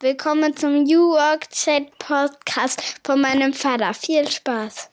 Willkommen 0.00 0.54
zum 0.54 0.82
New 0.82 1.12
Work 1.12 1.48
Chat 1.48 1.98
Podcast 1.98 3.00
von 3.02 3.18
meinem 3.18 3.54
Vater. 3.54 3.94
Viel 3.94 4.28
Spaß. 4.28 4.90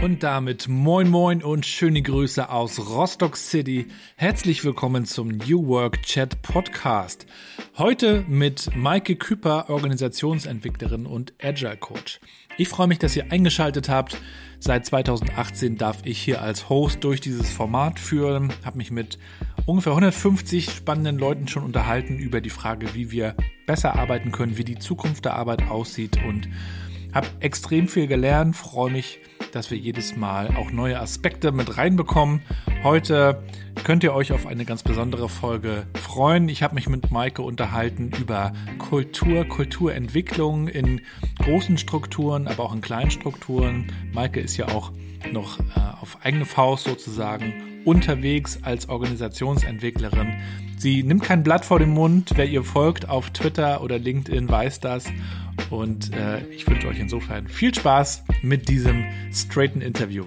Und 0.00 0.22
damit 0.22 0.66
moin 0.66 1.10
moin 1.10 1.42
und 1.42 1.66
schöne 1.66 2.00
Grüße 2.00 2.48
aus 2.48 2.78
Rostock 2.88 3.36
City. 3.36 3.88
Herzlich 4.16 4.64
willkommen 4.64 5.04
zum 5.04 5.28
New 5.28 5.66
Work 5.66 6.00
Chat 6.04 6.40
Podcast. 6.40 7.26
Heute 7.76 8.24
mit 8.26 8.74
Maike 8.74 9.16
Küper, 9.16 9.68
Organisationsentwicklerin 9.68 11.04
und 11.04 11.34
Agile 11.42 11.76
Coach. 11.76 12.18
Ich 12.56 12.68
freue 12.68 12.86
mich, 12.86 12.98
dass 12.98 13.14
ihr 13.14 13.30
eingeschaltet 13.30 13.90
habt. 13.90 14.16
Seit 14.58 14.84
2018 14.84 15.76
darf 15.76 15.98
ich 16.04 16.18
hier 16.20 16.42
als 16.42 16.68
Host 16.68 17.04
durch 17.04 17.20
dieses 17.20 17.50
Format 17.50 17.98
führen, 17.98 18.52
habe 18.64 18.78
mich 18.78 18.90
mit 18.90 19.18
ungefähr 19.66 19.92
150 19.92 20.70
spannenden 20.70 21.18
Leuten 21.18 21.48
schon 21.48 21.64
unterhalten 21.64 22.18
über 22.18 22.40
die 22.40 22.50
Frage, 22.50 22.94
wie 22.94 23.10
wir 23.10 23.34
besser 23.66 23.96
arbeiten 23.96 24.32
können, 24.32 24.56
wie 24.56 24.64
die 24.64 24.78
Zukunft 24.78 25.24
der 25.24 25.34
Arbeit 25.34 25.68
aussieht. 25.70 26.18
Und 26.26 26.48
habe 27.12 27.28
extrem 27.40 27.88
viel 27.88 28.06
gelernt, 28.06 28.56
freue 28.56 28.90
mich, 28.90 29.18
dass 29.52 29.70
wir 29.70 29.78
jedes 29.78 30.16
Mal 30.16 30.48
auch 30.56 30.70
neue 30.70 31.00
Aspekte 31.00 31.52
mit 31.52 31.76
reinbekommen. 31.76 32.42
Heute 32.82 33.42
könnt 33.84 34.04
ihr 34.04 34.14
euch 34.14 34.32
auf 34.32 34.46
eine 34.46 34.64
ganz 34.64 34.82
besondere 34.82 35.28
Folge 35.28 35.86
freuen. 35.94 36.48
Ich 36.48 36.62
habe 36.62 36.74
mich 36.74 36.88
mit 36.88 37.10
Maike 37.10 37.42
unterhalten 37.42 38.10
über 38.20 38.52
Kultur, 38.78 39.44
Kulturentwicklung 39.44 40.68
in 40.68 41.00
großen 41.38 41.78
Strukturen, 41.78 42.46
aber 42.46 42.64
auch 42.64 42.74
in 42.74 42.80
kleinen 42.80 43.10
Strukturen. 43.10 43.92
Maike 44.12 44.40
ist 44.40 44.56
ja 44.56 44.68
auch 44.68 44.92
noch 45.32 45.58
äh, 45.60 45.62
auf 46.00 46.18
eigene 46.22 46.44
Faust 46.44 46.84
sozusagen 46.84 47.82
unterwegs 47.84 48.58
als 48.62 48.88
Organisationsentwicklerin. 48.88 50.34
Sie 50.82 51.02
nimmt 51.02 51.22
kein 51.22 51.42
Blatt 51.42 51.66
vor 51.66 51.78
den 51.78 51.90
Mund. 51.90 52.30
Wer 52.36 52.46
ihr 52.46 52.64
folgt 52.64 53.06
auf 53.06 53.28
Twitter 53.32 53.82
oder 53.82 53.98
LinkedIn 53.98 54.48
weiß 54.48 54.80
das. 54.80 55.04
Und 55.68 56.10
äh, 56.14 56.42
ich 56.46 56.66
wünsche 56.66 56.88
euch 56.88 56.98
insofern 56.98 57.48
viel 57.48 57.74
Spaß 57.74 58.24
mit 58.40 58.66
diesem 58.66 59.04
straighten 59.30 59.82
Interview. 59.82 60.24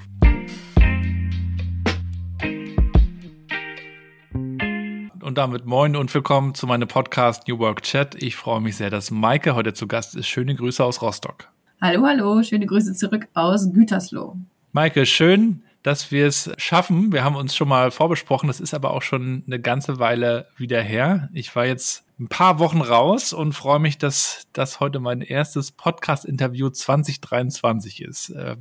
Und 5.22 5.40
damit 5.40 5.66
moin 5.66 5.96
und 5.96 6.14
willkommen 6.14 6.54
zu 6.54 6.68
meinem 6.68 6.88
Podcast 6.88 7.48
New 7.48 7.58
Work 7.58 7.82
Chat. 7.82 8.14
Ich 8.22 8.36
freue 8.36 8.62
mich 8.62 8.76
sehr, 8.76 8.92
dass 8.92 9.10
Maike 9.10 9.56
heute 9.56 9.74
zu 9.74 9.88
Gast 9.88 10.16
ist. 10.16 10.28
Schöne 10.28 10.54
Grüße 10.54 10.84
aus 10.84 11.02
Rostock. 11.02 11.50
Hallo, 11.82 12.06
hallo, 12.06 12.44
schöne 12.44 12.68
Grüße 12.68 12.94
zurück 12.94 13.28
aus 13.34 13.74
Gütersloh. 13.74 14.38
Maike, 14.72 15.08
schön, 15.08 15.64
dass 15.84 16.12
wir 16.12 16.28
es 16.28 16.50
schaffen. 16.58 17.12
Wir 17.12 17.24
haben 17.24 17.36
uns 17.36 17.56
schon 17.56 17.68
mal 17.68 17.92
vorbesprochen, 17.92 18.48
das 18.48 18.62
ist 18.62 18.74
aber 18.74 18.92
auch 18.92 19.02
schon 19.02 19.44
eine 19.46 19.60
ganze 19.60 20.00
Weile 20.00 20.48
wieder 20.56 20.82
her. 20.82 21.30
Ich 21.34 21.54
war 21.56 21.66
jetzt 21.66 22.06
ein 22.20 22.30
paar 22.30 22.58
Wochen 22.60 22.82
raus 22.82 23.34
und 23.34 23.54
freue 23.54 23.80
mich, 23.80 23.98
dass 23.98 24.48
das 24.54 24.80
heute 24.80 25.00
mein 25.00 25.22
erstes 25.22 25.72
Podcast-Interview 25.72 26.70
2023 26.70 28.02
ist. 28.02 28.30
Äh, 28.30 28.56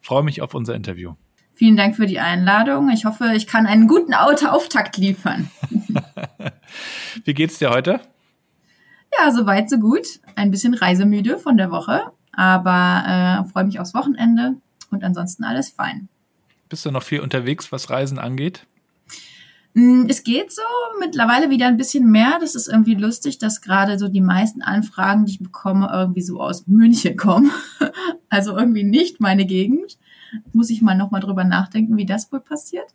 freue 0.00 0.24
mich 0.24 0.42
auf 0.42 0.54
unser 0.54 0.74
Interview. 0.74 1.14
Vielen 1.54 1.76
Dank 1.76 1.94
für 1.94 2.06
die 2.06 2.18
Einladung. 2.18 2.90
Ich 2.90 3.04
hoffe, 3.04 3.32
ich 3.36 3.46
kann 3.46 3.66
einen 3.66 3.86
guten 3.86 4.12
Auto-Auftakt 4.12 4.96
liefern. 4.96 5.50
Wie 7.24 7.34
geht's 7.34 7.58
dir 7.58 7.70
heute? 7.70 8.00
Ja, 9.16 9.30
soweit, 9.30 9.70
so 9.70 9.78
gut. 9.78 10.18
Ein 10.34 10.50
bisschen 10.50 10.74
reisemüde 10.74 11.38
von 11.38 11.56
der 11.56 11.70
Woche, 11.70 12.10
aber 12.32 13.44
äh, 13.46 13.52
freue 13.52 13.64
mich 13.64 13.78
aufs 13.78 13.94
Wochenende 13.94 14.56
und 14.90 15.04
ansonsten 15.04 15.44
alles 15.44 15.70
fein. 15.70 16.08
Bist 16.68 16.84
du 16.86 16.90
noch 16.90 17.02
viel 17.02 17.20
unterwegs, 17.20 17.72
was 17.72 17.90
Reisen 17.90 18.18
angeht? 18.18 18.66
Mm, 19.74 20.06
es 20.08 20.22
geht 20.22 20.52
so 20.52 20.62
mittlerweile 21.00 21.50
wieder 21.50 21.66
ein 21.66 21.76
bisschen 21.76 22.10
mehr. 22.10 22.38
Das 22.40 22.54
ist 22.54 22.68
irgendwie 22.68 22.94
lustig, 22.94 23.38
dass 23.38 23.60
gerade 23.60 23.98
so 23.98 24.08
die 24.08 24.20
meisten 24.20 24.62
Anfragen, 24.62 25.26
die 25.26 25.32
ich 25.32 25.42
bekomme, 25.42 25.90
irgendwie 25.92 26.22
so 26.22 26.40
aus 26.40 26.66
München 26.66 27.16
kommen. 27.16 27.50
Also 28.30 28.58
irgendwie 28.58 28.82
nicht 28.82 29.20
meine 29.20 29.46
Gegend. 29.46 29.96
Muss 30.52 30.68
ich 30.68 30.82
mal 30.82 30.96
nochmal 30.96 31.20
drüber 31.20 31.44
nachdenken, 31.44 31.96
wie 31.96 32.04
das 32.04 32.32
wohl 32.32 32.40
passiert. 32.40 32.86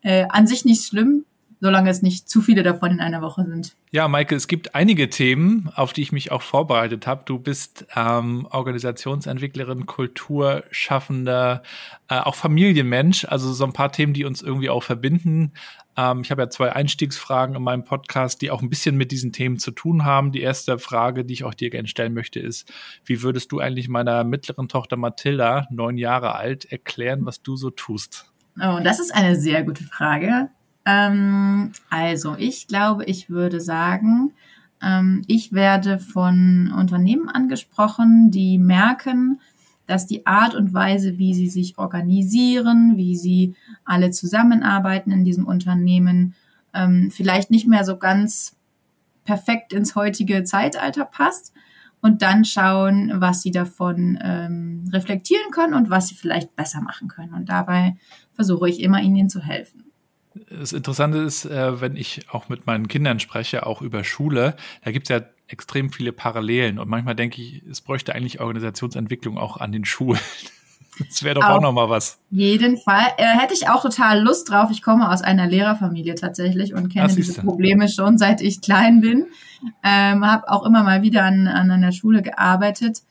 Äh, 0.00 0.24
an 0.30 0.46
sich 0.46 0.64
nicht 0.64 0.86
schlimm 0.86 1.26
solange 1.62 1.90
es 1.90 2.02
nicht 2.02 2.28
zu 2.28 2.40
viele 2.40 2.64
davon 2.64 2.90
in 2.90 3.00
einer 3.00 3.22
Woche 3.22 3.46
sind. 3.46 3.76
Ja, 3.92 4.08
Maike, 4.08 4.34
es 4.34 4.48
gibt 4.48 4.74
einige 4.74 5.08
Themen, 5.10 5.70
auf 5.76 5.92
die 5.92 6.02
ich 6.02 6.10
mich 6.10 6.32
auch 6.32 6.42
vorbereitet 6.42 7.06
habe. 7.06 7.22
Du 7.24 7.38
bist 7.38 7.86
ähm, 7.94 8.48
Organisationsentwicklerin, 8.50 9.86
Kulturschaffender, 9.86 11.62
äh, 12.08 12.18
auch 12.18 12.34
Familienmensch, 12.34 13.26
also 13.26 13.52
so 13.52 13.64
ein 13.64 13.72
paar 13.72 13.92
Themen, 13.92 14.12
die 14.12 14.24
uns 14.24 14.42
irgendwie 14.42 14.70
auch 14.70 14.82
verbinden. 14.82 15.52
Ähm, 15.96 16.22
ich 16.22 16.32
habe 16.32 16.42
ja 16.42 16.50
zwei 16.50 16.72
Einstiegsfragen 16.72 17.54
in 17.54 17.62
meinem 17.62 17.84
Podcast, 17.84 18.42
die 18.42 18.50
auch 18.50 18.60
ein 18.60 18.68
bisschen 18.68 18.96
mit 18.96 19.12
diesen 19.12 19.30
Themen 19.32 19.60
zu 19.60 19.70
tun 19.70 20.04
haben. 20.04 20.32
Die 20.32 20.42
erste 20.42 20.80
Frage, 20.80 21.24
die 21.24 21.34
ich 21.34 21.44
auch 21.44 21.54
dir 21.54 21.70
gerne 21.70 21.86
stellen 21.86 22.12
möchte, 22.12 22.40
ist, 22.40 22.72
wie 23.04 23.22
würdest 23.22 23.52
du 23.52 23.60
eigentlich 23.60 23.88
meiner 23.88 24.24
mittleren 24.24 24.66
Tochter 24.66 24.96
Mathilda, 24.96 25.68
neun 25.70 25.96
Jahre 25.96 26.34
alt, 26.34 26.64
erklären, 26.72 27.24
was 27.24 27.40
du 27.40 27.54
so 27.54 27.70
tust? 27.70 28.32
Oh, 28.60 28.80
das 28.82 28.98
ist 28.98 29.14
eine 29.14 29.36
sehr 29.36 29.62
gute 29.62 29.84
Frage. 29.84 30.50
Ähm, 30.84 31.72
also, 31.90 32.36
ich 32.38 32.66
glaube, 32.66 33.04
ich 33.04 33.30
würde 33.30 33.60
sagen, 33.60 34.32
ähm, 34.82 35.22
ich 35.26 35.52
werde 35.52 35.98
von 35.98 36.72
Unternehmen 36.76 37.28
angesprochen, 37.28 38.30
die 38.30 38.58
merken, 38.58 39.40
dass 39.86 40.06
die 40.06 40.26
Art 40.26 40.54
und 40.54 40.74
Weise, 40.74 41.18
wie 41.18 41.34
sie 41.34 41.48
sich 41.48 41.78
organisieren, 41.78 42.96
wie 42.96 43.16
sie 43.16 43.54
alle 43.84 44.10
zusammenarbeiten 44.10 45.10
in 45.10 45.24
diesem 45.24 45.46
Unternehmen, 45.46 46.34
ähm, 46.74 47.10
vielleicht 47.10 47.50
nicht 47.50 47.66
mehr 47.66 47.84
so 47.84 47.96
ganz 47.96 48.56
perfekt 49.24 49.72
ins 49.72 49.94
heutige 49.94 50.44
Zeitalter 50.44 51.04
passt 51.04 51.52
und 52.00 52.22
dann 52.22 52.44
schauen, 52.44 53.12
was 53.14 53.42
sie 53.42 53.52
davon 53.52 54.18
ähm, 54.22 54.84
reflektieren 54.92 55.50
können 55.52 55.74
und 55.74 55.90
was 55.90 56.08
sie 56.08 56.16
vielleicht 56.16 56.56
besser 56.56 56.80
machen 56.80 57.08
können. 57.08 57.32
Und 57.34 57.48
dabei 57.48 57.96
versuche 58.32 58.68
ich 58.68 58.80
immer, 58.80 59.00
ihnen 59.00 59.28
zu 59.28 59.40
helfen. 59.40 59.91
Das 60.58 60.72
Interessante 60.72 61.18
ist, 61.18 61.44
äh, 61.44 61.80
wenn 61.80 61.96
ich 61.96 62.26
auch 62.30 62.48
mit 62.48 62.66
meinen 62.66 62.88
Kindern 62.88 63.20
spreche, 63.20 63.66
auch 63.66 63.82
über 63.82 64.04
Schule, 64.04 64.56
da 64.84 64.90
gibt 64.92 65.10
es 65.10 65.16
ja 65.16 65.26
extrem 65.48 65.90
viele 65.90 66.12
Parallelen. 66.12 66.78
Und 66.78 66.88
manchmal 66.88 67.14
denke 67.14 67.40
ich, 67.40 67.62
es 67.70 67.80
bräuchte 67.80 68.14
eigentlich 68.14 68.40
Organisationsentwicklung 68.40 69.38
auch 69.38 69.58
an 69.58 69.72
den 69.72 69.84
Schulen. 69.84 70.20
Das 71.08 71.22
wäre 71.22 71.36
doch 71.36 71.44
Auf 71.44 71.56
auch 71.56 71.60
nochmal 71.62 71.88
was. 71.88 72.18
Jeden 72.30 72.76
Fall. 72.76 73.06
Äh, 73.16 73.24
hätte 73.38 73.54
ich 73.54 73.66
auch 73.66 73.80
total 73.80 74.20
Lust 74.20 74.50
drauf. 74.50 74.70
Ich 74.70 74.82
komme 74.82 75.10
aus 75.10 75.22
einer 75.22 75.46
Lehrerfamilie 75.46 76.14
tatsächlich 76.16 76.74
und 76.74 76.90
kenne 76.90 77.06
Ach, 77.10 77.14
diese 77.14 77.40
Probleme 77.40 77.88
schon 77.88 78.18
seit 78.18 78.42
ich 78.42 78.60
klein 78.60 79.00
bin. 79.00 79.26
Ähm, 79.82 80.26
habe 80.26 80.50
auch 80.50 80.66
immer 80.66 80.82
mal 80.82 81.00
wieder 81.00 81.24
an, 81.24 81.48
an 81.48 81.70
einer 81.70 81.92
Schule 81.92 82.20
gearbeitet. 82.20 83.02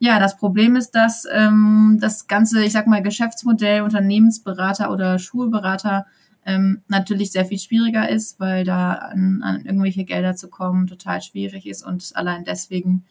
Ja, 0.00 0.18
das 0.18 0.38
Problem 0.38 0.74
ist, 0.74 0.90
dass 0.92 1.24
ähm, 1.30 1.98
das 2.00 2.26
ganze, 2.26 2.64
ich 2.64 2.72
sag 2.72 2.88
mal, 2.88 3.00
Geschäftsmodell, 3.00 3.82
Unternehmensberater 3.82 4.90
oder 4.90 5.20
Schulberater 5.20 6.06
ähm, 6.50 6.82
natürlich 6.88 7.32
sehr 7.32 7.44
viel 7.44 7.58
schwieriger 7.58 8.08
ist, 8.08 8.40
weil 8.40 8.64
da 8.64 8.94
an, 8.94 9.42
an 9.42 9.64
irgendwelche 9.64 10.04
Gelder 10.04 10.34
zu 10.34 10.48
kommen 10.48 10.86
total 10.86 11.22
schwierig 11.22 11.66
ist 11.66 11.84
und 11.84 12.10
allein 12.14 12.44
deswegen 12.44 13.04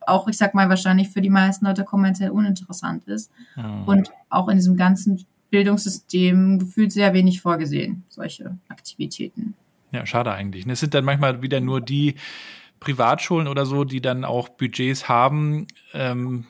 auch, 0.00 0.28
ich 0.28 0.38
sag 0.38 0.54
mal, 0.54 0.68
wahrscheinlich 0.68 1.08
für 1.08 1.20
die 1.20 1.30
meisten 1.30 1.66
Leute 1.66 1.84
kommerziell 1.84 2.30
uninteressant 2.30 3.04
ist. 3.04 3.30
Mhm. 3.56 3.84
Und 3.84 4.10
auch 4.30 4.48
in 4.48 4.56
diesem 4.56 4.76
ganzen 4.76 5.26
Bildungssystem 5.50 6.58
gefühlt 6.58 6.92
sehr 6.92 7.12
wenig 7.12 7.40
vorgesehen, 7.40 8.04
solche 8.08 8.56
Aktivitäten. 8.68 9.54
Ja, 9.92 10.06
schade 10.06 10.32
eigentlich. 10.32 10.66
Es 10.66 10.80
sind 10.80 10.94
dann 10.94 11.04
manchmal 11.04 11.42
wieder 11.42 11.60
nur 11.60 11.80
die 11.80 12.14
Privatschulen 12.80 13.48
oder 13.48 13.66
so, 13.66 13.84
die 13.84 14.00
dann 14.00 14.24
auch 14.24 14.48
Budgets 14.48 15.08
haben. 15.08 15.66
Ähm, 15.92 16.46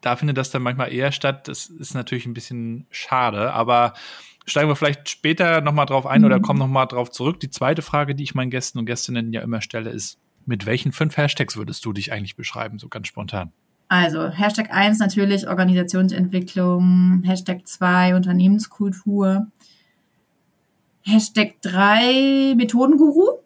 da 0.00 0.16
findet 0.16 0.36
das 0.36 0.50
dann 0.50 0.62
manchmal 0.62 0.92
eher 0.92 1.12
statt. 1.12 1.48
Das 1.48 1.66
ist 1.66 1.94
natürlich 1.94 2.26
ein 2.26 2.34
bisschen 2.34 2.86
schade, 2.90 3.52
aber 3.52 3.94
steigen 4.46 4.68
wir 4.68 4.76
vielleicht 4.76 5.08
später 5.08 5.60
nochmal 5.60 5.86
drauf 5.86 6.06
ein 6.06 6.20
mhm. 6.20 6.26
oder 6.26 6.40
kommen 6.40 6.58
nochmal 6.58 6.86
drauf 6.86 7.10
zurück. 7.10 7.40
Die 7.40 7.50
zweite 7.50 7.82
Frage, 7.82 8.14
die 8.14 8.24
ich 8.24 8.34
meinen 8.34 8.50
Gästen 8.50 8.78
und 8.78 8.86
Gästinnen 8.86 9.32
ja 9.32 9.40
immer 9.40 9.60
stelle, 9.60 9.90
ist, 9.90 10.18
mit 10.46 10.66
welchen 10.66 10.92
fünf 10.92 11.16
Hashtags 11.16 11.56
würdest 11.56 11.84
du 11.84 11.92
dich 11.92 12.12
eigentlich 12.12 12.36
beschreiben, 12.36 12.78
so 12.78 12.88
ganz 12.88 13.06
spontan? 13.06 13.52
Also 13.88 14.28
Hashtag 14.28 14.72
1 14.72 14.98
natürlich 15.00 15.46
Organisationsentwicklung, 15.48 17.22
Hashtag 17.24 17.66
2 17.66 18.16
Unternehmenskultur, 18.16 19.48
Hashtag 21.02 21.60
3 21.60 22.54
Methodenguru, 22.56 23.40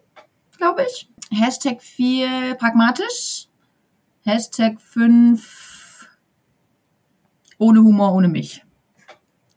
glaube 0.57 0.85
ich, 0.89 1.09
Hashtag 1.31 1.81
4 1.81 2.55
pragmatisch, 2.57 3.47
Hashtag 4.23 4.79
5 4.79 6.07
ohne 7.57 7.79
Humor, 7.79 8.13
ohne 8.13 8.27
mich. 8.27 8.63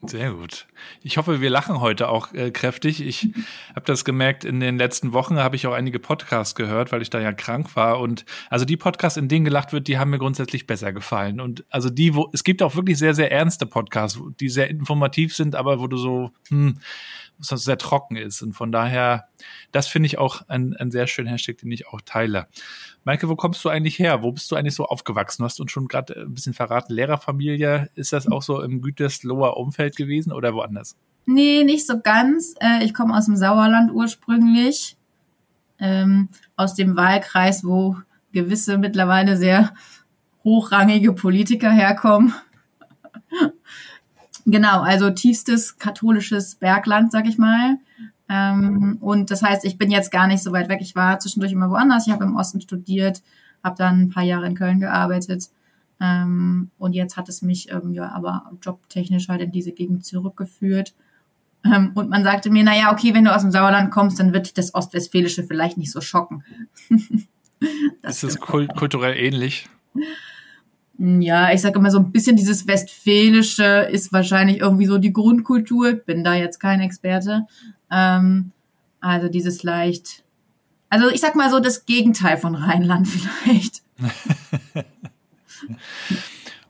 Sehr 0.02 0.32
gut. 0.32 0.66
Ich 1.02 1.18
hoffe, 1.18 1.42
wir 1.42 1.50
lachen 1.50 1.80
heute 1.80 2.08
auch 2.08 2.32
äh, 2.32 2.50
kräftig. 2.50 3.06
Ich 3.06 3.28
habe 3.74 3.84
das 3.84 4.06
gemerkt, 4.06 4.46
in 4.46 4.58
den 4.58 4.78
letzten 4.78 5.12
Wochen 5.12 5.36
habe 5.38 5.56
ich 5.56 5.66
auch 5.66 5.74
einige 5.74 5.98
Podcasts 5.98 6.54
gehört, 6.54 6.90
weil 6.90 7.02
ich 7.02 7.10
da 7.10 7.20
ja 7.20 7.34
krank 7.34 7.76
war. 7.76 8.00
Und 8.00 8.24
also 8.48 8.64
die 8.64 8.78
Podcasts, 8.78 9.18
in 9.18 9.28
denen 9.28 9.44
gelacht 9.44 9.74
wird, 9.74 9.88
die 9.88 9.98
haben 9.98 10.10
mir 10.10 10.18
grundsätzlich 10.18 10.66
besser 10.66 10.94
gefallen. 10.94 11.38
Und 11.38 11.64
also 11.68 11.90
die, 11.90 12.14
wo 12.14 12.30
es 12.32 12.44
gibt 12.44 12.62
auch 12.62 12.76
wirklich 12.76 12.96
sehr, 12.96 13.14
sehr 13.14 13.30
ernste 13.30 13.66
Podcasts, 13.66 14.18
die 14.40 14.48
sehr 14.48 14.70
informativ 14.70 15.36
sind, 15.36 15.54
aber 15.54 15.80
wo 15.80 15.86
du 15.86 15.98
so, 15.98 16.30
hm, 16.48 16.78
sonst 17.40 17.64
sehr 17.64 17.78
trocken 17.78 18.16
ist. 18.16 18.42
Und 18.42 18.52
von 18.52 18.72
daher, 18.72 19.28
das 19.72 19.88
finde 19.88 20.06
ich 20.06 20.18
auch 20.18 20.42
ein, 20.48 20.74
ein 20.76 20.90
sehr 20.90 21.06
schöner 21.06 21.32
Hashtag, 21.32 21.58
den 21.58 21.72
ich 21.72 21.88
auch 21.88 22.00
teile. 22.02 22.46
Maike, 23.04 23.28
wo 23.28 23.36
kommst 23.36 23.64
du 23.64 23.68
eigentlich 23.68 23.98
her? 23.98 24.22
Wo 24.22 24.32
bist 24.32 24.50
du 24.50 24.56
eigentlich 24.56 24.74
so 24.74 24.84
aufgewachsen? 24.86 25.42
Du 25.42 25.46
hast 25.46 25.60
uns 25.60 25.72
schon 25.72 25.88
gerade 25.88 26.22
ein 26.22 26.34
bisschen 26.34 26.54
verraten, 26.54 26.92
Lehrerfamilie. 26.92 27.90
Ist 27.94 28.12
das 28.12 28.30
auch 28.30 28.42
so 28.42 28.62
im 28.62 28.82
Gütersloher 28.82 29.56
Umfeld 29.56 29.96
gewesen 29.96 30.32
oder 30.32 30.54
woanders? 30.54 30.96
Nee, 31.26 31.64
nicht 31.64 31.86
so 31.86 32.00
ganz. 32.00 32.54
Äh, 32.60 32.84
ich 32.84 32.94
komme 32.94 33.16
aus 33.16 33.26
dem 33.26 33.36
Sauerland 33.36 33.92
ursprünglich, 33.92 34.96
ähm, 35.78 36.28
aus 36.56 36.74
dem 36.74 36.96
Wahlkreis, 36.96 37.64
wo 37.64 37.96
gewisse 38.32 38.78
mittlerweile 38.78 39.36
sehr 39.36 39.74
hochrangige 40.44 41.12
Politiker 41.12 41.70
herkommen. 41.70 42.34
genau, 44.46 44.80
also 44.80 45.10
tiefstes 45.10 45.78
katholisches 45.78 46.56
Bergland, 46.56 47.12
sag 47.12 47.26
ich 47.26 47.38
mal. 47.38 47.78
Ähm, 48.28 48.98
und 49.00 49.30
das 49.30 49.42
heißt, 49.42 49.64
ich 49.64 49.76
bin 49.76 49.90
jetzt 49.90 50.12
gar 50.12 50.26
nicht 50.26 50.42
so 50.42 50.52
weit 50.52 50.68
weg. 50.68 50.80
Ich 50.80 50.94
war 50.94 51.18
zwischendurch 51.18 51.52
immer 51.52 51.70
woanders. 51.70 52.06
Ich 52.06 52.12
habe 52.12 52.24
im 52.24 52.36
Osten 52.36 52.60
studiert, 52.60 53.22
habe 53.64 53.76
dann 53.76 54.02
ein 54.02 54.10
paar 54.10 54.22
Jahre 54.22 54.46
in 54.46 54.54
Köln 54.54 54.80
gearbeitet. 54.80 55.48
Ähm, 56.00 56.70
und 56.78 56.94
jetzt 56.94 57.16
hat 57.16 57.28
es 57.28 57.42
mich 57.42 57.70
ähm, 57.70 57.92
ja 57.92 58.10
aber 58.10 58.50
jobtechnisch 58.62 59.28
halt 59.28 59.42
in 59.42 59.52
diese 59.52 59.72
Gegend 59.72 60.04
zurückgeführt. 60.04 60.94
Ähm, 61.64 61.92
und 61.94 62.08
man 62.08 62.24
sagte 62.24 62.50
mir, 62.50 62.64
naja, 62.64 62.92
okay, 62.92 63.14
wenn 63.14 63.24
du 63.24 63.34
aus 63.34 63.42
dem 63.42 63.50
Sauerland 63.50 63.90
kommst, 63.90 64.18
dann 64.18 64.32
wird 64.32 64.46
dich 64.46 64.54
das 64.54 64.74
Ostwestfälische 64.74 65.44
vielleicht 65.44 65.76
nicht 65.76 65.92
so 65.92 66.00
schocken. 66.00 66.44
das 68.02 68.22
ist 68.22 68.36
es 68.36 68.40
kult 68.40 68.74
kulturell 68.76 69.16
ähnlich? 69.16 69.68
Ja, 71.02 71.50
ich 71.50 71.62
sage 71.62 71.78
immer 71.78 71.90
so 71.90 71.98
ein 71.98 72.12
bisschen 72.12 72.36
dieses 72.36 72.66
Westfälische 72.66 73.88
ist 73.90 74.12
wahrscheinlich 74.12 74.58
irgendwie 74.58 74.84
so 74.84 74.98
die 74.98 75.14
Grundkultur. 75.14 75.94
Bin 75.94 76.24
da 76.24 76.34
jetzt 76.34 76.60
kein 76.60 76.80
Experte. 76.80 77.46
Ähm, 77.90 78.52
also 79.00 79.28
dieses 79.28 79.62
leicht, 79.62 80.24
also 80.90 81.08
ich 81.08 81.22
sag 81.22 81.36
mal 81.36 81.50
so 81.50 81.58
das 81.58 81.86
Gegenteil 81.86 82.36
von 82.36 82.54
Rheinland 82.54 83.08
vielleicht. 83.08 83.82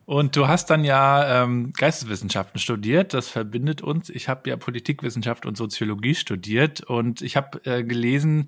Und 0.04 0.36
du 0.36 0.46
hast 0.46 0.70
dann 0.70 0.84
ja 0.84 1.42
ähm, 1.42 1.72
Geisteswissenschaften 1.76 2.60
studiert, 2.60 3.14
das 3.14 3.28
verbindet 3.28 3.82
uns. 3.82 4.10
Ich 4.10 4.28
habe 4.28 4.48
ja 4.48 4.56
Politikwissenschaft 4.56 5.44
und 5.44 5.56
Soziologie 5.56 6.14
studiert 6.14 6.82
und 6.82 7.20
ich 7.20 7.36
habe 7.36 7.64
äh, 7.64 7.82
gelesen, 7.82 8.46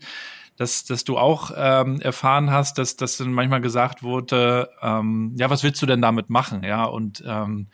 dass, 0.56 0.84
dass 0.84 1.04
du 1.04 1.18
auch 1.18 1.50
ähm, 1.56 2.00
erfahren 2.00 2.50
hast, 2.50 2.78
dass, 2.78 2.96
dass 2.96 3.16
dann 3.16 3.32
manchmal 3.32 3.60
gesagt 3.60 4.02
wurde, 4.02 4.70
ähm, 4.80 5.34
ja, 5.36 5.50
was 5.50 5.62
willst 5.62 5.80
du 5.82 5.86
denn 5.86 6.02
damit 6.02 6.30
machen? 6.30 6.62
Ja, 6.62 6.84
und 6.84 7.22
ähm, 7.26 7.68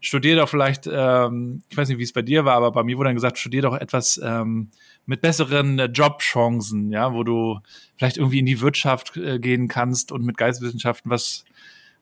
studier 0.00 0.36
doch 0.36 0.48
vielleicht, 0.48 0.88
ähm, 0.90 1.62
ich 1.68 1.76
weiß 1.76 1.88
nicht, 1.88 1.98
wie 1.98 2.02
es 2.02 2.12
bei 2.12 2.22
dir 2.22 2.44
war, 2.44 2.54
aber 2.54 2.72
bei 2.72 2.82
mir 2.82 2.96
wurde 2.98 3.08
dann 3.08 3.16
gesagt, 3.16 3.38
studier 3.38 3.62
doch 3.62 3.76
etwas 3.76 4.20
ähm, 4.22 4.70
mit 5.06 5.20
besseren 5.20 5.78
äh, 5.78 5.86
Jobchancen, 5.86 6.90
ja, 6.90 7.12
wo 7.12 7.22
du 7.22 7.60
vielleicht 7.96 8.16
irgendwie 8.16 8.40
in 8.40 8.46
die 8.46 8.60
Wirtschaft 8.60 9.16
äh, 9.16 9.38
gehen 9.38 9.68
kannst 9.68 10.12
und 10.12 10.24
mit 10.24 10.36
Geisteswissenschaften 10.36 11.10
was 11.10 11.44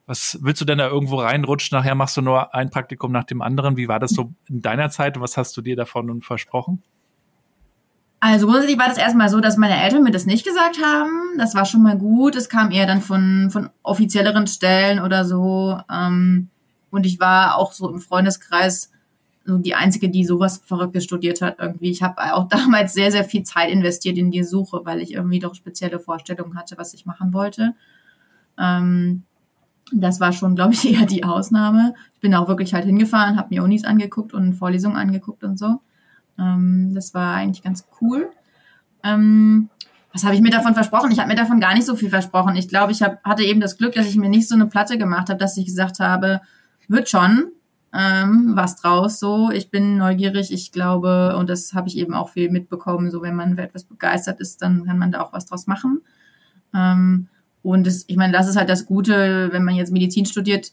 was 0.07 0.37
willst 0.41 0.61
du 0.61 0.65
denn 0.65 0.77
da 0.77 0.87
irgendwo 0.87 1.19
reinrutschen? 1.19 1.75
Nachher 1.75 1.95
machst 1.95 2.15
du 2.15 2.21
nur 2.21 2.53
ein 2.53 2.69
Praktikum 2.69 3.11
nach 3.11 3.23
dem 3.23 3.41
anderen. 3.41 3.75
Wie 3.75 3.87
war 3.87 3.99
das 3.99 4.11
so 4.11 4.33
in 4.47 4.61
deiner 4.61 4.89
Zeit 4.91 5.17
und 5.17 5.23
was 5.23 5.35
hast 5.35 5.57
du 5.57 5.61
dir 5.61 5.75
davon 5.75 6.05
nun 6.05 6.21
versprochen? 6.21 6.83
Also 8.19 8.47
grundsätzlich 8.47 8.79
war 8.79 8.87
das 8.87 8.97
erstmal 8.97 9.29
so, 9.29 9.39
dass 9.39 9.57
meine 9.57 9.81
Eltern 9.81 10.03
mir 10.03 10.11
das 10.11 10.25
nicht 10.25 10.45
gesagt 10.45 10.79
haben. 10.83 11.37
Das 11.37 11.53
war 11.53 11.65
schon 11.65 11.83
mal 11.83 11.97
gut. 11.97 12.35
Es 12.35 12.49
kam 12.49 12.71
eher 12.71 12.87
dann 12.87 13.01
von, 13.01 13.49
von 13.51 13.69
offizielleren 13.83 14.47
Stellen 14.47 14.99
oder 14.99 15.25
so. 15.25 15.77
Ähm, 15.91 16.49
und 16.89 17.05
ich 17.05 17.19
war 17.19 17.57
auch 17.57 17.71
so 17.73 17.89
im 17.89 17.99
Freundeskreis 17.99 18.91
so 19.45 19.59
die 19.59 19.75
Einzige, 19.75 20.09
die 20.09 20.25
sowas 20.25 20.61
Verrücktes 20.65 21.03
studiert 21.03 21.41
hat 21.41 21.57
irgendwie. 21.59 21.91
Ich 21.91 22.01
habe 22.01 22.33
auch 22.33 22.47
damals 22.49 22.93
sehr, 22.93 23.11
sehr 23.11 23.23
viel 23.23 23.43
Zeit 23.43 23.69
investiert 23.69 24.17
in 24.17 24.31
die 24.31 24.43
Suche, 24.43 24.81
weil 24.85 25.01
ich 25.01 25.13
irgendwie 25.13 25.39
doch 25.39 25.55
spezielle 25.55 25.99
Vorstellungen 25.99 26.57
hatte, 26.57 26.77
was 26.77 26.93
ich 26.93 27.05
machen 27.05 27.33
wollte. 27.33 27.75
Ähm, 28.59 29.23
das 29.91 30.19
war 30.19 30.33
schon, 30.33 30.55
glaube 30.55 30.73
ich, 30.73 30.91
eher 30.91 31.05
die 31.05 31.23
Ausnahme. 31.23 31.93
Ich 32.15 32.21
bin 32.21 32.33
auch 32.33 32.47
wirklich 32.47 32.73
halt 32.73 32.85
hingefahren, 32.85 33.37
habe 33.37 33.53
mir 33.53 33.63
Unis 33.63 33.85
angeguckt 33.85 34.33
und 34.33 34.53
Vorlesungen 34.53 34.97
angeguckt 34.97 35.43
und 35.43 35.59
so. 35.59 35.79
Ähm, 36.39 36.91
das 36.93 37.13
war 37.13 37.35
eigentlich 37.35 37.63
ganz 37.63 37.85
cool. 38.01 38.29
Ähm, 39.03 39.69
was 40.13 40.23
habe 40.23 40.33
ich 40.35 40.41
mir 40.41 40.49
davon 40.49 40.73
versprochen? 40.73 41.11
Ich 41.11 41.19
habe 41.19 41.27
mir 41.27 41.35
davon 41.35 41.59
gar 41.59 41.73
nicht 41.73 41.85
so 41.85 41.95
viel 41.95 42.09
versprochen. 42.09 42.55
Ich 42.55 42.69
glaube, 42.69 42.91
ich 42.93 43.01
hab, 43.01 43.23
hatte 43.23 43.43
eben 43.43 43.59
das 43.59 43.77
Glück, 43.77 43.93
dass 43.93 44.07
ich 44.07 44.15
mir 44.15 44.29
nicht 44.29 44.47
so 44.47 44.55
eine 44.55 44.65
Platte 44.65 44.97
gemacht 44.97 45.29
habe, 45.29 45.39
dass 45.39 45.57
ich 45.57 45.65
gesagt 45.65 45.99
habe, 45.99 46.41
wird 46.87 47.09
schon 47.09 47.51
ähm, 47.93 48.51
was 48.55 48.77
draus. 48.77 49.19
So, 49.19 49.51
ich 49.51 49.71
bin 49.71 49.97
neugierig. 49.97 50.51
Ich 50.53 50.71
glaube, 50.71 51.35
und 51.37 51.49
das 51.49 51.73
habe 51.73 51.87
ich 51.87 51.97
eben 51.97 52.13
auch 52.13 52.29
viel 52.29 52.49
mitbekommen. 52.49 53.11
So, 53.11 53.21
wenn 53.21 53.35
man 53.35 53.55
für 53.55 53.63
etwas 53.63 53.83
begeistert 53.83 54.39
ist, 54.39 54.61
dann 54.61 54.85
kann 54.85 54.97
man 54.97 55.11
da 55.11 55.21
auch 55.21 55.33
was 55.33 55.47
draus 55.47 55.67
machen. 55.67 56.01
Ähm, 56.73 57.27
und 57.61 57.87
das, 57.87 58.05
ich 58.07 58.15
meine, 58.15 58.31
das 58.31 58.47
ist 58.47 58.57
halt 58.57 58.69
das 58.69 58.85
Gute, 58.85 59.49
wenn 59.51 59.63
man 59.63 59.75
jetzt 59.75 59.91
Medizin 59.91 60.25
studiert, 60.25 60.71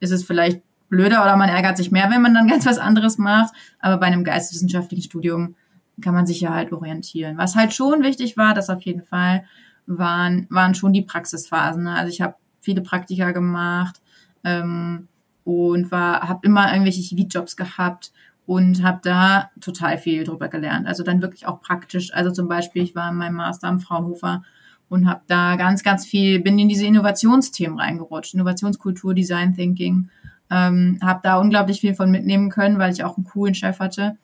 ist 0.00 0.10
es 0.10 0.24
vielleicht 0.24 0.62
blöder 0.88 1.22
oder 1.22 1.36
man 1.36 1.48
ärgert 1.48 1.76
sich 1.76 1.90
mehr, 1.90 2.10
wenn 2.10 2.22
man 2.22 2.34
dann 2.34 2.48
ganz 2.48 2.66
was 2.66 2.78
anderes 2.78 3.18
macht. 3.18 3.54
Aber 3.80 3.98
bei 3.98 4.06
einem 4.06 4.24
geisteswissenschaftlichen 4.24 5.04
Studium 5.04 5.54
kann 6.00 6.14
man 6.14 6.26
sich 6.26 6.40
ja 6.40 6.52
halt 6.52 6.72
orientieren. 6.72 7.38
Was 7.38 7.54
halt 7.54 7.72
schon 7.72 8.02
wichtig 8.02 8.36
war, 8.36 8.54
das 8.54 8.70
auf 8.70 8.82
jeden 8.82 9.02
Fall, 9.02 9.44
waren, 9.86 10.46
waren 10.50 10.74
schon 10.74 10.92
die 10.92 11.02
Praxisphasen. 11.02 11.84
Ne? 11.84 11.94
Also 11.94 12.10
ich 12.10 12.20
habe 12.20 12.34
viele 12.60 12.80
Praktika 12.80 13.32
gemacht 13.32 14.00
ähm, 14.42 15.08
und 15.44 15.90
war, 15.90 16.28
habe 16.28 16.40
immer 16.46 16.72
irgendwelche 16.72 17.02
Chemie-Jobs 17.02 17.56
gehabt 17.56 18.12
und 18.46 18.82
habe 18.82 19.00
da 19.02 19.50
total 19.60 19.98
viel 19.98 20.24
drüber 20.24 20.48
gelernt. 20.48 20.86
Also 20.86 21.02
dann 21.02 21.22
wirklich 21.22 21.46
auch 21.46 21.60
praktisch. 21.60 22.12
Also 22.14 22.30
zum 22.30 22.48
Beispiel, 22.48 22.82
ich 22.82 22.94
war 22.94 23.10
in 23.10 23.16
meinem 23.16 23.36
Master 23.36 23.68
am 23.68 23.80
Fraunhofer 23.80 24.42
und 24.88 25.08
habe 25.08 25.22
da 25.26 25.56
ganz, 25.56 25.82
ganz 25.82 26.06
viel, 26.06 26.40
bin 26.40 26.58
in 26.58 26.68
diese 26.68 26.86
Innovationsthemen 26.86 27.78
reingerutscht, 27.78 28.34
Innovationskultur, 28.34 29.14
Design 29.14 29.54
Thinking, 29.54 30.10
ähm, 30.50 30.98
habe 31.02 31.20
da 31.22 31.38
unglaublich 31.38 31.80
viel 31.80 31.94
von 31.94 32.10
mitnehmen 32.10 32.50
können, 32.50 32.78
weil 32.78 32.92
ich 32.92 33.04
auch 33.04 33.16
einen 33.16 33.24
coolen 33.24 33.54
Chef 33.54 33.78
hatte 33.78 34.16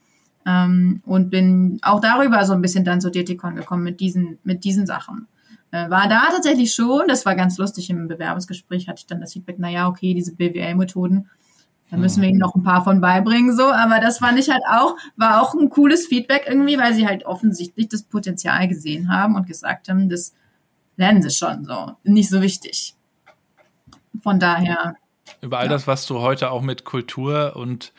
ähm, 0.47 1.03
und 1.05 1.31
bin 1.31 1.79
auch 1.83 2.01
darüber 2.01 2.45
so 2.45 2.53
ein 2.53 2.63
bisschen 2.63 2.85
dann 2.85 3.01
zu 3.01 3.11
Detikon 3.11 3.57
gekommen 3.57 3.83
mit 3.83 4.01
diesen, 4.01 4.39
mit 4.45 4.65
diesen 4.65 4.87
Sachen. 4.87 5.27
Äh, 5.73 5.89
war 5.89 6.09
da 6.09 6.29
tatsächlich 6.31 6.75
schon, 6.75 7.07
das 7.09 7.25
war 7.27 7.35
ganz 7.37 7.57
lustig, 7.59 7.91
im 7.91 8.09
Bewerbungsgespräch 8.09 8.89
hatte 8.89 9.01
ich 9.01 9.07
dann 9.07 9.21
das 9.21 9.33
Feedback, 9.33 9.59
naja, 9.59 9.89
okay, 9.89 10.15
diese 10.15 10.35
BWL-Methoden, 10.35 11.29
da 11.91 11.97
müssen 11.97 12.23
wir 12.23 12.29
ihnen 12.29 12.39
noch 12.39 12.55
ein 12.55 12.63
paar 12.63 12.85
von 12.85 13.01
beibringen, 13.01 13.57
so. 13.57 13.65
Aber 13.65 13.99
das 13.99 14.19
fand 14.19 14.39
ich 14.39 14.49
halt 14.49 14.63
auch, 14.71 14.97
war 15.17 15.43
auch 15.43 15.55
ein 15.55 15.71
cooles 15.71 16.07
Feedback 16.07 16.45
irgendwie, 16.49 16.79
weil 16.79 16.95
sie 16.95 17.07
halt 17.07 17.27
offensichtlich 17.27 17.89
das 17.89 18.05
Potenzial 18.05 18.69
gesehen 18.69 19.13
haben 19.13 19.35
und 19.35 19.49
gesagt 19.49 19.89
haben, 19.89 20.09
das 20.09 20.33
lernen 20.97 21.21
sie 21.21 21.31
schon 21.31 21.65
so. 21.65 21.97
Nicht 22.05 22.31
so 22.31 22.41
wichtig. 22.43 22.95
Von 24.23 24.39
daher. 24.39 24.95
Über 25.41 25.59
all 25.59 25.67
ja. 25.67 25.73
das, 25.73 25.87
was 25.87 26.07
du 26.07 26.21
heute 26.21 26.51
auch 26.51 26.63
mit 26.63 26.85
Kultur 26.85 27.57
und 27.57 27.93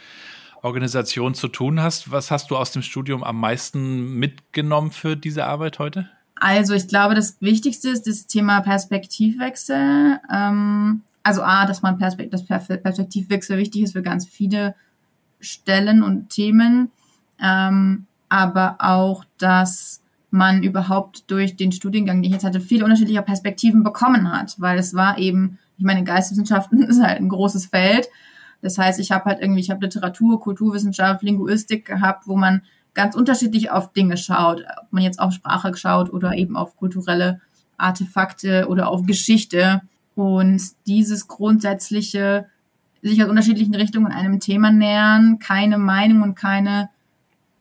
Organisation 0.62 1.34
zu 1.34 1.48
tun 1.48 1.82
hast, 1.82 2.12
was 2.12 2.30
hast 2.30 2.52
du 2.52 2.58
aus 2.58 2.72
dem 2.72 2.84
Studium 2.84 3.24
am 3.24 3.40
meisten 3.40 4.16
mitgenommen 4.20 4.92
für 4.92 5.16
diese 5.16 5.46
Arbeit 5.46 5.80
heute? 5.80 6.10
Also 6.36 6.74
ich 6.74 6.88
glaube, 6.88 7.16
das 7.16 7.38
Wichtigste 7.40 7.90
ist 7.90 8.08
das 8.08 8.28
Thema 8.28 8.62
Perspektivwechsel. 8.62 10.20
Ähm, 10.32 11.02
also 11.24 11.44
A, 11.44 11.66
dass 11.66 11.82
man 11.82 11.98
Perspekt 11.98 12.34
das 12.34 12.46
Perspektivwechsel 12.46 13.58
wichtig 13.58 13.84
ist 13.84 13.94
für 13.94 14.02
ganz 14.02 14.28
viele 14.28 14.76
Stellen 15.40 16.04
und 16.04 16.30
Themen, 16.30 16.92
ähm, 17.42 18.06
aber 18.30 18.78
auch, 18.80 19.24
dass 19.38 20.02
man 20.30 20.64
überhaupt 20.64 21.30
durch 21.30 21.58
den 21.58 21.72
Studiengang, 21.72 22.22
den 22.22 22.30
ich 22.30 22.34
jetzt 22.34 22.46
hatte, 22.46 22.62
viele 22.62 22.86
unterschiedliche 22.86 23.22
Perspektiven 23.22 23.84
bekommen 23.84 24.32
hat, 24.32 24.56
weil 24.60 24.80
es 24.80 24.94
war 24.94 25.18
eben, 25.18 25.60
ich 25.82 25.86
meine, 25.86 26.04
Geisteswissenschaften 26.04 26.84
ist 26.88 27.02
halt 27.02 27.20
ein 27.20 27.28
großes 27.28 27.66
Feld. 27.66 28.08
Das 28.62 28.78
heißt, 28.78 29.00
ich 29.00 29.12
habe 29.12 29.26
halt 29.26 29.42
irgendwie, 29.42 29.62
ich 29.62 29.72
habe 29.72 29.84
Literatur, 29.84 30.40
Kulturwissenschaft, 30.40 31.24
Linguistik 31.24 31.86
gehabt, 31.86 32.28
wo 32.28 32.36
man 32.36 32.62
ganz 32.94 33.16
unterschiedlich 33.16 33.72
auf 33.72 33.92
Dinge 33.92 34.16
schaut, 34.16 34.64
ob 34.80 34.94
man 34.94 35.02
jetzt 35.02 35.20
auf 35.20 35.34
Sprache 35.34 35.76
schaut 35.76 36.14
oder 36.14 36.36
eben 36.36 36.56
auf 36.56 36.78
kulturelle 36.78 37.42
Artefakte 37.78 38.68
oder 38.70 38.90
auf 38.90 39.08
Geschichte. 39.08 39.82
Und 40.14 40.62
dieses 40.86 41.28
grundsätzliche, 41.28 42.46
sich 43.02 43.24
aus 43.24 43.30
unterschiedlichen 43.30 43.74
Richtungen 43.74 44.12
einem 44.12 44.40
Thema 44.40 44.70
nähern, 44.70 45.40
keine 45.40 45.80
Meinung 45.80 46.22
und 46.22 46.36
keine 46.36 46.92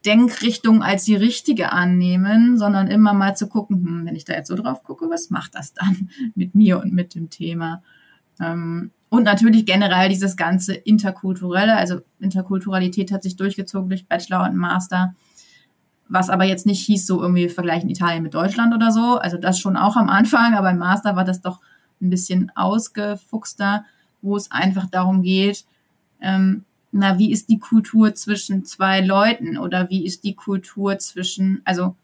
Denkrichtung 0.05 0.83
als 0.83 1.05
die 1.05 1.15
richtige 1.15 1.71
annehmen, 1.71 2.59
sondern 2.59 2.87
immer 2.87 3.13
mal 3.13 3.35
zu 3.35 3.47
gucken, 3.47 3.83
hm, 3.83 4.05
wenn 4.05 4.15
ich 4.15 4.25
da 4.25 4.33
jetzt 4.33 4.49
so 4.49 4.55
drauf 4.55 4.83
gucke, 4.83 5.09
was 5.09 5.31
macht 5.31 5.55
das 5.55 5.73
dann 5.73 6.11
mit 6.35 6.53
mir 6.53 6.79
und 6.79 6.93
mit 6.93 7.15
dem 7.15 7.31
Thema? 7.31 7.81
Ähm, 8.41 8.91
und 9.09 9.23
natürlich 9.23 9.65
generell 9.65 10.09
dieses 10.09 10.37
ganze 10.37 10.73
Interkulturelle, 10.73 11.75
also 11.75 11.99
Interkulturalität 12.19 13.11
hat 13.11 13.23
sich 13.23 13.35
durchgezogen 13.35 13.89
durch 13.89 14.07
Bachelor 14.07 14.43
und 14.43 14.55
Master, 14.55 15.13
was 16.07 16.29
aber 16.29 16.45
jetzt 16.45 16.65
nicht 16.65 16.85
hieß, 16.85 17.07
so 17.07 17.21
irgendwie 17.21 17.49
vergleichen 17.49 17.89
Italien 17.89 18.23
mit 18.23 18.33
Deutschland 18.33 18.73
oder 18.73 18.91
so. 18.91 19.17
Also 19.17 19.37
das 19.37 19.59
schon 19.59 19.77
auch 19.77 19.97
am 19.97 20.09
Anfang, 20.09 20.53
aber 20.53 20.71
im 20.71 20.77
Master 20.77 21.15
war 21.15 21.25
das 21.25 21.41
doch 21.41 21.59
ein 22.01 22.09
bisschen 22.09 22.51
ausgefuchster, 22.55 23.85
wo 24.21 24.37
es 24.37 24.49
einfach 24.51 24.85
darum 24.89 25.23
geht, 25.23 25.65
ähm, 26.21 26.63
na, 26.91 27.17
wie 27.17 27.31
ist 27.31 27.49
die 27.49 27.59
Kultur 27.59 28.13
zwischen 28.15 28.65
zwei 28.65 29.01
Leuten 29.01 29.57
oder 29.57 29.89
wie 29.89 30.05
ist 30.05 30.23
die 30.23 30.35
Kultur 30.35 30.99
zwischen, 30.99 31.61
also 31.63 31.95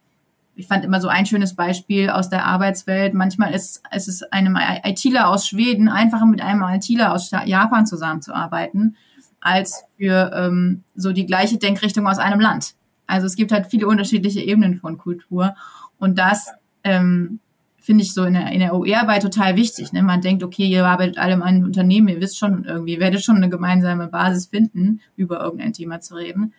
ich 0.58 0.68
fand 0.68 0.84
immer 0.84 1.00
so 1.00 1.08
ein 1.08 1.28
schönes 1.28 1.56
Beispiel 1.56 2.10
aus 2.10 2.30
der 2.30 2.46
Arbeitswelt. 2.46 3.14
Manchmal 3.14 3.54
ist, 3.54 3.84
ist 3.96 4.08
es 4.08 4.24
einem 4.24 4.58
ITler 4.84 5.30
aus 5.30 5.48
Schweden 5.48 5.88
einfacher 5.88 6.26
mit 6.26 6.42
einem 6.42 6.64
ITler 6.64 7.14
aus 7.14 7.30
Japan 7.46 7.86
zusammenzuarbeiten, 7.86 8.98
als 9.40 9.84
für 9.98 10.32
ähm, 10.34 10.84
so 10.96 11.14
die 11.14 11.28
gleiche 11.28 11.58
Denkrichtung 11.58 12.08
aus 12.08 12.18
einem 12.18 12.40
Land. 12.40 12.74
Also 13.06 13.28
es 13.28 13.36
gibt 13.36 13.52
halt 13.52 13.68
viele 13.68 13.88
unterschiedliche 13.88 14.42
Ebenen 14.42 14.78
von 14.80 14.98
Kultur. 14.98 15.54
Und 16.00 16.18
das 16.18 16.48
ähm, 16.84 17.40
finde 17.80 18.04
ich 18.04 18.16
so 18.16 18.24
in 18.24 18.34
der, 18.34 18.52
in 18.52 18.60
der 18.60 18.74
OE-Arbeit 18.74 19.22
total 19.22 19.56
wichtig. 19.58 19.94
Ne? 19.94 20.02
Man 20.02 20.22
denkt, 20.22 20.44
okay, 20.44 20.66
ihr 20.66 20.86
arbeitet 20.88 21.20
alle 21.20 21.34
in 21.34 21.44
einem 21.44 21.66
Unternehmen, 21.66 22.08
ihr 22.08 22.20
wisst 22.20 22.40
schon 22.40 22.66
irgendwie, 22.66 23.00
werdet 23.00 23.24
schon 23.24 23.38
eine 23.38 23.50
gemeinsame 23.50 24.08
Basis 24.08 24.48
finden, 24.48 25.02
über 25.16 25.40
irgendein 25.40 25.74
Thema 25.74 26.02
zu 26.02 26.16
reden. 26.16 26.54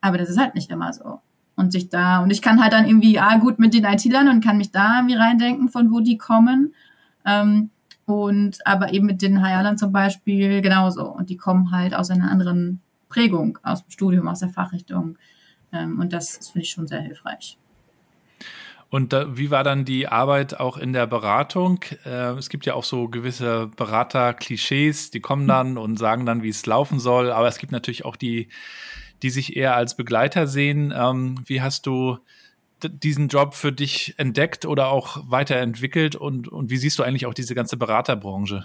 Aber 0.00 0.18
das 0.18 0.28
ist 0.28 0.38
halt 0.38 0.56
nicht 0.56 0.72
immer 0.72 0.92
so. 0.92 1.20
Und 1.58 1.72
sich 1.72 1.88
da, 1.88 2.22
und 2.22 2.30
ich 2.30 2.40
kann 2.40 2.62
halt 2.62 2.72
dann 2.72 2.86
irgendwie, 2.86 3.18
ah, 3.18 3.36
gut 3.38 3.58
mit 3.58 3.74
den 3.74 3.84
IT-Lern 3.84 4.28
und 4.28 4.44
kann 4.44 4.58
mich 4.58 4.70
da 4.70 4.98
irgendwie 4.98 5.16
reindenken, 5.16 5.68
von 5.68 5.90
wo 5.90 5.98
die 5.98 6.16
kommen. 6.16 6.72
Ähm, 7.26 7.70
und 8.06 8.64
aber 8.64 8.94
eben 8.94 9.06
mit 9.06 9.20
den 9.22 9.42
HR-Lern 9.42 9.76
zum 9.76 9.90
Beispiel 9.90 10.62
genauso. 10.62 11.04
Und 11.04 11.30
die 11.30 11.36
kommen 11.36 11.72
halt 11.72 11.94
aus 11.94 12.10
einer 12.10 12.30
anderen 12.30 12.80
Prägung, 13.08 13.58
aus 13.64 13.84
dem 13.84 13.90
Studium, 13.90 14.28
aus 14.28 14.38
der 14.38 14.50
Fachrichtung. 14.50 15.18
Ähm, 15.72 15.98
und 15.98 16.12
das, 16.12 16.38
das 16.38 16.50
finde 16.50 16.64
ich 16.64 16.70
schon 16.70 16.86
sehr 16.86 17.00
hilfreich. 17.00 17.58
Und 18.90 19.12
da, 19.12 19.36
wie 19.36 19.50
war 19.50 19.64
dann 19.64 19.84
die 19.84 20.08
Arbeit 20.08 20.58
auch 20.58 20.78
in 20.78 20.94
der 20.94 21.06
Beratung? 21.06 21.80
Äh, 22.06 22.32
es 22.38 22.48
gibt 22.48 22.64
ja 22.64 22.74
auch 22.74 22.84
so 22.84 23.08
gewisse 23.08 23.70
Berater-Klischees, 23.76 25.10
die 25.10 25.20
kommen 25.20 25.46
dann 25.46 25.76
und 25.76 25.98
sagen 25.98 26.24
dann, 26.24 26.42
wie 26.42 26.48
es 26.48 26.64
laufen 26.64 26.98
soll. 26.98 27.30
Aber 27.30 27.48
es 27.48 27.58
gibt 27.58 27.72
natürlich 27.72 28.06
auch 28.06 28.16
die, 28.16 28.48
die 29.22 29.30
sich 29.30 29.56
eher 29.56 29.74
als 29.74 29.96
Begleiter 29.96 30.46
sehen. 30.46 30.92
Ähm, 30.96 31.36
wie 31.46 31.60
hast 31.60 31.86
du 31.86 32.18
diesen 32.82 33.28
Job 33.28 33.54
für 33.54 33.72
dich 33.72 34.14
entdeckt 34.18 34.64
oder 34.64 34.88
auch 34.88 35.18
weiterentwickelt? 35.28 36.16
Und, 36.16 36.48
und 36.48 36.70
wie 36.70 36.76
siehst 36.76 36.98
du 36.98 37.02
eigentlich 37.02 37.26
auch 37.26 37.34
diese 37.34 37.54
ganze 37.54 37.76
Beraterbranche? 37.76 38.64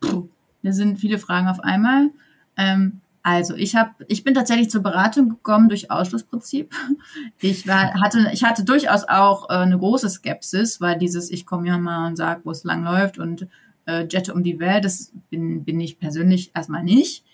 Puh, 0.00 0.28
da 0.62 0.72
sind 0.72 0.98
viele 0.98 1.18
Fragen 1.18 1.48
auf 1.48 1.60
einmal. 1.60 2.10
Ähm, 2.56 3.00
also 3.22 3.54
ich 3.56 3.76
habe, 3.76 3.90
ich 4.06 4.24
bin 4.24 4.34
tatsächlich 4.34 4.70
zur 4.70 4.82
Beratung 4.82 5.28
gekommen 5.28 5.68
durch 5.68 5.90
Ausschlussprinzip. 5.90 6.74
Ich 7.40 7.66
war, 7.66 7.94
hatte, 8.00 8.30
ich 8.32 8.42
hatte 8.42 8.64
durchaus 8.64 9.04
auch 9.04 9.48
äh, 9.48 9.54
eine 9.54 9.78
große 9.78 10.08
Skepsis, 10.08 10.80
weil 10.80 10.98
dieses, 10.98 11.30
ich 11.30 11.46
komme 11.46 11.68
ja 11.68 11.78
mal 11.78 12.06
und 12.06 12.16
sage, 12.16 12.40
wo 12.44 12.50
es 12.50 12.64
lang 12.64 12.84
läuft 12.84 13.18
und 13.18 13.46
äh, 13.86 14.06
jette 14.08 14.34
um 14.34 14.42
die 14.42 14.58
Welt, 14.58 14.84
das 14.84 15.12
bin, 15.30 15.64
bin 15.64 15.80
ich 15.80 15.98
persönlich 15.98 16.50
erstmal 16.54 16.82
nicht. 16.82 17.24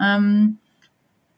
Ähm, 0.00 0.58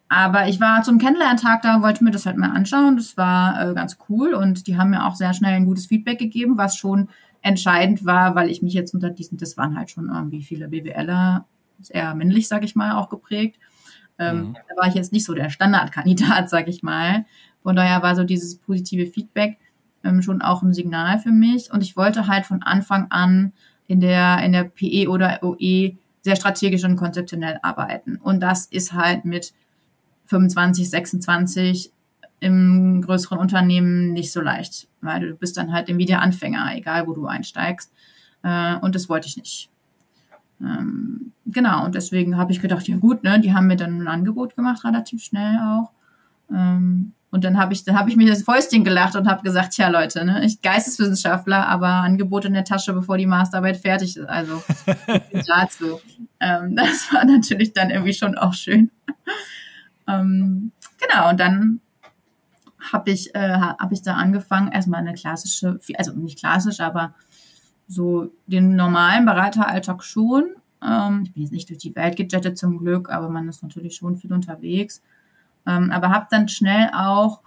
aber 0.08 0.48
ich 0.48 0.60
war 0.60 0.82
zum 0.82 0.98
Kennenlerntag 0.98 1.62
da, 1.62 1.82
wollte 1.82 2.04
mir 2.04 2.12
das 2.12 2.26
halt 2.26 2.36
mal 2.36 2.50
anschauen. 2.50 2.96
Das 2.96 3.16
war 3.16 3.70
äh, 3.70 3.74
ganz 3.74 3.98
cool 4.08 4.34
und 4.34 4.66
die 4.66 4.76
haben 4.76 4.90
mir 4.90 5.04
auch 5.06 5.16
sehr 5.16 5.34
schnell 5.34 5.54
ein 5.54 5.64
gutes 5.64 5.86
Feedback 5.86 6.18
gegeben, 6.18 6.56
was 6.56 6.76
schon 6.76 7.08
entscheidend 7.42 8.04
war, 8.04 8.34
weil 8.34 8.50
ich 8.50 8.62
mich 8.62 8.74
jetzt 8.74 8.94
unter 8.94 9.10
diesen, 9.10 9.38
das 9.38 9.56
waren 9.56 9.76
halt 9.76 9.90
schon 9.90 10.08
irgendwie 10.08 10.42
viele 10.42 10.68
BWLer, 10.68 11.44
sehr 11.80 12.14
männlich, 12.14 12.48
sag 12.48 12.64
ich 12.64 12.76
mal, 12.76 12.92
auch 12.92 13.08
geprägt. 13.08 13.58
Ähm, 14.18 14.48
mhm. 14.48 14.56
Da 14.68 14.76
war 14.80 14.88
ich 14.88 14.94
jetzt 14.94 15.12
nicht 15.12 15.24
so 15.24 15.34
der 15.34 15.50
Standardkandidat, 15.50 16.48
sag 16.50 16.68
ich 16.68 16.82
mal. 16.82 17.24
Von 17.62 17.76
daher 17.76 18.02
war 18.02 18.14
so 18.14 18.24
dieses 18.24 18.58
positive 18.58 19.10
Feedback 19.10 19.58
ähm, 20.04 20.22
schon 20.22 20.40
auch 20.40 20.62
ein 20.62 20.72
Signal 20.72 21.18
für 21.18 21.32
mich. 21.32 21.72
Und 21.72 21.82
ich 21.82 21.96
wollte 21.96 22.28
halt 22.28 22.46
von 22.46 22.62
Anfang 22.62 23.08
an 23.10 23.52
in 23.86 24.00
der, 24.00 24.42
in 24.42 24.52
der 24.52 24.64
PE 24.64 25.08
oder 25.08 25.40
OE 25.42 25.96
sehr 26.22 26.36
strategisch 26.36 26.84
und 26.84 26.96
konzeptionell 26.96 27.58
arbeiten. 27.62 28.16
Und 28.16 28.40
das 28.40 28.66
ist 28.66 28.92
halt 28.92 29.24
mit 29.24 29.52
25, 30.26 30.90
26 30.90 31.92
im 32.40 33.02
größeren 33.02 33.38
Unternehmen 33.38 34.12
nicht 34.12 34.32
so 34.32 34.40
leicht, 34.40 34.88
weil 35.00 35.20
du 35.20 35.34
bist 35.34 35.56
dann 35.56 35.72
halt 35.72 35.88
irgendwie 35.88 36.06
der 36.06 36.20
Anfänger, 36.20 36.74
egal 36.74 37.06
wo 37.06 37.14
du 37.14 37.26
einsteigst. 37.26 37.92
Äh, 38.42 38.76
und 38.76 38.94
das 38.94 39.08
wollte 39.08 39.26
ich 39.26 39.36
nicht. 39.36 39.70
Ähm, 40.60 41.32
genau, 41.46 41.84
und 41.84 41.94
deswegen 41.94 42.36
habe 42.36 42.52
ich 42.52 42.60
gedacht, 42.60 42.88
ja 42.88 42.96
gut, 42.96 43.24
ne, 43.24 43.40
die 43.40 43.54
haben 43.54 43.66
mir 43.66 43.76
dann 43.76 44.02
ein 44.02 44.08
Angebot 44.08 44.56
gemacht, 44.56 44.84
relativ 44.84 45.22
schnell 45.22 45.58
auch. 45.58 45.90
Ähm, 46.50 47.12
und 47.30 47.44
dann 47.44 47.58
habe 47.58 47.72
ich, 47.72 47.84
dann 47.84 47.98
habe 47.98 48.08
ich 48.08 48.16
mir 48.16 48.28
das 48.28 48.42
Fäustchen 48.42 48.84
gelacht 48.84 49.16
und 49.16 49.28
habe 49.28 49.42
gesagt, 49.42 49.76
ja 49.76 49.88
Leute, 49.88 50.24
ne, 50.24 50.44
ich 50.44 50.62
Geisteswissenschaftler, 50.62 51.66
aber 51.66 51.88
Angebot 51.88 52.44
in 52.44 52.54
der 52.54 52.64
Tasche, 52.64 52.92
bevor 52.92 53.18
die 53.18 53.26
Masterarbeit 53.26 53.76
fertig 53.76 54.16
ist. 54.16 54.28
Also 54.28 54.62
dazu. 55.46 56.00
Ähm, 56.40 56.76
das 56.76 57.12
war 57.12 57.24
natürlich 57.24 57.72
dann 57.72 57.90
irgendwie 57.90 58.14
schon 58.14 58.38
auch 58.38 58.54
schön. 58.54 58.90
Ähm, 60.06 60.72
genau, 60.98 61.30
und 61.30 61.40
dann 61.40 61.80
habe 62.92 63.10
ich, 63.10 63.34
äh, 63.34 63.58
hab 63.58 63.92
ich 63.92 64.02
da 64.02 64.14
angefangen, 64.14 64.70
erstmal 64.72 65.00
eine 65.00 65.14
klassische, 65.14 65.78
also 65.96 66.12
nicht 66.12 66.38
klassisch, 66.38 66.80
aber 66.80 67.14
so 67.88 68.32
den 68.46 68.76
normalen 68.76 69.24
Berateralltag 69.24 70.02
schon. 70.02 70.54
Ähm, 70.82 71.22
ich 71.24 71.32
bin 71.32 71.42
jetzt 71.42 71.52
nicht 71.52 71.68
durch 71.68 71.78
die 71.78 71.94
Welt 71.94 72.16
gejettet 72.16 72.58
zum 72.58 72.78
Glück, 72.78 73.10
aber 73.10 73.28
man 73.28 73.48
ist 73.48 73.62
natürlich 73.62 73.96
schon 73.96 74.16
viel 74.16 74.32
unterwegs. 74.32 75.02
Ähm, 75.66 75.90
aber 75.90 76.10
habe 76.10 76.26
dann 76.30 76.48
schnell 76.48 76.90
auch 76.94 77.40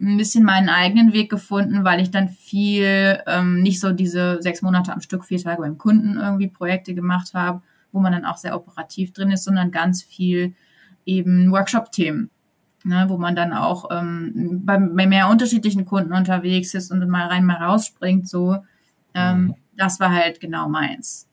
ein 0.00 0.16
bisschen 0.16 0.44
meinen 0.44 0.68
eigenen 0.68 1.12
Weg 1.12 1.30
gefunden, 1.30 1.84
weil 1.84 2.00
ich 2.00 2.10
dann 2.10 2.28
viel, 2.28 3.22
ähm, 3.26 3.60
nicht 3.60 3.80
so 3.80 3.92
diese 3.92 4.40
sechs 4.40 4.62
Monate 4.62 4.92
am 4.92 5.00
Stück, 5.00 5.24
vier 5.24 5.38
Tage 5.38 5.60
beim 5.60 5.78
Kunden 5.78 6.16
irgendwie 6.16 6.48
Projekte 6.48 6.94
gemacht 6.94 7.34
habe, 7.34 7.60
wo 7.92 8.00
man 8.00 8.12
dann 8.12 8.24
auch 8.24 8.38
sehr 8.38 8.56
operativ 8.56 9.12
drin 9.12 9.30
ist, 9.30 9.44
sondern 9.44 9.70
ganz 9.70 10.02
viel 10.02 10.54
eben 11.06 11.50
Workshop-Themen, 11.50 12.30
ne, 12.84 13.06
wo 13.08 13.18
man 13.18 13.36
dann 13.36 13.52
auch 13.52 13.88
ähm, 13.90 14.62
bei, 14.64 14.78
bei 14.78 15.06
mehr 15.06 15.28
unterschiedlichen 15.28 15.84
Kunden 15.84 16.12
unterwegs 16.12 16.74
ist 16.74 16.90
und 16.90 17.06
mal 17.08 17.26
rein, 17.26 17.44
mal 17.44 17.62
rausspringt, 17.62 18.28
so. 18.28 18.58
Ähm, 19.14 19.42
mhm. 19.42 19.54
Das 19.76 19.98
war 19.98 20.10
halt 20.10 20.40
genau 20.40 20.68
meins. 20.68 21.28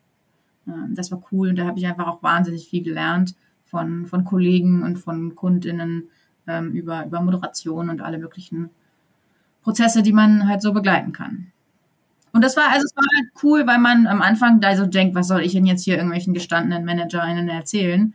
Ähm, 0.66 0.94
das 0.94 1.10
war 1.10 1.22
cool 1.32 1.50
und 1.50 1.56
da 1.56 1.66
habe 1.66 1.78
ich 1.78 1.86
einfach 1.86 2.06
auch 2.06 2.22
wahnsinnig 2.22 2.68
viel 2.68 2.82
gelernt 2.82 3.34
von, 3.64 4.06
von 4.06 4.24
Kollegen 4.24 4.82
und 4.82 4.98
von 4.98 5.34
KundInnen 5.34 6.04
ähm, 6.46 6.72
über, 6.72 7.04
über 7.04 7.20
Moderation 7.20 7.90
und 7.90 8.00
alle 8.00 8.18
möglichen 8.18 8.70
Prozesse, 9.62 10.02
die 10.02 10.12
man 10.12 10.48
halt 10.48 10.62
so 10.62 10.72
begleiten 10.72 11.12
kann. 11.12 11.52
Und 12.32 12.44
das 12.44 12.56
war, 12.56 12.70
also 12.70 12.84
es 12.84 12.96
war 12.96 13.04
halt 13.16 13.30
cool, 13.42 13.66
weil 13.66 13.78
man 13.78 14.06
am 14.06 14.22
Anfang 14.22 14.60
da 14.60 14.76
so 14.76 14.86
denkt, 14.86 15.14
was 15.14 15.28
soll 15.28 15.40
ich 15.40 15.52
denn 15.52 15.66
jetzt 15.66 15.84
hier 15.84 15.96
irgendwelchen 15.96 16.34
gestandenen 16.34 16.84
ManagerInnen 16.84 17.48
erzählen? 17.48 18.14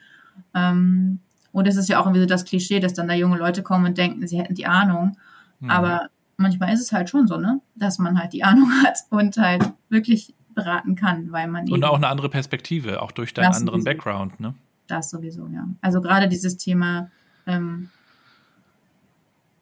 Und 1.54 1.68
es 1.68 1.78
ist 1.78 1.88
ja 1.88 2.00
auch 2.00 2.06
irgendwie 2.06 2.22
so 2.22 2.26
das 2.26 2.44
Klischee, 2.44 2.82
dass 2.82 2.94
dann 2.94 3.08
da 3.08 3.14
junge 3.14 3.38
Leute 3.38 3.64
kommen 3.64 3.86
und 3.86 3.98
denken, 3.98 4.28
sie 4.28 4.40
hätten 4.40 4.56
die 4.56 4.66
Ahnung. 4.66 5.16
Mhm. 5.60 5.70
Aber 5.70 6.10
manchmal 6.36 6.74
ist 6.74 6.82
es 6.82 6.92
halt 6.92 7.10
schon 7.10 7.28
so, 7.28 7.38
ne, 7.38 7.62
dass 7.76 8.00
man 8.00 8.20
halt 8.20 8.34
die 8.34 8.44
Ahnung 8.44 8.70
hat 8.84 8.98
und 9.10 9.38
halt 9.38 9.72
wirklich 9.90 10.34
beraten 10.54 10.96
kann, 10.96 11.32
weil 11.32 11.48
man 11.48 11.70
und 11.72 11.84
auch 11.84 11.96
eine 11.96 12.08
andere 12.08 12.30
Perspektive, 12.30 13.02
auch 13.02 13.12
durch 13.12 13.34
deinen 13.34 13.54
anderen 13.54 13.82
sowieso. 13.82 13.86
Background, 13.86 14.40
ne? 14.40 14.54
Das 14.88 15.10
sowieso, 15.10 15.48
ja. 15.48 15.68
Also 15.82 16.02
gerade 16.02 16.28
dieses 16.28 16.58
Thema 16.58 17.10
ähm, 17.48 17.90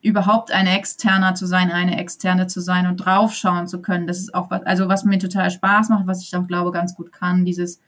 überhaupt 0.01 0.51
eine 0.51 0.77
Externer 0.77 1.35
zu 1.35 1.45
sein, 1.45 1.71
eine 1.71 1.97
Externe 1.97 2.47
zu 2.47 2.59
sein 2.59 2.87
und 2.87 2.97
draufschauen 2.97 3.67
zu 3.67 3.81
können, 3.81 4.07
das 4.07 4.19
ist 4.19 4.33
auch 4.33 4.49
was, 4.49 4.63
also 4.63 4.89
was 4.89 5.05
mir 5.05 5.19
total 5.19 5.51
Spaß 5.51 5.89
macht, 5.89 6.07
was 6.07 6.23
ich 6.23 6.35
auch 6.35 6.47
glaube 6.47 6.71
ganz 6.71 6.95
gut 6.95 7.11
kann, 7.11 7.45
dieses 7.45 7.79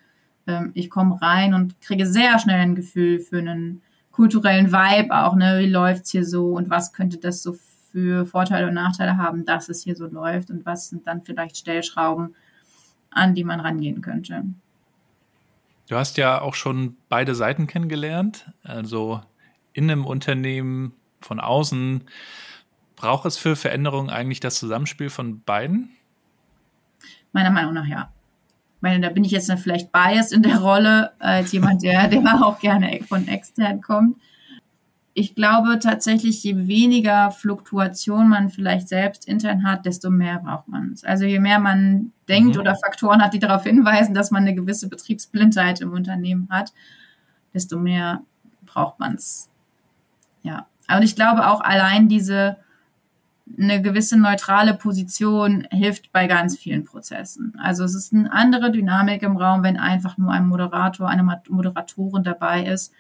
ähm, 0.48 0.72
ich 0.74 0.90
komme 0.90 1.22
rein 1.22 1.54
und 1.54 1.82
kriege 1.82 2.06
sehr 2.06 2.40
schnell 2.40 2.60
ein 2.60 2.76
Gefühl 2.76 3.20
für 3.20 3.40
einen 3.40 3.82
kulturellen 4.14 4.72
Vibe 4.72 5.14
auch, 5.14 5.36
ne, 5.36 5.60
wie 5.60 5.70
läuft's 5.70 6.12
hier 6.12 6.26
so 6.26 6.52
und 6.54 6.70
was 6.70 6.94
könnte 6.94 7.18
das 7.18 7.44
so 7.44 7.58
für 7.92 8.26
Vorteile 8.26 8.68
und 8.68 8.76
Nachteile 8.76 9.18
haben, 9.18 9.44
dass 9.44 9.70
es 9.70 9.84
hier 9.84 9.96
so 9.96 10.08
läuft 10.08 10.50
und 10.50 10.66
was 10.66 10.90
sind 10.90 11.06
dann 11.06 11.24
vielleicht 11.24 11.58
Stellschrauben, 11.58 12.36
an 13.10 13.36
die 13.36 13.44
man 13.44 13.60
rangehen 13.60 14.02
könnte. 14.02 14.46
Du 15.90 15.96
hast 15.96 16.18
ja 16.18 16.42
auch 16.42 16.56
schon 16.56 16.96
beide 17.10 17.36
Seiten 17.36 17.68
kennengelernt, 17.68 18.50
also 18.64 19.22
in 19.74 19.92
einem 19.92 20.06
Unternehmen 20.06 20.94
von 21.20 21.40
außen. 21.40 22.04
Braucht 22.96 23.26
es 23.26 23.38
für 23.38 23.56
Veränderungen 23.56 24.10
eigentlich 24.10 24.40
das 24.40 24.60
Zusammenspiel 24.60 25.10
von 25.10 25.42
beiden? 25.42 25.90
Meiner 27.32 27.52
Meinung 27.52 27.74
nach 27.74 27.88
ja. 27.88 28.12
Weil 28.84 29.00
da 29.02 29.10
bin 29.10 29.24
ich 29.24 29.32
jetzt 29.32 29.50
dann 29.50 29.58
vielleicht 29.58 29.92
biased 29.92 30.34
in 30.34 30.44
der 30.44 30.60
Rolle 30.60 31.12
als 31.20 31.52
jemand, 31.54 31.82
der, 31.82 32.08
der 32.10 32.22
auch 32.46 32.60
gerne 32.60 33.00
von 33.08 33.28
extern 33.28 33.82
kommt 33.82 34.18
ich 35.16 35.36
glaube 35.36 35.80
tatsächlich, 35.80 36.44
je 36.44 36.68
weniger 36.68 37.30
Fluktuation 37.32 38.28
man 38.30 38.50
vielleicht 38.50 38.88
selbst 38.88 39.28
intern 39.28 39.64
hat, 39.64 39.86
desto 39.86 40.10
mehr 40.10 40.40
braucht 40.40 40.68
man 40.68 40.92
es. 40.94 41.04
Also 41.04 41.26
je 41.26 41.40
mehr 41.40 41.60
man 41.60 42.12
denkt 42.28 42.56
mhm. 42.56 42.62
oder 42.62 42.76
Faktoren 42.76 43.22
hat, 43.22 43.34
die 43.34 43.40
darauf 43.40 43.64
hinweisen, 43.64 44.16
dass 44.16 44.32
man 44.32 44.44
eine 44.44 44.56
gewisse 44.56 44.90
Betriebsblindheit 44.90 45.82
im 45.82 45.92
Unternehmen 45.92 46.48
hat, 46.50 46.74
desto 47.54 47.78
mehr 47.78 48.24
braucht 48.66 49.00
man 49.00 49.16
es. 49.16 49.50
Ja. 50.42 50.66
Aber 50.88 51.04
ich 51.04 51.16
glaube 51.16 51.48
auch 51.48 51.62
allein 51.62 52.10
diese 52.10 52.58
eine 53.60 53.82
gewisse 53.82 54.18
neutrale 54.18 54.74
Position 54.74 55.68
hilft 55.72 56.12
bei 56.12 56.28
ganz 56.28 56.58
vielen 56.58 56.86
Prozessen. 56.86 57.54
Also 57.62 57.84
es 57.84 57.94
ist 57.94 58.14
eine 58.14 58.32
andere 58.32 58.72
Dynamik 58.72 59.22
im 59.22 59.38
Raum, 59.38 59.64
wenn 59.64 59.78
einfach 59.78 60.18
nur 60.18 60.32
ein 60.32 60.48
Moderator, 60.48 61.10
eine 61.10 61.24
Moderatorin 61.50 62.24
dabei 62.24 62.66
ist 62.66 62.94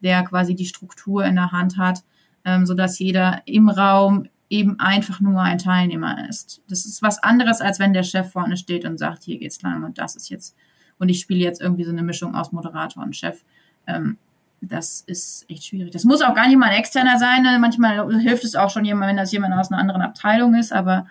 der 0.00 0.22
quasi 0.22 0.54
die 0.54 0.66
Struktur 0.66 1.24
in 1.24 1.34
der 1.34 1.52
Hand 1.52 1.76
hat, 1.76 2.02
ähm, 2.44 2.66
sodass 2.66 2.98
jeder 2.98 3.42
im 3.46 3.68
Raum 3.68 4.28
eben 4.50 4.80
einfach 4.80 5.20
nur 5.20 5.42
ein 5.42 5.58
Teilnehmer 5.58 6.28
ist. 6.28 6.62
Das 6.68 6.86
ist 6.86 7.02
was 7.02 7.22
anderes, 7.22 7.60
als 7.60 7.78
wenn 7.78 7.92
der 7.92 8.02
Chef 8.02 8.30
vorne 8.32 8.56
steht 8.56 8.84
und 8.84 8.98
sagt, 8.98 9.24
hier 9.24 9.38
geht's 9.38 9.60
lang 9.62 9.84
und 9.84 9.98
das 9.98 10.16
ist 10.16 10.30
jetzt, 10.30 10.56
und 10.98 11.08
ich 11.08 11.20
spiele 11.20 11.40
jetzt 11.40 11.60
irgendwie 11.60 11.84
so 11.84 11.90
eine 11.90 12.02
Mischung 12.02 12.34
aus 12.34 12.52
Moderator 12.52 13.02
und 13.02 13.14
Chef. 13.14 13.44
Ähm, 13.86 14.16
das 14.60 15.02
ist 15.02 15.48
echt 15.48 15.66
schwierig. 15.66 15.92
Das 15.92 16.04
muss 16.04 16.22
auch 16.22 16.34
gar 16.34 16.48
nicht 16.48 16.58
mal 16.58 16.70
ein 16.70 16.78
externer 16.78 17.18
sein. 17.18 17.42
Ne? 17.42 17.58
Manchmal 17.60 18.12
hilft 18.20 18.44
es 18.44 18.56
auch 18.56 18.70
schon 18.70 18.84
jemand, 18.84 19.10
wenn 19.10 19.16
das 19.16 19.32
jemand 19.32 19.54
aus 19.54 19.70
einer 19.70 19.80
anderen 19.80 20.02
Abteilung 20.02 20.54
ist, 20.54 20.72
aber 20.72 21.06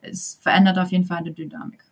es 0.00 0.38
verändert 0.40 0.78
auf 0.78 0.90
jeden 0.90 1.04
Fall 1.04 1.18
eine 1.18 1.32
Dynamik. 1.32 1.84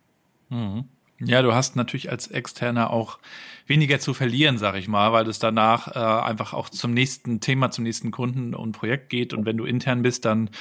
Mhm. 0.49 0.85
Ja, 1.19 1.41
du 1.41 1.53
hast 1.53 1.75
natürlich 1.75 2.11
als 2.11 2.27
Externer 2.27 2.91
auch 2.91 3.17
weniger 3.65 3.99
zu 3.99 4.13
verlieren, 4.13 4.57
sag 4.57 4.75
ich 4.75 4.87
mal, 4.87 5.13
weil 5.13 5.27
es 5.27 5.39
danach 5.39 5.95
äh, 5.95 6.27
einfach 6.27 6.53
auch 6.53 6.69
zum 6.69 6.93
nächsten 6.93 7.39
Thema, 7.39 7.71
zum 7.71 7.85
nächsten 7.85 8.11
Kunden 8.11 8.53
und 8.53 8.73
Projekt 8.73 9.09
geht. 9.09 9.33
Und 9.33 9.45
wenn 9.45 9.57
du 9.57 9.65
intern 9.65 10.03
bist, 10.03 10.25
dann 10.25 10.51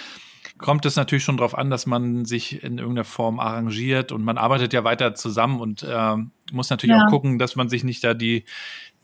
kommt 0.59 0.87
es 0.87 0.97
natürlich 0.97 1.25
schon 1.25 1.37
darauf 1.37 1.57
an, 1.57 1.69
dass 1.69 1.85
man 1.85 2.25
sich 2.25 2.63
in 2.63 2.79
irgendeiner 2.79 3.05
Form 3.05 3.39
arrangiert 3.39 4.13
und 4.13 4.25
man 4.25 4.39
arbeitet 4.39 4.73
ja 4.73 4.85
weiter 4.85 5.15
zusammen 5.15 5.61
und 5.61 5.83
äh, 5.83 6.17
muss 6.53 6.71
natürlich 6.71 6.97
ja. 6.97 7.05
auch 7.05 7.11
gucken, 7.11 7.39
dass 7.39 7.57
man 7.57 7.69
sich 7.69 7.85
nicht 7.85 8.03
da 8.03 8.15
die 8.15 8.45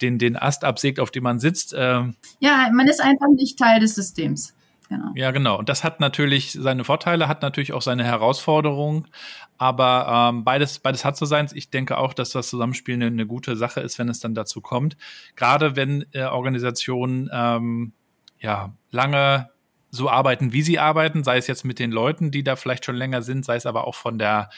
den, 0.03 0.19
den 0.19 0.37
Ast 0.37 0.65
absägt, 0.65 1.01
auf 1.01 1.11
dem 1.11 1.23
man 1.23 1.39
sitzt. 1.39 1.73
Äh, 1.73 2.03
ja, 2.41 2.71
man 2.73 2.89
ist 2.89 3.01
einfach 3.01 3.29
nicht 3.35 3.59
Teil 3.59 3.81
des 3.81 3.95
Systems. 3.95 4.55
Genau. 4.89 5.13
Ja, 5.15 5.31
genau. 5.31 5.59
Und 5.59 5.69
das 5.69 5.85
hat 5.85 6.01
natürlich 6.01 6.53
seine 6.53 6.85
Vorteile, 6.85 7.27
hat 7.29 7.41
natürlich 7.41 7.73
auch 7.73 7.81
seine 7.81 8.05
Herausforderungen. 8.05 9.09
Aber 9.57 10.31
ähm, 10.31 10.45
beides, 10.45 10.81
beides 10.81 11.05
hat 11.05 11.17
so 11.17 11.25
seins. 11.25 11.53
Ich 11.55 11.71
denke 11.71 11.97
auch, 11.97 12.13
dass 12.13 12.31
das 12.31 12.49
Zusammenspiel 12.49 12.97
eine, 12.97 13.07
eine 13.07 13.27
gute 13.27 13.57
Sache 13.57 13.81
ist, 13.81 13.99
wenn 13.99 14.09
es 14.09 14.21
dann 14.21 14.35
dazu 14.35 14.61
kommt. 14.61 14.97
Gerade 15.35 15.77
wenn 15.77 16.05
äh, 16.13 16.25
Organisationen 16.25 17.31
ähm, 17.33 17.93
ja 18.39 18.75
lange 18.91 19.51
so 19.91 20.11
arbeiten, 20.11 20.53
wie 20.53 20.63
sie 20.63 20.79
arbeiten, 20.79 21.23
sei 21.25 21.37
es 21.39 21.47
jetzt 21.47 21.65
mit 21.65 21.79
den 21.79 21.93
Leuten, 21.93 22.31
die 22.31 22.43
da 22.43 22.57
vielleicht 22.57 22.85
schon 22.85 22.97
länger 22.97 23.23
sind, 23.23 23.45
sei 23.45 23.57
es 23.57 23.67
aber 23.67 23.87
auch 23.87 23.95
von 23.95 24.19
der 24.19 24.51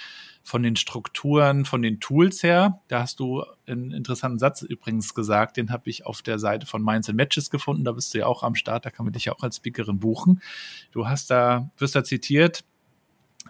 von 0.44 0.62
den 0.62 0.76
Strukturen, 0.76 1.64
von 1.64 1.80
den 1.80 2.00
Tools 2.00 2.42
her. 2.42 2.80
Da 2.88 3.00
hast 3.00 3.18
du 3.18 3.42
einen 3.66 3.90
interessanten 3.90 4.38
Satz 4.38 4.60
übrigens 4.60 5.14
gesagt, 5.14 5.56
den 5.56 5.70
habe 5.70 5.88
ich 5.88 6.04
auf 6.04 6.20
der 6.20 6.38
Seite 6.38 6.66
von 6.66 6.84
Minds 6.84 7.08
and 7.08 7.16
Matches 7.16 7.48
gefunden. 7.48 7.82
Da 7.84 7.92
bist 7.92 8.12
du 8.12 8.18
ja 8.18 8.26
auch 8.26 8.42
am 8.42 8.54
Start, 8.54 8.84
da 8.84 8.90
kann 8.90 9.06
man 9.06 9.14
dich 9.14 9.24
ja 9.24 9.32
auch 9.32 9.42
als 9.42 9.56
Speakerin 9.56 9.98
buchen. 9.98 10.42
Du 10.92 11.08
hast 11.08 11.30
da, 11.30 11.70
wirst 11.78 11.96
da 11.96 12.04
zitiert, 12.04 12.62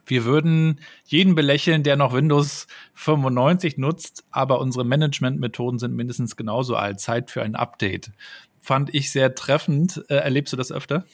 wir 0.06 0.24
würden 0.24 0.80
jeden 1.04 1.34
belächeln, 1.34 1.82
der 1.82 1.96
noch 1.96 2.12
Windows 2.12 2.68
95 2.94 3.76
nutzt, 3.76 4.24
aber 4.30 4.60
unsere 4.60 4.84
Managementmethoden 4.84 5.78
sind 5.78 5.94
mindestens 5.94 6.36
genauso 6.36 6.76
alt. 6.76 7.00
Zeit 7.00 7.30
für 7.30 7.42
ein 7.42 7.56
Update. 7.56 8.12
Fand 8.60 8.94
ich 8.94 9.10
sehr 9.10 9.34
treffend. 9.34 10.04
Äh, 10.08 10.16
erlebst 10.16 10.52
du 10.52 10.56
das 10.56 10.70
öfter? 10.70 11.04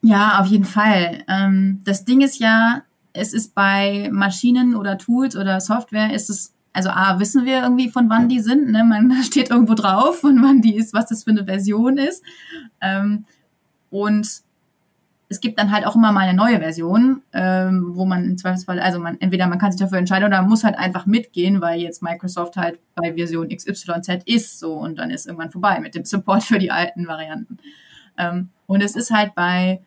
Ja, 0.00 0.40
auf 0.40 0.46
jeden 0.46 0.64
Fall. 0.64 1.24
Ähm, 1.28 1.82
das 1.84 2.04
Ding 2.04 2.20
ist 2.20 2.38
ja, 2.38 2.82
es 3.18 3.32
ist 3.32 3.54
bei 3.54 4.08
Maschinen 4.12 4.74
oder 4.74 4.98
Tools 4.98 5.36
oder 5.36 5.60
Software 5.60 6.14
ist 6.14 6.30
es 6.30 6.54
also 6.72 6.90
A, 6.90 7.18
wissen 7.18 7.44
wir 7.44 7.62
irgendwie, 7.62 7.88
von 7.88 8.08
wann 8.08 8.28
die 8.28 8.38
sind. 8.38 8.70
Ne? 8.70 8.84
Man 8.84 9.10
steht 9.24 9.50
irgendwo 9.50 9.74
drauf, 9.74 10.20
von 10.20 10.40
wann 10.42 10.62
die 10.62 10.76
ist, 10.76 10.94
was 10.94 11.06
das 11.06 11.24
für 11.24 11.30
eine 11.30 11.44
Version 11.44 11.98
ist. 11.98 12.22
Ähm, 12.80 13.24
und 13.90 14.42
es 15.30 15.40
gibt 15.40 15.58
dann 15.58 15.72
halt 15.72 15.86
auch 15.86 15.96
immer 15.96 16.12
mal 16.12 16.20
eine 16.20 16.36
neue 16.36 16.58
Version, 16.58 17.22
ähm, 17.32 17.90
wo 17.94 18.06
man 18.06 18.24
im 18.24 18.38
Zweifelsfall, 18.38 18.80
also 18.80 18.98
man, 18.98 19.20
entweder 19.20 19.46
man 19.46 19.58
kann 19.58 19.72
sich 19.72 19.80
dafür 19.80 19.98
entscheiden 19.98 20.26
oder 20.26 20.40
man 20.40 20.48
muss 20.48 20.64
halt 20.64 20.78
einfach 20.78 21.04
mitgehen, 21.04 21.60
weil 21.60 21.80
jetzt 21.80 22.02
Microsoft 22.02 22.56
halt 22.56 22.78
bei 22.94 23.12
Version 23.12 23.48
XYZ 23.48 24.22
ist 24.24 24.58
so 24.58 24.74
und 24.74 24.98
dann 24.98 25.10
ist 25.10 25.26
irgendwann 25.26 25.50
vorbei 25.50 25.80
mit 25.80 25.94
dem 25.94 26.04
Support 26.04 26.44
für 26.44 26.58
die 26.58 26.70
alten 26.70 27.06
Varianten. 27.06 27.58
Ähm, 28.16 28.50
und 28.66 28.82
es 28.82 28.96
ist 28.96 29.10
halt 29.10 29.34
bei, 29.34 29.80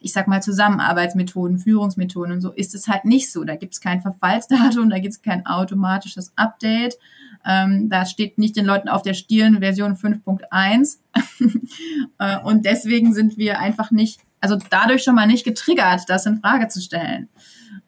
ich 0.00 0.12
sag 0.12 0.28
mal, 0.28 0.42
Zusammenarbeitsmethoden, 0.42 1.58
Führungsmethoden 1.58 2.32
und 2.34 2.40
so, 2.40 2.52
ist 2.52 2.74
es 2.74 2.88
halt 2.88 3.04
nicht 3.04 3.32
so. 3.32 3.44
Da 3.44 3.56
gibt 3.56 3.74
es 3.74 3.80
kein 3.80 4.00
Verfallsdatum, 4.00 4.90
da 4.90 4.98
gibt 4.98 5.14
es 5.14 5.22
kein 5.22 5.46
automatisches 5.46 6.32
Update. 6.36 6.98
Ähm, 7.44 7.88
da 7.88 8.04
steht 8.06 8.38
nicht 8.38 8.56
den 8.56 8.64
Leuten 8.64 8.88
auf 8.88 9.02
der 9.02 9.14
Stirn 9.14 9.60
Version 9.60 9.94
5.1. 9.94 10.98
äh, 12.18 12.38
und 12.42 12.64
deswegen 12.64 13.14
sind 13.14 13.38
wir 13.38 13.58
einfach 13.58 13.90
nicht 13.90 14.20
also 14.40 14.56
dadurch 14.70 15.02
schon 15.02 15.14
mal 15.14 15.26
nicht 15.26 15.44
getriggert, 15.44 16.02
das 16.08 16.26
in 16.26 16.40
Frage 16.40 16.68
zu 16.68 16.80
stellen. 16.80 17.28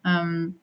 Ähm, 0.05 0.55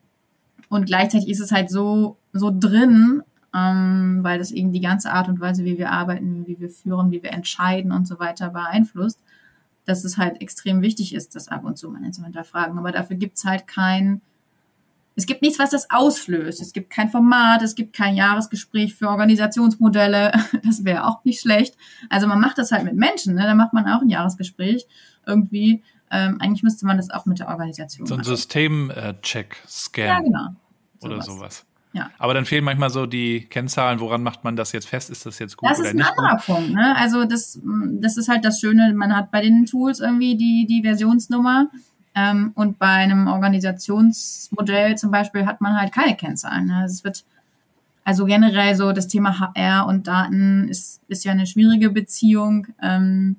und 0.68 0.86
gleichzeitig 0.86 1.28
ist 1.28 1.40
es 1.40 1.52
halt 1.52 1.70
so, 1.70 2.18
so 2.32 2.52
drin, 2.52 3.22
ähm, 3.54 4.20
weil 4.22 4.38
das 4.38 4.50
eben 4.50 4.72
die 4.72 4.80
ganze 4.80 5.10
Art 5.12 5.28
und 5.28 5.40
Weise, 5.40 5.64
wie 5.64 5.78
wir 5.78 5.90
arbeiten, 5.90 6.46
wie 6.46 6.60
wir 6.60 6.68
führen, 6.68 7.10
wie 7.10 7.22
wir 7.22 7.32
entscheiden 7.32 7.92
und 7.92 8.06
so 8.06 8.18
weiter 8.18 8.50
beeinflusst, 8.50 9.22
dass 9.88 10.04
es 10.04 10.18
halt 10.18 10.42
extrem 10.42 10.82
wichtig 10.82 11.14
ist, 11.14 11.34
das 11.34 11.48
ab 11.48 11.64
und 11.64 11.78
zu 11.78 11.90
mal 11.90 12.10
zu 12.10 12.22
hinterfragen. 12.22 12.78
Aber 12.78 12.92
dafür 12.92 13.16
gibt's 13.16 13.44
halt 13.44 13.66
kein, 13.66 14.20
es 15.16 15.24
gibt 15.24 15.40
nichts, 15.40 15.58
was 15.58 15.70
das 15.70 15.90
auslöst. 15.90 16.60
Es 16.60 16.74
gibt 16.74 16.90
kein 16.90 17.08
Format, 17.08 17.62
es 17.62 17.74
gibt 17.74 17.94
kein 17.96 18.14
Jahresgespräch 18.14 18.94
für 18.94 19.08
Organisationsmodelle. 19.08 20.32
Das 20.62 20.84
wäre 20.84 21.06
auch 21.06 21.24
nicht 21.24 21.40
schlecht. 21.40 21.76
Also 22.10 22.26
man 22.26 22.38
macht 22.38 22.58
das 22.58 22.70
halt 22.70 22.84
mit 22.84 22.94
Menschen, 22.94 23.34
ne? 23.34 23.44
da 23.44 23.54
macht 23.54 23.72
man 23.72 23.86
auch 23.86 24.02
ein 24.02 24.10
Jahresgespräch 24.10 24.86
irgendwie. 25.26 25.82
Ähm, 26.10 26.38
eigentlich 26.40 26.62
müsste 26.62 26.84
man 26.84 26.98
das 26.98 27.08
auch 27.10 27.24
mit 27.24 27.38
der 27.38 27.48
Organisation 27.48 28.06
So 28.06 28.14
ein 28.14 28.24
System-Check-Scan. 28.24 30.06
Ja, 30.06 30.20
genau. 30.20 30.48
Oder 31.00 31.22
sowas. 31.22 31.64
Ja. 31.92 32.10
Aber 32.18 32.34
dann 32.34 32.44
fehlen 32.44 32.64
manchmal 32.64 32.90
so 32.90 33.06
die 33.06 33.46
Kennzahlen, 33.46 34.00
woran 34.00 34.22
macht 34.22 34.44
man 34.44 34.56
das 34.56 34.72
jetzt 34.72 34.88
fest? 34.88 35.10
Ist 35.10 35.24
das 35.24 35.38
jetzt 35.38 35.56
gut 35.56 35.70
das 35.70 35.78
oder 35.78 35.88
ist 35.88 35.94
ein 35.94 36.02
anderer 36.02 36.36
gut? 36.36 36.46
Punkt. 36.46 36.70
Ne? 36.74 36.96
Also 36.96 37.24
das, 37.24 37.58
das 38.00 38.16
ist 38.16 38.28
halt 38.28 38.44
das 38.44 38.60
Schöne, 38.60 38.92
man 38.94 39.16
hat 39.16 39.30
bei 39.30 39.40
den 39.40 39.66
Tools 39.66 40.00
irgendwie 40.00 40.36
die, 40.36 40.66
die 40.68 40.82
Versionsnummer 40.82 41.68
ähm, 42.14 42.52
und 42.54 42.78
bei 42.78 42.86
einem 42.86 43.26
Organisationsmodell 43.26 44.96
zum 44.96 45.10
Beispiel 45.10 45.46
hat 45.46 45.60
man 45.60 45.80
halt 45.80 45.92
keine 45.92 46.16
Kennzahlen. 46.16 46.66
Ne? 46.66 46.84
Es 46.84 47.04
wird 47.04 47.24
also 48.04 48.24
generell 48.24 48.74
so 48.74 48.92
das 48.92 49.08
Thema 49.08 49.38
HR 49.38 49.86
und 49.86 50.06
Daten 50.06 50.68
ist, 50.68 51.02
ist 51.08 51.24
ja 51.24 51.32
eine 51.32 51.46
schwierige 51.46 51.90
Beziehung. 51.90 52.66
Ähm, 52.82 53.36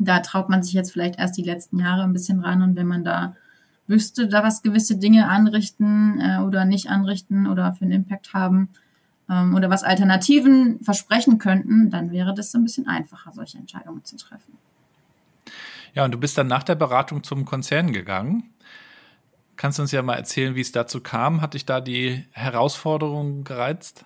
da 0.00 0.18
traut 0.18 0.48
man 0.48 0.62
sich 0.62 0.72
jetzt 0.72 0.92
vielleicht 0.92 1.18
erst 1.18 1.36
die 1.36 1.44
letzten 1.44 1.78
Jahre 1.78 2.02
ein 2.02 2.12
bisschen 2.12 2.40
ran 2.40 2.62
und 2.62 2.74
wenn 2.76 2.88
man 2.88 3.04
da 3.04 3.36
wüsste, 3.86 4.28
da 4.28 4.42
was 4.42 4.62
gewisse 4.62 4.96
Dinge 4.96 5.28
anrichten 5.28 6.20
äh, 6.20 6.38
oder 6.38 6.64
nicht 6.64 6.88
anrichten 6.88 7.46
oder 7.46 7.72
für 7.74 7.82
einen 7.82 7.92
Impact 7.92 8.32
haben 8.32 8.68
ähm, 9.28 9.54
oder 9.54 9.70
was 9.70 9.84
Alternativen 9.84 10.80
versprechen 10.82 11.38
könnten, 11.38 11.90
dann 11.90 12.10
wäre 12.10 12.34
das 12.34 12.52
so 12.52 12.58
ein 12.58 12.64
bisschen 12.64 12.88
einfacher, 12.88 13.32
solche 13.32 13.58
Entscheidungen 13.58 14.04
zu 14.04 14.16
treffen. 14.16 14.56
Ja, 15.94 16.04
und 16.04 16.12
du 16.12 16.18
bist 16.18 16.36
dann 16.36 16.46
nach 16.46 16.62
der 16.62 16.74
Beratung 16.74 17.22
zum 17.22 17.44
Konzern 17.44 17.92
gegangen. 17.92 18.50
Kannst 19.56 19.78
du 19.78 19.82
uns 19.82 19.92
ja 19.92 20.02
mal 20.02 20.16
erzählen, 20.16 20.56
wie 20.56 20.60
es 20.60 20.72
dazu 20.72 21.00
kam? 21.00 21.40
Hat 21.40 21.54
dich 21.54 21.64
da 21.64 21.80
die 21.80 22.24
Herausforderung 22.32 23.44
gereizt? 23.44 24.04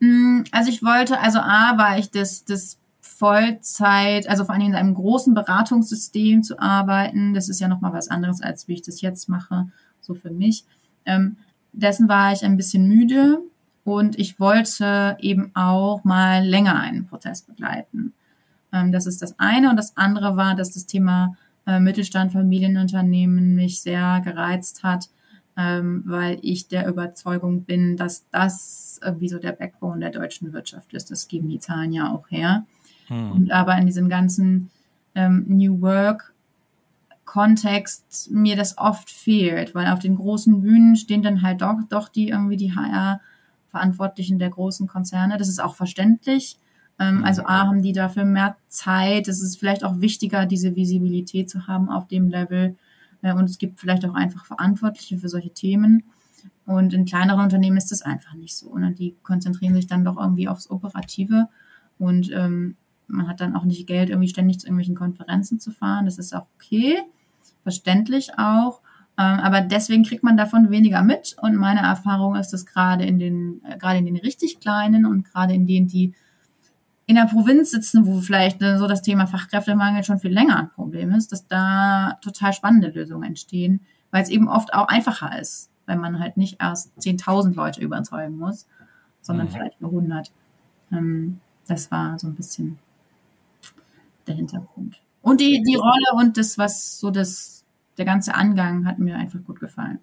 Mm, 0.00 0.44
also 0.50 0.70
ich 0.70 0.82
wollte, 0.82 1.20
also 1.20 1.40
A, 1.40 1.76
war 1.76 1.98
ich 1.98 2.10
das, 2.10 2.44
das 2.46 2.79
Vollzeit, 3.20 4.30
also 4.30 4.46
vor 4.46 4.54
allem 4.54 4.68
in 4.68 4.74
einem 4.74 4.94
großen 4.94 5.34
Beratungssystem 5.34 6.42
zu 6.42 6.58
arbeiten. 6.58 7.34
Das 7.34 7.50
ist 7.50 7.60
ja 7.60 7.68
nochmal 7.68 7.92
was 7.92 8.08
anderes, 8.08 8.40
als 8.40 8.66
wie 8.66 8.72
ich 8.72 8.82
das 8.82 9.02
jetzt 9.02 9.28
mache, 9.28 9.66
so 10.00 10.14
für 10.14 10.30
mich. 10.30 10.64
Ähm, 11.04 11.36
dessen 11.72 12.08
war 12.08 12.32
ich 12.32 12.42
ein 12.42 12.56
bisschen 12.56 12.88
müde 12.88 13.40
und 13.84 14.18
ich 14.18 14.40
wollte 14.40 15.18
eben 15.20 15.50
auch 15.54 16.02
mal 16.02 16.42
länger 16.46 16.80
einen 16.80 17.08
Prozess 17.08 17.42
begleiten. 17.42 18.14
Ähm, 18.72 18.90
das 18.90 19.04
ist 19.04 19.20
das 19.20 19.38
eine. 19.38 19.68
Und 19.68 19.76
das 19.76 19.98
andere 19.98 20.38
war, 20.38 20.54
dass 20.54 20.72
das 20.72 20.86
Thema 20.86 21.36
äh, 21.66 21.78
Mittelstand, 21.78 22.32
Familienunternehmen 22.32 23.54
mich 23.54 23.82
sehr 23.82 24.22
gereizt 24.24 24.82
hat, 24.82 25.10
ähm, 25.58 26.04
weil 26.06 26.38
ich 26.40 26.68
der 26.68 26.88
Überzeugung 26.88 27.64
bin, 27.64 27.98
dass 27.98 28.30
das 28.30 28.98
irgendwie 29.04 29.28
so 29.28 29.38
der 29.38 29.52
Backbone 29.52 30.00
der 30.00 30.10
deutschen 30.10 30.54
Wirtschaft 30.54 30.94
ist. 30.94 31.10
Das 31.10 31.28
geben 31.28 31.50
die 31.50 31.60
Zahlen 31.60 31.92
ja 31.92 32.14
auch 32.14 32.30
her. 32.30 32.64
Hm. 33.10 33.32
Und 33.32 33.52
aber 33.52 33.76
in 33.76 33.86
diesem 33.86 34.08
ganzen 34.08 34.70
ähm, 35.14 35.44
New 35.48 35.80
Work 35.82 36.32
Kontext 37.24 38.28
mir 38.32 38.56
das 38.56 38.76
oft 38.76 39.08
fehlt, 39.08 39.72
weil 39.74 39.86
auf 39.86 40.00
den 40.00 40.16
großen 40.16 40.62
Bühnen 40.62 40.96
stehen 40.96 41.22
dann 41.22 41.42
halt 41.42 41.60
doch, 41.60 41.76
doch 41.88 42.08
die 42.08 42.30
irgendwie 42.30 42.56
die 42.56 42.74
HR-Verantwortlichen 42.74 44.40
der 44.40 44.50
großen 44.50 44.88
Konzerne. 44.88 45.36
Das 45.36 45.48
ist 45.48 45.60
auch 45.60 45.76
verständlich. 45.76 46.58
Ähm, 46.98 47.18
hm. 47.18 47.24
also 47.24 47.42
A, 47.44 47.66
haben 47.66 47.82
die 47.82 47.92
dafür 47.92 48.24
mehr 48.24 48.56
Zeit. 48.68 49.28
Es 49.28 49.40
ist 49.42 49.58
vielleicht 49.58 49.84
auch 49.84 50.00
wichtiger, 50.00 50.46
diese 50.46 50.74
Visibilität 50.74 51.48
zu 51.48 51.68
haben 51.68 51.88
auf 51.88 52.08
dem 52.08 52.28
Level. 52.28 52.76
Äh, 53.22 53.34
und 53.34 53.44
es 53.44 53.58
gibt 53.58 53.78
vielleicht 53.78 54.04
auch 54.04 54.14
einfach 54.14 54.44
Verantwortliche 54.44 55.18
für 55.18 55.28
solche 55.28 55.50
Themen. 55.50 56.04
Und 56.66 56.92
in 56.94 57.04
kleineren 57.04 57.42
Unternehmen 57.42 57.76
ist 57.76 57.92
das 57.92 58.02
einfach 58.02 58.34
nicht 58.34 58.56
so. 58.56 58.68
Und 58.70 58.80
ne? 58.80 58.92
die 58.92 59.14
konzentrieren 59.22 59.74
sich 59.74 59.86
dann 59.86 60.04
doch 60.04 60.16
irgendwie 60.16 60.48
aufs 60.48 60.70
Operative. 60.70 61.48
Und 61.98 62.30
ähm, 62.32 62.76
man 63.10 63.28
hat 63.28 63.40
dann 63.40 63.56
auch 63.56 63.64
nicht 63.64 63.86
Geld, 63.86 64.10
irgendwie 64.10 64.28
ständig 64.28 64.60
zu 64.60 64.66
irgendwelchen 64.66 64.94
Konferenzen 64.94 65.60
zu 65.60 65.70
fahren. 65.70 66.04
Das 66.04 66.18
ist 66.18 66.34
auch 66.34 66.46
okay, 66.56 66.98
verständlich 67.62 68.38
auch. 68.38 68.80
Ähm, 69.18 69.38
aber 69.40 69.60
deswegen 69.60 70.04
kriegt 70.04 70.22
man 70.22 70.36
davon 70.36 70.70
weniger 70.70 71.02
mit. 71.02 71.36
Und 71.40 71.56
meine 71.56 71.80
Erfahrung 71.80 72.36
ist, 72.36 72.50
dass 72.50 72.64
gerade 72.64 73.04
in 73.04 73.18
den, 73.18 73.60
äh, 73.64 73.76
gerade 73.76 73.98
in 73.98 74.06
den 74.06 74.16
richtig 74.16 74.60
kleinen 74.60 75.04
und 75.04 75.24
gerade 75.24 75.52
in 75.52 75.66
denen, 75.66 75.88
die 75.88 76.14
in 77.06 77.16
der 77.16 77.26
Provinz 77.26 77.72
sitzen, 77.72 78.06
wo 78.06 78.20
vielleicht 78.20 78.60
so 78.60 78.86
das 78.86 79.02
Thema 79.02 79.26
Fachkräftemangel 79.26 80.04
schon 80.04 80.20
viel 80.20 80.32
länger 80.32 80.58
ein 80.60 80.70
Problem 80.70 81.10
ist, 81.10 81.32
dass 81.32 81.46
da 81.48 82.18
total 82.22 82.52
spannende 82.52 82.88
Lösungen 82.88 83.24
entstehen, 83.24 83.80
weil 84.12 84.22
es 84.22 84.28
eben 84.28 84.48
oft 84.48 84.72
auch 84.72 84.86
einfacher 84.86 85.38
ist, 85.38 85.70
wenn 85.86 85.98
man 85.98 86.20
halt 86.20 86.36
nicht 86.36 86.62
erst 86.62 86.96
10.000 87.00 87.54
Leute 87.54 87.80
überzeugen 87.80 88.38
muss, 88.38 88.68
sondern 89.22 89.48
mhm. 89.48 89.50
vielleicht 89.50 89.80
nur 89.80 89.90
100. 89.90 90.30
Ähm, 90.92 91.40
das 91.66 91.90
war 91.90 92.18
so 92.18 92.28
ein 92.28 92.36
bisschen 92.36 92.78
der 94.30 94.36
Hintergrund. 94.36 95.00
Und 95.22 95.40
die, 95.40 95.62
die 95.66 95.74
Rolle 95.74 96.16
und 96.16 96.36
das, 96.38 96.56
was 96.56 96.98
so 96.98 97.10
das, 97.10 97.64
der 97.98 98.04
ganze 98.04 98.34
Angang 98.34 98.86
hat 98.86 98.98
mir 98.98 99.16
einfach 99.16 99.40
gut 99.44 99.60
gefallen. 99.60 99.98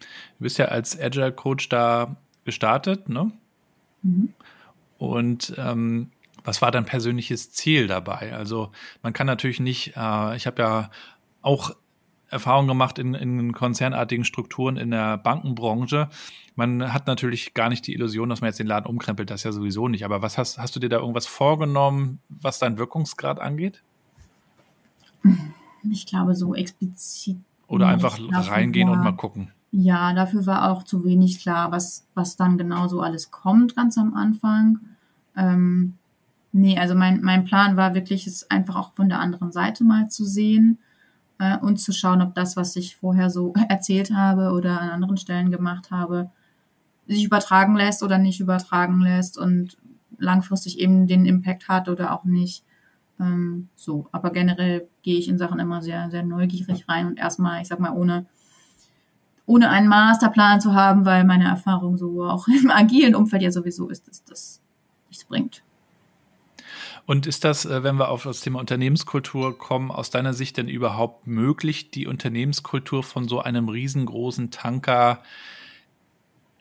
Du 0.00 0.44
bist 0.44 0.58
ja 0.58 0.66
als 0.66 0.98
Agile 0.98 1.32
Coach 1.32 1.68
da 1.68 2.16
gestartet, 2.44 3.08
ne? 3.08 3.32
Mhm. 4.02 4.32
Und 4.98 5.54
ähm, 5.58 6.10
was 6.44 6.62
war 6.62 6.70
dein 6.70 6.84
persönliches 6.84 7.52
Ziel 7.52 7.86
dabei? 7.86 8.34
Also 8.34 8.70
man 9.02 9.12
kann 9.12 9.26
natürlich 9.26 9.60
nicht, 9.60 9.94
äh, 9.96 10.36
ich 10.36 10.46
habe 10.46 10.62
ja 10.62 10.90
auch 11.40 11.74
Erfahrungen 12.32 12.68
gemacht 12.68 12.98
in, 12.98 13.14
in 13.14 13.52
konzernartigen 13.52 14.24
Strukturen 14.24 14.76
in 14.76 14.90
der 14.90 15.18
Bankenbranche. 15.18 16.08
Man 16.54 16.92
hat 16.92 17.06
natürlich 17.06 17.52
gar 17.52 17.68
nicht 17.68 17.86
die 17.86 17.92
Illusion, 17.92 18.30
dass 18.30 18.40
man 18.40 18.48
jetzt 18.48 18.58
den 18.58 18.66
Laden 18.66 18.86
umkrempelt, 18.86 19.30
das 19.30 19.42
ja 19.42 19.52
sowieso 19.52 19.88
nicht. 19.88 20.04
Aber 20.04 20.22
was 20.22 20.38
hast, 20.38 20.58
hast 20.58 20.74
du 20.74 20.80
dir 20.80 20.88
da 20.88 20.98
irgendwas 20.98 21.26
vorgenommen, 21.26 22.20
was 22.42 22.58
deinen 22.58 22.78
Wirkungsgrad 22.78 23.40
angeht? 23.40 23.82
Ich 25.90 26.06
glaube, 26.06 26.34
so 26.34 26.54
explizit. 26.54 27.38
Oder 27.68 27.88
einfach 27.88 28.18
reingehen 28.32 28.88
war, 28.88 28.96
und 28.96 29.04
mal 29.04 29.12
gucken. 29.12 29.52
Ja, 29.70 30.12
dafür 30.12 30.46
war 30.46 30.70
auch 30.70 30.82
zu 30.82 31.04
wenig 31.04 31.40
klar, 31.40 31.72
was, 31.72 32.06
was 32.14 32.36
dann 32.36 32.58
genau 32.58 32.88
so 32.88 33.00
alles 33.00 33.30
kommt, 33.30 33.74
ganz 33.74 33.96
am 33.96 34.14
Anfang. 34.14 34.80
Ähm, 35.36 35.94
Nee, 36.52 36.78
also 36.78 36.94
mein, 36.94 37.22
mein 37.22 37.44
Plan 37.44 37.78
war 37.78 37.94
wirklich, 37.94 38.26
es 38.26 38.50
einfach 38.50 38.76
auch 38.76 38.92
von 38.92 39.08
der 39.08 39.20
anderen 39.20 39.52
Seite 39.52 39.84
mal 39.84 40.08
zu 40.10 40.26
sehen 40.26 40.78
äh, 41.38 41.56
und 41.56 41.78
zu 41.78 41.92
schauen, 41.92 42.20
ob 42.20 42.34
das, 42.34 42.56
was 42.56 42.76
ich 42.76 42.94
vorher 42.96 43.30
so 43.30 43.54
erzählt 43.68 44.12
habe 44.14 44.52
oder 44.52 44.80
an 44.80 44.90
anderen 44.90 45.16
Stellen 45.16 45.50
gemacht 45.50 45.90
habe, 45.90 46.30
sich 47.06 47.24
übertragen 47.24 47.74
lässt 47.74 48.02
oder 48.02 48.18
nicht 48.18 48.38
übertragen 48.38 49.00
lässt 49.00 49.38
und 49.38 49.78
langfristig 50.22 50.78
eben 50.78 51.06
den 51.06 51.26
Impact 51.26 51.68
hat 51.68 51.88
oder 51.88 52.12
auch 52.12 52.24
nicht. 52.24 52.64
Ähm, 53.20 53.68
so, 53.76 54.08
aber 54.12 54.30
generell 54.30 54.88
gehe 55.02 55.18
ich 55.18 55.28
in 55.28 55.38
Sachen 55.38 55.58
immer 55.58 55.82
sehr, 55.82 56.10
sehr 56.10 56.22
neugierig 56.22 56.88
rein 56.88 57.06
und 57.06 57.18
erstmal, 57.18 57.60
ich 57.60 57.68
sag 57.68 57.80
mal, 57.80 57.92
ohne 57.92 58.26
ohne 59.44 59.70
einen 59.70 59.88
Masterplan 59.88 60.60
zu 60.60 60.74
haben, 60.74 61.04
weil 61.04 61.24
meine 61.24 61.44
Erfahrung 61.44 61.96
so 61.96 62.24
auch 62.24 62.46
im 62.62 62.70
agilen 62.70 63.14
Umfeld 63.14 63.42
ja 63.42 63.50
sowieso 63.50 63.88
ist, 63.88 64.08
dass 64.08 64.24
das 64.24 64.60
nichts 65.08 65.24
bringt. 65.24 65.62
Und 67.04 67.26
ist 67.26 67.44
das, 67.44 67.64
äh, 67.64 67.82
wenn 67.82 67.96
wir 67.96 68.08
auf 68.08 68.22
das 68.22 68.40
Thema 68.40 68.60
Unternehmenskultur 68.60 69.58
kommen, 69.58 69.90
aus 69.90 70.10
deiner 70.10 70.34
Sicht 70.34 70.56
denn 70.56 70.68
überhaupt 70.68 71.26
möglich, 71.26 71.90
die 71.90 72.06
Unternehmenskultur 72.06 73.02
von 73.02 73.28
so 73.28 73.40
einem 73.40 73.68
riesengroßen 73.68 74.50
Tanker 74.50 75.22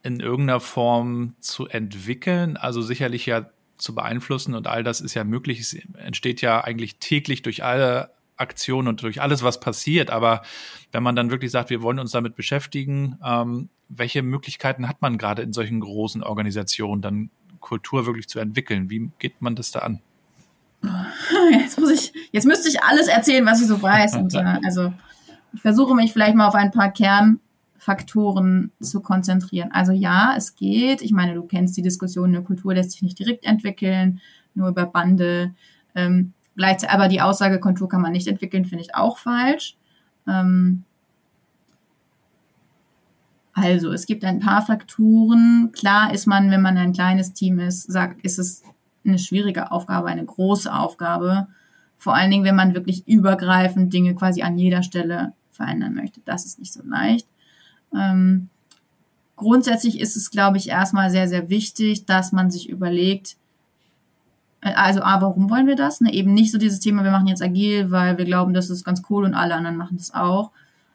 in 0.04 0.20
irgendeiner 0.20 0.60
Form 0.60 1.36
zu 1.40 1.68
entwickeln? 1.68 2.58
Also 2.58 2.82
sicherlich 2.82 3.26
ja 3.26 3.50
zu 3.78 3.96
beeinflussen 3.96 4.54
und 4.54 4.68
all 4.68 4.84
das 4.84 5.02
ist 5.02 5.14
ja 5.14 5.24
möglich. 5.24 5.60
Es 5.60 5.74
entsteht 5.98 6.42
ja 6.42 6.64
eigentlich 6.64 6.98
täglich 6.98 7.42
durch 7.42 7.64
alle 7.64 8.12
Aktionen 8.38 8.88
und 8.88 9.02
durch 9.04 9.22
alles, 9.22 9.44
was 9.44 9.60
passiert. 9.60 10.10
Aber 10.10 10.42
wenn 10.92 11.04
man 11.04 11.16
dann 11.16 11.32
wirklich 11.32 11.52
sagt, 11.52 11.70
wir 11.70 11.82
wollen 11.82 12.00
uns 12.00 12.12
damit 12.12 12.36
beschäftigen, 12.36 13.18
ähm, 13.24 13.70
welche 13.90 14.24
Möglichkeiten 14.24 14.88
hat 14.88 15.02
man 15.02 15.18
gerade 15.18 15.42
in 15.42 15.54
solchen 15.54 15.80
großen 15.80 16.24
Organisationen, 16.24 17.02
dann 17.02 17.30
Kultur 17.60 18.06
wirklich 18.06 18.28
zu 18.28 18.40
entwickeln? 18.40 18.90
Wie 18.90 19.12
geht 19.20 19.42
man 19.42 19.56
das 19.56 19.72
da 19.72 19.80
an? 19.80 20.02
Jetzt 21.52 21.80
muss 21.80 21.92
ich, 21.92 22.12
jetzt 22.32 22.46
müsste 22.46 22.68
ich 22.68 22.82
alles 22.82 23.08
erzählen, 23.08 23.46
was 23.46 23.62
ich 23.62 23.68
so 23.68 23.82
weiß. 23.82 24.16
Und, 24.16 24.34
äh, 24.34 24.58
also 24.66 24.92
ich 25.54 25.62
versuche 25.62 25.94
mich 25.94 26.12
vielleicht 26.12 26.36
mal 26.36 26.48
auf 26.48 26.56
ein 26.56 26.72
paar 26.72 26.92
Kernfaktoren 27.82 28.72
zu 28.80 29.02
konzentrieren. 29.02 29.72
Also 29.72 29.92
ja, 29.92 30.36
es 30.38 30.56
geht. 30.56 31.02
Ich 31.02 31.12
meine, 31.12 31.34
du 31.34 31.44
kennst 31.44 31.76
die 31.76 31.82
Diskussion, 31.82 32.30
eine 32.30 32.44
Kultur 32.44 32.74
lässt 32.74 32.92
sich 32.92 33.02
nicht 33.02 33.18
direkt 33.18 33.46
entwickeln, 33.46 34.22
nur 34.54 34.70
über 34.70 34.86
Bande. 34.86 35.56
Ähm, 35.96 36.34
gleichzeitig, 36.56 36.94
aber 36.94 37.08
die 37.08 37.22
Aussage, 37.22 37.60
Kultur 37.60 37.90
kann 37.90 38.02
man 38.02 38.12
nicht 38.12 38.28
entwickeln, 38.28 38.66
finde 38.66 38.84
ich 38.84 38.96
auch 38.96 39.18
falsch. 39.18 39.78
Ähm, 40.28 40.84
also, 43.54 43.92
es 43.92 44.06
gibt 44.06 44.24
ein 44.24 44.40
paar 44.40 44.62
Faktoren. 44.62 45.72
Klar 45.74 46.14
ist 46.14 46.28
man, 46.28 46.52
wenn 46.52 46.62
man 46.62 46.78
ein 46.78 46.94
kleines 46.94 47.34
Team 47.34 47.60
ist, 47.60 47.92
sagt, 47.92 48.24
ist 48.24 48.38
es 48.38 48.64
eine 49.04 49.18
schwierige 49.18 49.72
Aufgabe, 49.72 50.08
eine 50.08 50.24
große 50.24 50.72
Aufgabe. 50.72 51.48
Vor 51.98 52.16
allen 52.16 52.30
Dingen, 52.32 52.46
wenn 52.46 52.56
man 52.56 52.76
wirklich 52.76 53.08
übergreifend 53.08 53.92
Dinge 53.92 54.14
quasi 54.14 54.44
an 54.44 54.58
jeder 54.58 54.84
Stelle 54.84 55.34
verändern 55.50 55.96
möchte. 55.96 56.22
Das 56.24 56.46
ist 56.46 56.60
nicht 56.60 56.74
so 56.74 56.82
leicht. 56.84 57.28
Ähm, 57.96 58.50
grundsätzlich 59.36 60.00
ist 60.00 60.16
es, 60.16 60.32
glaube 60.32 60.58
ich, 60.58 60.70
erstmal 60.70 61.10
sehr, 61.10 61.28
sehr 61.28 61.50
wichtig, 61.50 62.06
dass 62.06 62.32
man 62.32 62.52
sich 62.52 62.70
überlegt, 62.70 63.38
äh, 64.62 64.74
also 64.74 65.02
A, 65.02 65.22
warum 65.22 65.50
wollen 65.50 65.68
wir 65.68 65.76
das? 65.76 66.02
Ne? 66.02 66.14
Eben 66.14 66.34
nicht 66.34 66.52
so 66.52 66.58
dieses 66.58 66.80
Thema, 66.80 67.04
wir 67.04 67.12
machen 67.12 67.28
jetzt 67.28 67.42
agil, 67.42 67.92
weil 67.92 68.18
wir 68.18 68.26
glauben, 68.26 68.54
das 68.54 68.70
ist 68.70 68.84
ganz 68.84 69.02
cool 69.10 69.26
und 69.26 69.34
alle 69.34 69.56
anderen 69.56 69.78
machen 69.78 69.98
das 69.98 70.14
auch. 70.14 70.52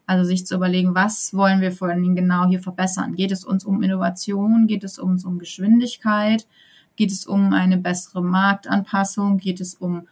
Also 0.06 0.24
sich 0.24 0.46
zu 0.46 0.54
überlegen, 0.54 0.94
was 0.94 1.35
wollen 1.35 1.61
wir 1.61 1.72
vor 1.72 1.88
allen 1.88 2.02
Dingen 2.02 2.14
genau 2.14 2.46
hier 2.46 2.61
verbessern? 2.61 3.16
Geht 3.16 3.32
es 3.32 3.44
uns 3.44 3.64
um 3.64 3.82
Innovation? 3.82 4.68
Geht 4.68 4.85
es 4.85 5.00
uns 5.00 5.24
um 5.24 5.40
Geschwindigkeit? 5.40 6.46
Geht 6.94 7.11
es 7.11 7.26
um 7.26 7.52
eine 7.52 7.76
bessere 7.76 8.22
Marktanpassung? 8.22 9.38
Geht 9.38 9.61
es 9.61 9.74
um 9.74 10.06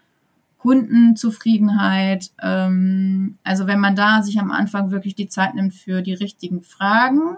Kundenzufriedenheit? 0.64 2.30
Ähm, 2.40 3.36
also 3.44 3.66
wenn 3.66 3.80
man 3.80 3.94
da 3.94 4.22
sich 4.22 4.40
am 4.40 4.50
Anfang 4.50 4.90
wirklich 4.90 5.14
die 5.14 5.28
Zeit 5.28 5.54
nimmt 5.54 5.74
für 5.74 6.00
die 6.00 6.14
richtigen 6.14 6.62
Fragen, 6.62 7.36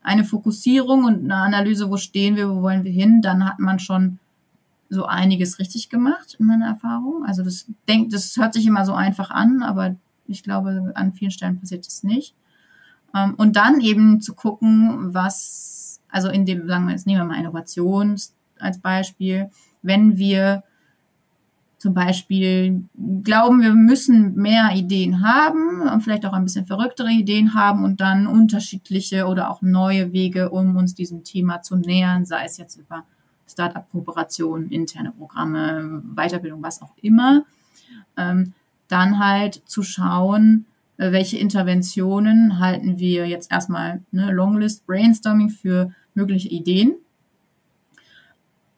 eine 0.00 0.24
Fokussierung 0.24 1.04
und 1.04 1.24
eine 1.24 1.34
Analyse, 1.34 1.90
wo 1.90 1.98
stehen 1.98 2.36
wir, 2.36 2.48
wo 2.48 2.62
wollen 2.62 2.82
wir 2.82 2.92
hin, 2.92 3.20
dann 3.20 3.44
hat 3.44 3.58
man 3.58 3.78
schon 3.78 4.18
so 4.88 5.04
einiges 5.04 5.58
richtig 5.58 5.90
gemacht 5.90 6.36
in 6.38 6.46
meiner 6.46 6.68
Erfahrung. 6.68 7.26
Also 7.26 7.42
das 7.44 7.66
denkt, 7.86 8.14
das 8.14 8.34
hört 8.38 8.54
sich 8.54 8.66
immer 8.66 8.86
so 8.86 8.94
einfach 8.94 9.30
an, 9.30 9.62
aber 9.62 9.96
ich 10.26 10.42
glaube, 10.42 10.92
an 10.94 11.12
vielen 11.12 11.30
Stellen 11.30 11.60
passiert 11.60 11.86
das 11.86 12.02
nicht. 12.04 12.34
Ähm, 13.14 13.34
und 13.34 13.56
dann 13.56 13.82
eben 13.82 14.22
zu 14.22 14.34
gucken, 14.34 15.12
was, 15.12 16.00
also 16.08 16.30
in 16.30 16.46
dem, 16.46 16.66
sagen 16.66 16.86
wir 16.86 16.92
jetzt, 16.92 17.06
nehmen 17.06 17.20
wir 17.20 17.26
mal 17.26 17.38
Innovations, 17.38 18.34
als 18.58 18.78
Beispiel, 18.78 19.50
wenn 19.82 20.16
wir 20.16 20.64
zum 21.80 21.94
Beispiel 21.94 22.84
glauben, 23.22 23.62
wir 23.62 23.72
müssen 23.72 24.34
mehr 24.34 24.70
Ideen 24.74 25.24
haben 25.24 25.88
und 25.88 26.02
vielleicht 26.02 26.26
auch 26.26 26.34
ein 26.34 26.44
bisschen 26.44 26.66
verrücktere 26.66 27.08
Ideen 27.10 27.54
haben 27.54 27.84
und 27.84 28.02
dann 28.02 28.26
unterschiedliche 28.26 29.26
oder 29.26 29.50
auch 29.50 29.62
neue 29.62 30.12
Wege, 30.12 30.50
um 30.50 30.76
uns 30.76 30.94
diesem 30.94 31.24
Thema 31.24 31.62
zu 31.62 31.76
nähern, 31.76 32.26
sei 32.26 32.44
es 32.44 32.58
jetzt 32.58 32.76
über 32.76 33.04
Startup-Kooperationen, 33.48 34.68
interne 34.68 35.10
Programme, 35.10 36.02
Weiterbildung, 36.14 36.62
was 36.62 36.82
auch 36.82 36.92
immer. 37.00 37.44
Ähm, 38.18 38.52
dann 38.88 39.18
halt 39.18 39.62
zu 39.64 39.82
schauen, 39.82 40.66
äh, 40.98 41.12
welche 41.12 41.38
Interventionen 41.38 42.58
halten 42.58 42.98
wir 42.98 43.26
jetzt 43.26 43.50
erstmal 43.50 44.02
ne, 44.12 44.30
Longlist 44.30 44.86
Brainstorming 44.86 45.48
für 45.48 45.94
mögliche 46.12 46.50
Ideen 46.50 46.96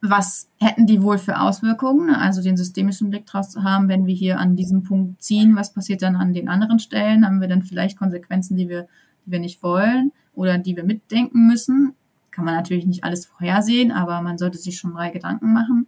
was 0.04 0.50
hätten 0.58 0.86
die 0.86 1.00
wohl 1.00 1.16
für 1.16 1.40
Auswirkungen, 1.40 2.10
also 2.10 2.42
den 2.42 2.56
systemischen 2.56 3.08
Blick 3.08 3.24
draus 3.24 3.50
zu 3.50 3.62
haben, 3.62 3.88
wenn 3.88 4.04
wir 4.04 4.14
hier 4.14 4.40
an 4.40 4.56
diesem 4.56 4.82
Punkt 4.82 5.22
ziehen, 5.22 5.54
was 5.54 5.72
passiert 5.72 6.02
dann 6.02 6.16
an 6.16 6.32
den 6.32 6.48
anderen 6.48 6.80
Stellen? 6.80 7.24
Haben 7.24 7.40
wir 7.40 7.46
dann 7.46 7.62
vielleicht 7.62 7.96
Konsequenzen, 7.96 8.56
die 8.56 8.68
wir, 8.68 8.88
die 9.24 9.30
wir 9.30 9.38
nicht 9.38 9.62
wollen 9.62 10.10
oder 10.34 10.58
die 10.58 10.74
wir 10.74 10.82
mitdenken 10.82 11.46
müssen? 11.46 11.94
Kann 12.32 12.44
man 12.44 12.56
natürlich 12.56 12.84
nicht 12.84 13.04
alles 13.04 13.26
vorhersehen, 13.26 13.92
aber 13.92 14.20
man 14.22 14.38
sollte 14.38 14.58
sich 14.58 14.76
schon 14.76 14.92
drei 14.92 15.10
Gedanken 15.10 15.52
machen, 15.52 15.86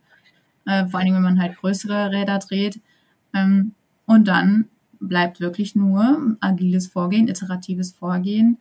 äh, 0.64 0.86
vor 0.86 1.00
allem 1.00 1.14
wenn 1.14 1.22
man 1.22 1.40
halt 1.40 1.56
größere 1.56 2.12
Räder 2.12 2.38
dreht. 2.38 2.80
Ähm, 3.34 3.72
und 4.06 4.28
dann 4.28 4.66
bleibt 5.00 5.40
wirklich 5.40 5.74
nur 5.74 6.36
agiles 6.38 6.86
Vorgehen, 6.86 7.26
iteratives 7.26 7.90
Vorgehen, 7.92 8.58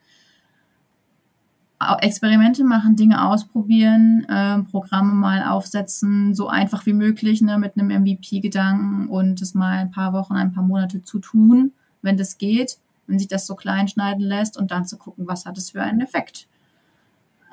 Experimente 2.02 2.64
machen, 2.64 2.96
Dinge 2.96 3.26
ausprobieren, 3.26 4.26
äh, 4.30 4.60
Programme 4.64 5.14
mal 5.14 5.44
aufsetzen, 5.44 6.34
so 6.34 6.48
einfach 6.48 6.86
wie 6.86 6.94
möglich, 6.94 7.42
ne, 7.42 7.58
mit 7.58 7.78
einem 7.78 7.90
MVP-Gedanken 7.90 9.08
und 9.08 9.42
es 9.42 9.54
mal 9.54 9.78
ein 9.78 9.92
paar 9.92 10.14
Wochen, 10.14 10.34
ein 10.34 10.54
paar 10.54 10.64
Monate 10.64 11.04
zu 11.04 11.20
tun, 11.20 11.74
wenn 12.02 12.18
das 12.18 12.38
geht, 12.38 12.78
wenn 13.08 13.20
sich 13.20 13.28
das 13.28 13.48
so 13.48 13.56
klein 13.56 13.88
schneiden 13.88 14.24
lässt 14.24 14.58
und 14.58 14.72
dann 14.72 14.86
zu 14.86 14.98
gucken, 14.98 15.28
was 15.28 15.46
hat 15.46 15.58
es 15.58 15.72
für 15.72 15.82
einen 15.82 16.02
Effekt. 16.02 16.48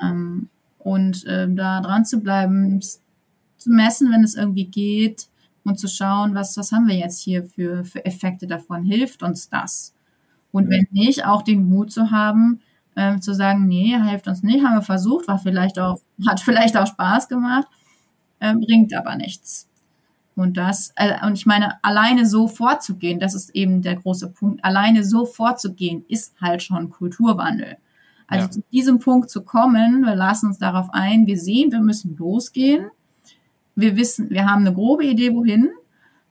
Ähm, 0.03 0.49
und 0.79 1.27
äh, 1.27 1.47
da 1.53 1.81
dran 1.81 2.05
zu 2.05 2.21
bleiben, 2.21 2.81
zu 2.81 3.71
messen, 3.71 4.11
wenn 4.11 4.25
es 4.25 4.35
irgendwie 4.35 4.67
geht 4.67 5.29
und 5.65 5.79
zu 5.79 5.89
schauen, 5.89 6.35
was, 6.35 6.57
was 6.57 6.73
haben 6.73 6.89
wir 6.89 6.97
jetzt 6.97 7.21
hier 7.21 7.45
für, 7.45 7.85
für 7.85 8.05
Effekte 8.05 8.47
davon, 8.47 8.85
hilft 8.85 9.23
uns 9.23 9.49
das? 9.49 9.95
Und 10.53 10.69
wenn 10.69 10.87
nicht, 10.91 11.27
auch 11.27 11.43
den 11.43 11.69
Mut 11.69 11.93
zu 11.93 12.11
haben, 12.11 12.61
ähm, 12.97 13.23
zu 13.23 13.35
sagen, 13.35 13.67
nee, 13.67 13.97
hilft 14.09 14.29
uns 14.29 14.43
nicht, 14.43 14.65
haben 14.65 14.77
wir 14.77 14.83
versucht, 14.83 15.29
war 15.29 15.39
vielleicht 15.39 15.79
auch, 15.79 16.01
hat 16.27 16.41
vielleicht 16.41 16.77
auch 16.77 16.87
Spaß 16.87 17.29
gemacht, 17.29 17.67
ähm, 18.41 18.61
bringt 18.61 18.95
aber 18.95 19.17
nichts. 19.17 19.69
Und 20.37 20.57
das, 20.57 20.93
äh, 20.97 21.27
und 21.27 21.35
ich 21.35 21.47
meine, 21.47 21.83
alleine 21.85 22.25
so 22.25 22.49
vorzugehen, 22.49 23.21
das 23.21 23.35
ist 23.35 23.55
eben 23.55 23.83
der 23.83 23.97
große 23.97 24.31
Punkt, 24.31 24.65
alleine 24.65 25.05
so 25.05 25.27
vorzugehen, 25.27 26.05
ist 26.09 26.41
halt 26.41 26.63
schon 26.63 26.91
Kulturwandel. 26.91 27.77
Also 28.27 28.47
ja. 28.47 28.51
zu 28.51 28.63
diesem 28.73 29.01
Punkt 29.01 29.29
zu 29.29 29.43
kommen, 29.43 30.03
wir 30.03 30.15
lassen 30.15 30.47
uns 30.47 30.59
darauf 30.59 30.89
ein, 30.93 31.27
wir 31.27 31.37
sehen, 31.37 31.73
wir 31.73 31.81
müssen 31.81 32.17
losgehen. 32.17 32.91
Wir 33.75 33.97
wissen, 33.97 34.31
wir 34.31 34.47
haben 34.47 34.61
eine 34.61 34.75
grobe 34.75 35.05
Idee, 35.05 35.35
wohin. 35.35 35.71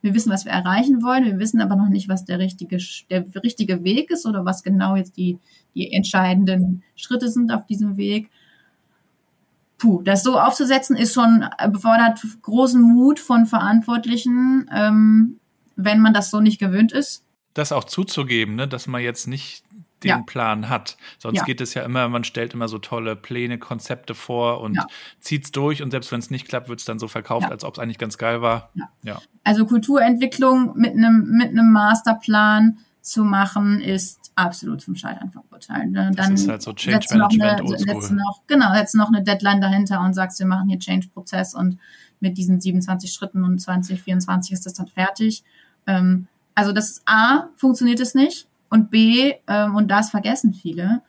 Wir 0.01 0.13
wissen, 0.13 0.31
was 0.31 0.45
wir 0.45 0.51
erreichen 0.51 1.03
wollen. 1.03 1.25
Wir 1.25 1.39
wissen 1.39 1.61
aber 1.61 1.75
noch 1.75 1.89
nicht, 1.89 2.07
was 2.07 2.25
der 2.25 2.39
richtige, 2.39 2.77
der 3.09 3.25
richtige 3.43 3.83
Weg 3.83 4.11
ist 4.11 4.25
oder 4.25 4.45
was 4.45 4.63
genau 4.63 4.95
jetzt 4.95 5.17
die, 5.17 5.39
die 5.75 5.91
entscheidenden 5.91 6.83
Schritte 6.95 7.29
sind 7.29 7.51
auf 7.51 7.65
diesem 7.65 7.97
Weg 7.97 8.29
puh, 9.79 10.01
das 10.03 10.21
so 10.21 10.37
aufzusetzen 10.39 10.95
ist 10.95 11.15
schon 11.15 11.45
befordert 11.71 12.19
großen 12.43 12.81
Mut 12.81 13.19
von 13.19 13.47
Verantwortlichen, 13.47 14.69
ähm, 14.71 15.39
wenn 15.75 15.99
man 16.01 16.13
das 16.13 16.29
so 16.29 16.39
nicht 16.41 16.59
gewöhnt 16.59 16.91
ist. 16.91 17.23
Das 17.55 17.71
auch 17.71 17.85
zuzugeben, 17.85 18.55
ne, 18.55 18.67
dass 18.67 18.85
man 18.85 19.01
jetzt 19.01 19.27
nicht 19.27 19.63
den 20.03 20.09
ja. 20.09 20.21
Plan 20.25 20.69
hat. 20.69 20.97
Sonst 21.17 21.39
ja. 21.39 21.43
geht 21.43 21.61
es 21.61 21.73
ja 21.73 21.83
immer, 21.83 22.07
man 22.09 22.23
stellt 22.23 22.53
immer 22.53 22.67
so 22.67 22.79
tolle 22.79 23.15
Pläne, 23.15 23.57
Konzepte 23.57 24.15
vor 24.15 24.61
und 24.61 24.75
ja. 24.75 24.87
zieht 25.19 25.45
es 25.45 25.51
durch 25.51 25.81
und 25.81 25.91
selbst 25.91 26.11
wenn 26.11 26.19
es 26.19 26.29
nicht 26.29 26.47
klappt, 26.47 26.69
wird 26.69 26.79
es 26.79 26.85
dann 26.85 26.99
so 26.99 27.07
verkauft, 27.07 27.51
als 27.51 27.63
ob 27.63 27.75
es 27.75 27.79
eigentlich 27.79 27.97
ganz 27.97 28.17
geil 28.17 28.41
war. 28.41 28.71
Ja. 29.03 29.21
Also 29.43 29.65
Kulturentwicklung 29.65 30.77
mit 30.77 30.93
einem 30.93 31.29
mit 31.31 31.49
einem 31.49 31.71
Masterplan 31.71 32.79
zu 33.01 33.23
machen, 33.23 33.81
ist 33.81 34.31
absolut 34.35 34.81
zum 34.81 34.95
Scheitern 34.95 35.31
verurteilt. 35.31 35.91
Ne? 35.91 36.11
Dann 36.15 36.33
das 36.33 36.41
ist 36.41 36.49
halt 36.49 36.61
so 36.61 36.73
Change 36.73 37.07
Management 37.11 37.63
noch 37.63 37.73
eine, 37.81 38.15
noch, 38.15 38.41
Genau, 38.47 38.73
setzt 38.73 38.95
noch 38.95 39.07
eine 39.09 39.23
Deadline 39.23 39.61
dahinter 39.61 40.01
und 40.01 40.13
sagst, 40.13 40.39
wir 40.39 40.45
machen 40.47 40.69
hier 40.69 40.79
Change-Prozess 40.79 41.55
und 41.55 41.77
mit 42.19 42.37
diesen 42.37 42.59
27 42.59 43.11
Schritten 43.11 43.43
und 43.43 43.59
2024 43.59 44.53
ist 44.53 44.65
das 44.65 44.73
dann 44.73 44.87
fertig. 44.87 45.43
Ähm, 45.87 46.27
also 46.55 46.71
das 46.71 46.89
ist 46.89 47.01
A, 47.05 47.47
funktioniert 47.55 47.99
es 47.99 48.15
nicht 48.15 48.48
und 48.69 48.91
B, 48.91 49.33
ähm, 49.47 49.75
und 49.75 49.89
das 49.89 50.09
vergessen 50.09 50.53
viele, 50.53 51.01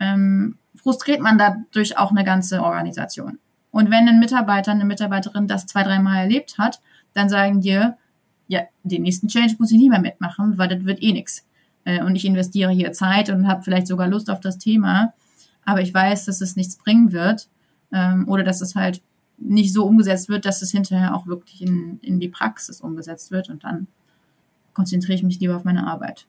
ähm, 0.00 0.58
frustriert 0.74 1.20
man 1.20 1.38
dadurch 1.38 1.96
auch 1.96 2.10
eine 2.10 2.24
ganze 2.24 2.62
Organisation. 2.62 3.38
Und 3.70 3.90
wenn 3.90 4.08
ein 4.08 4.20
Mitarbeiter, 4.20 4.72
eine 4.72 4.84
Mitarbeiterin 4.84 5.48
das 5.48 5.66
zwei, 5.66 5.82
dreimal 5.82 6.18
erlebt 6.18 6.58
hat, 6.58 6.80
dann 7.12 7.28
sagen 7.28 7.60
dir, 7.60 7.96
ja, 8.46 8.62
den 8.82 9.02
nächsten 9.02 9.28
Change 9.28 9.56
muss 9.58 9.72
ich 9.72 9.78
nie 9.78 9.88
mehr 9.88 10.00
mitmachen, 10.00 10.58
weil 10.58 10.68
das 10.68 10.84
wird 10.84 11.02
eh 11.02 11.12
nix. 11.12 11.46
Äh, 11.84 12.02
und 12.02 12.16
ich 12.16 12.24
investiere 12.24 12.72
hier 12.72 12.92
Zeit 12.92 13.30
und 13.30 13.48
habe 13.48 13.62
vielleicht 13.62 13.86
sogar 13.86 14.08
Lust 14.08 14.30
auf 14.30 14.40
das 14.40 14.58
Thema, 14.58 15.14
aber 15.64 15.80
ich 15.80 15.94
weiß, 15.94 16.26
dass 16.26 16.40
es 16.40 16.56
nichts 16.56 16.76
bringen 16.76 17.12
wird 17.12 17.48
ähm, 17.92 18.28
oder 18.28 18.42
dass 18.42 18.60
es 18.60 18.74
halt 18.74 19.02
nicht 19.38 19.72
so 19.72 19.84
umgesetzt 19.84 20.28
wird, 20.28 20.44
dass 20.44 20.62
es 20.62 20.70
hinterher 20.70 21.14
auch 21.14 21.26
wirklich 21.26 21.62
in, 21.62 21.98
in 22.00 22.20
die 22.20 22.28
Praxis 22.28 22.80
umgesetzt 22.80 23.30
wird 23.30 23.48
und 23.48 23.64
dann 23.64 23.88
konzentriere 24.72 25.16
ich 25.16 25.22
mich 25.22 25.40
lieber 25.40 25.56
auf 25.56 25.64
meine 25.64 25.86
Arbeit. 25.86 26.26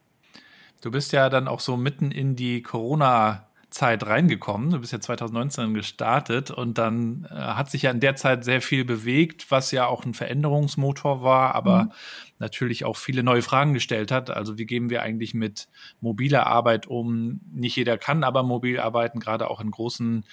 Du 0.85 0.91
bist 0.91 1.13
ja 1.13 1.29
dann 1.29 1.47
auch 1.47 1.61
so 1.61 1.77
mitten 1.77 2.11
in 2.11 2.35
die 2.35 2.61
Corona 2.61 3.47
Zeit 3.71 4.05
reingekommen. 4.05 4.69
Du 4.69 4.81
bist 4.81 4.93
ja 4.93 4.99
2019 4.99 5.73
gestartet 5.73 6.51
und 6.51 6.77
dann 6.77 7.27
äh, 7.31 7.33
hat 7.33 7.71
sich 7.71 7.81
ja 7.81 7.89
in 7.89 7.99
der 7.99 8.15
Zeit 8.15 8.45
sehr 8.45 8.61
viel 8.61 8.85
bewegt, 8.85 9.49
was 9.49 9.71
ja 9.71 9.87
auch 9.87 10.05
ein 10.05 10.13
Veränderungsmotor 10.13 11.23
war, 11.23 11.55
aber 11.55 11.85
mhm. 11.85 11.91
natürlich 12.37 12.85
auch 12.85 12.97
viele 12.97 13.23
neue 13.23 13.41
Fragen 13.41 13.73
gestellt 13.73 14.11
hat. 14.11 14.29
Also 14.29 14.59
wie 14.59 14.67
gehen 14.67 14.91
wir 14.91 15.01
eigentlich 15.01 15.33
mit 15.33 15.69
mobiler 16.01 16.45
Arbeit 16.45 16.85
um? 16.85 17.41
Nicht 17.51 17.77
jeder 17.77 17.97
kann 17.97 18.23
aber 18.23 18.43
mobil 18.43 18.79
arbeiten, 18.79 19.19
gerade 19.19 19.49
auch 19.49 19.61
in 19.61 19.71
großen 19.71 20.23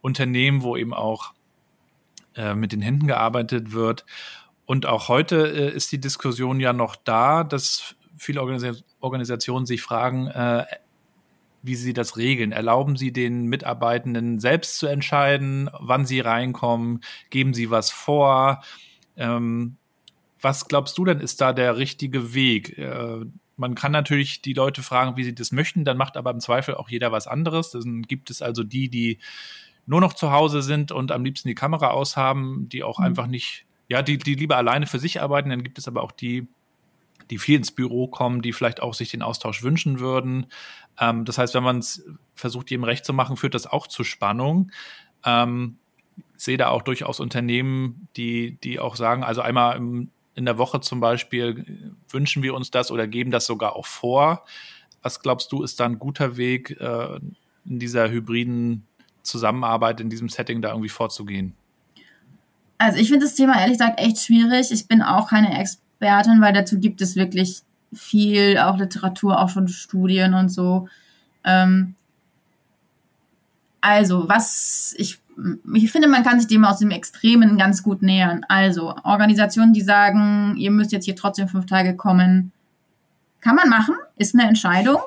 Unternehmen, 0.00 0.62
wo 0.62 0.76
eben 0.76 0.92
auch 0.92 1.34
äh, 2.34 2.56
mit 2.56 2.72
den 2.72 2.82
Händen 2.82 3.06
gearbeitet 3.06 3.70
wird. 3.70 4.04
Und 4.66 4.86
auch 4.86 5.06
heute 5.06 5.46
äh, 5.46 5.72
ist 5.72 5.92
die 5.92 6.00
Diskussion 6.00 6.58
ja 6.58 6.72
noch 6.72 6.96
da, 6.96 7.44
dass 7.44 7.94
viele 8.20 8.40
Organis 8.40 8.84
Organisationen 9.00 9.66
sich 9.66 9.82
fragen, 9.82 10.28
äh, 10.28 10.66
wie 11.62 11.74
Sie 11.74 11.92
das 11.92 12.16
regeln. 12.16 12.52
Erlauben 12.52 12.96
Sie 12.96 13.12
den 13.12 13.46
Mitarbeitenden 13.46 14.40
selbst 14.40 14.78
zu 14.78 14.86
entscheiden, 14.86 15.70
wann 15.78 16.06
sie 16.06 16.20
reinkommen? 16.20 17.00
Geben 17.30 17.54
Sie 17.54 17.70
was 17.70 17.90
vor? 17.90 18.62
Ähm, 19.16 19.76
was 20.40 20.68
glaubst 20.68 20.96
du 20.96 21.04
denn 21.04 21.20
ist 21.20 21.40
da 21.40 21.52
der 21.52 21.76
richtige 21.76 22.34
Weg? 22.34 22.78
Äh, 22.78 23.24
man 23.56 23.74
kann 23.74 23.92
natürlich 23.92 24.40
die 24.40 24.54
Leute 24.54 24.82
fragen, 24.82 25.16
wie 25.16 25.24
sie 25.24 25.34
das 25.34 25.52
möchten, 25.52 25.84
dann 25.84 25.98
macht 25.98 26.16
aber 26.16 26.30
im 26.30 26.40
Zweifel 26.40 26.74
auch 26.74 26.88
jeder 26.88 27.12
was 27.12 27.26
anderes. 27.26 27.70
Dann 27.72 28.02
gibt 28.02 28.30
es 28.30 28.40
also 28.40 28.64
die, 28.64 28.88
die 28.88 29.18
nur 29.84 30.00
noch 30.00 30.14
zu 30.14 30.32
Hause 30.32 30.62
sind 30.62 30.92
und 30.92 31.12
am 31.12 31.24
liebsten 31.24 31.48
die 31.48 31.54
Kamera 31.54 31.88
aushaben, 31.88 32.68
die 32.70 32.82
auch 32.82 32.98
mhm. 32.98 33.06
einfach 33.06 33.26
nicht, 33.26 33.66
ja, 33.88 34.00
die, 34.00 34.16
die 34.16 34.34
lieber 34.34 34.56
alleine 34.56 34.86
für 34.86 34.98
sich 34.98 35.20
arbeiten. 35.20 35.50
Dann 35.50 35.62
gibt 35.62 35.78
es 35.78 35.88
aber 35.88 36.02
auch 36.02 36.12
die, 36.12 36.48
die 37.30 37.38
viel 37.38 37.56
ins 37.56 37.70
Büro 37.70 38.08
kommen, 38.08 38.42
die 38.42 38.52
vielleicht 38.52 38.82
auch 38.82 38.94
sich 38.94 39.10
den 39.10 39.22
Austausch 39.22 39.62
wünschen 39.62 40.00
würden. 40.00 40.46
Ähm, 40.98 41.24
das 41.24 41.38
heißt, 41.38 41.54
wenn 41.54 41.62
man 41.62 41.78
es 41.78 42.04
versucht, 42.34 42.70
jedem 42.70 42.84
recht 42.84 43.04
zu 43.04 43.12
machen, 43.12 43.36
führt 43.36 43.54
das 43.54 43.66
auch 43.66 43.86
zu 43.86 44.04
Spannung. 44.04 44.70
Ähm, 45.24 45.78
sehe 46.36 46.58
da 46.58 46.68
auch 46.68 46.82
durchaus 46.82 47.20
Unternehmen, 47.20 48.08
die, 48.16 48.58
die 48.62 48.80
auch 48.80 48.96
sagen, 48.96 49.22
also 49.24 49.40
einmal 49.40 49.76
im, 49.76 50.10
in 50.34 50.44
der 50.44 50.58
Woche 50.58 50.80
zum 50.80 51.00
Beispiel 51.00 51.94
wünschen 52.08 52.42
wir 52.42 52.54
uns 52.54 52.70
das 52.70 52.90
oder 52.90 53.06
geben 53.06 53.30
das 53.30 53.46
sogar 53.46 53.76
auch 53.76 53.86
vor. 53.86 54.44
Was 55.02 55.20
glaubst 55.20 55.52
du, 55.52 55.62
ist 55.62 55.80
da 55.80 55.86
ein 55.86 55.98
guter 55.98 56.36
Weg, 56.36 56.78
äh, 56.80 57.20
in 57.64 57.78
dieser 57.78 58.10
hybriden 58.10 58.86
Zusammenarbeit, 59.22 60.00
in 60.00 60.10
diesem 60.10 60.28
Setting 60.28 60.62
da 60.62 60.70
irgendwie 60.70 60.88
vorzugehen? 60.88 61.54
Also 62.78 62.98
ich 62.98 63.08
finde 63.08 63.26
das 63.26 63.34
Thema 63.34 63.58
ehrlich 63.60 63.76
gesagt 63.76 64.00
echt 64.00 64.18
schwierig. 64.18 64.70
Ich 64.70 64.88
bin 64.88 65.02
auch 65.02 65.28
keine 65.28 65.58
Expertin 65.58 65.89
Expertin, 66.00 66.40
weil 66.40 66.52
dazu 66.52 66.78
gibt 66.78 67.02
es 67.02 67.14
wirklich 67.14 67.62
viel, 67.92 68.58
auch 68.58 68.78
Literatur, 68.78 69.38
auch 69.40 69.48
schon 69.48 69.68
Studien 69.68 70.34
und 70.34 70.48
so. 70.48 70.88
Ähm, 71.44 71.94
also, 73.80 74.28
was 74.28 74.94
ich, 74.96 75.20
ich 75.74 75.92
finde, 75.92 76.08
man 76.08 76.22
kann 76.22 76.38
sich 76.38 76.48
dem 76.48 76.64
aus 76.64 76.78
dem 76.78 76.90
Extremen 76.90 77.58
ganz 77.58 77.82
gut 77.82 78.02
nähern. 78.02 78.44
Also, 78.48 78.94
Organisationen, 79.04 79.72
die 79.72 79.82
sagen, 79.82 80.56
ihr 80.56 80.70
müsst 80.70 80.92
jetzt 80.92 81.04
hier 81.04 81.16
trotzdem 81.16 81.48
fünf 81.48 81.66
Tage 81.66 81.96
kommen, 81.96 82.52
kann 83.40 83.56
man 83.56 83.68
machen, 83.68 83.94
ist 84.16 84.34
eine 84.34 84.48
Entscheidung. 84.48 85.00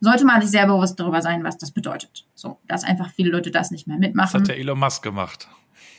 Sollte 0.00 0.24
man 0.24 0.40
sich 0.40 0.50
sehr 0.50 0.66
bewusst 0.66 1.00
darüber 1.00 1.22
sein, 1.22 1.44
was 1.44 1.56
das 1.56 1.70
bedeutet. 1.70 2.26
So, 2.34 2.58
dass 2.68 2.84
einfach 2.84 3.10
viele 3.10 3.30
Leute 3.30 3.50
das 3.50 3.70
nicht 3.70 3.86
mehr 3.86 3.96
mitmachen. 3.96 4.32
Das 4.32 4.40
hat 4.42 4.48
der 4.48 4.58
Elon 4.58 4.78
Musk 4.78 5.02
gemacht. 5.02 5.48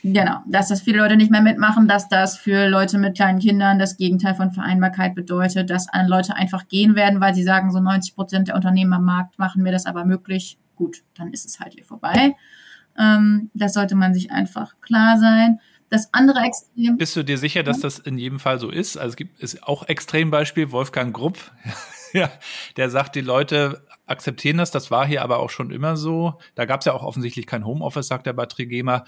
Genau, 0.03 0.37
dass 0.47 0.67
das 0.67 0.81
viele 0.81 0.99
Leute 0.99 1.17
nicht 1.17 1.31
mehr 1.31 1.41
mitmachen, 1.41 1.87
dass 1.87 2.07
das 2.07 2.37
für 2.37 2.67
Leute 2.67 2.99
mit 2.99 3.15
kleinen 3.15 3.39
Kindern 3.39 3.79
das 3.79 3.97
Gegenteil 3.97 4.35
von 4.35 4.51
Vereinbarkeit 4.51 5.15
bedeutet, 5.15 5.69
dass 5.71 5.87
Leute 6.05 6.35
einfach 6.35 6.67
gehen 6.67 6.95
werden, 6.95 7.21
weil 7.21 7.33
sie 7.33 7.43
sagen, 7.43 7.71
so 7.71 7.79
90 7.79 8.15
Prozent 8.15 8.47
der 8.47 8.55
Unternehmen 8.55 8.93
am 8.93 9.03
Markt 9.03 9.39
machen 9.39 9.63
mir 9.63 9.71
das 9.71 9.87
aber 9.87 10.05
möglich. 10.05 10.59
Gut, 10.75 11.03
dann 11.15 11.31
ist 11.31 11.45
es 11.45 11.59
halt 11.59 11.73
hier 11.73 11.85
vorbei. 11.85 12.35
Ähm, 12.97 13.49
das 13.53 13.73
sollte 13.73 13.95
man 13.95 14.13
sich 14.13 14.31
einfach 14.31 14.75
klar 14.81 15.17
sein. 15.17 15.59
Das 15.89 16.13
andere 16.13 16.39
Extrem. 16.39 16.97
Bist 16.97 17.15
du 17.15 17.23
dir 17.23 17.37
sicher, 17.37 17.63
dass 17.63 17.79
das 17.79 17.99
in 17.99 18.17
jedem 18.17 18.39
Fall 18.39 18.59
so 18.59 18.69
ist? 18.69 18.97
Also 18.97 19.09
es 19.09 19.15
gibt 19.15 19.39
ist 19.39 19.63
auch 19.63 19.87
Extrembeispiel 19.87 20.71
Wolfgang 20.71 21.15
Grupp, 21.15 21.51
ja, 22.19 22.29
der 22.77 22.89
sagt, 22.89 23.15
die 23.15 23.21
Leute 23.21 23.85
akzeptieren 24.05 24.57
das. 24.57 24.71
Das 24.71 24.91
war 24.91 25.05
hier 25.05 25.23
aber 25.23 25.39
auch 25.39 25.49
schon 25.49 25.71
immer 25.71 25.97
so. 25.97 26.39
Da 26.55 26.65
gab 26.65 26.81
es 26.81 26.85
ja 26.85 26.93
auch 26.93 27.03
offensichtlich 27.03 27.47
kein 27.47 27.65
Homeoffice, 27.65 28.07
sagt 28.07 28.25
der 28.25 28.35
Trigema 28.47 29.03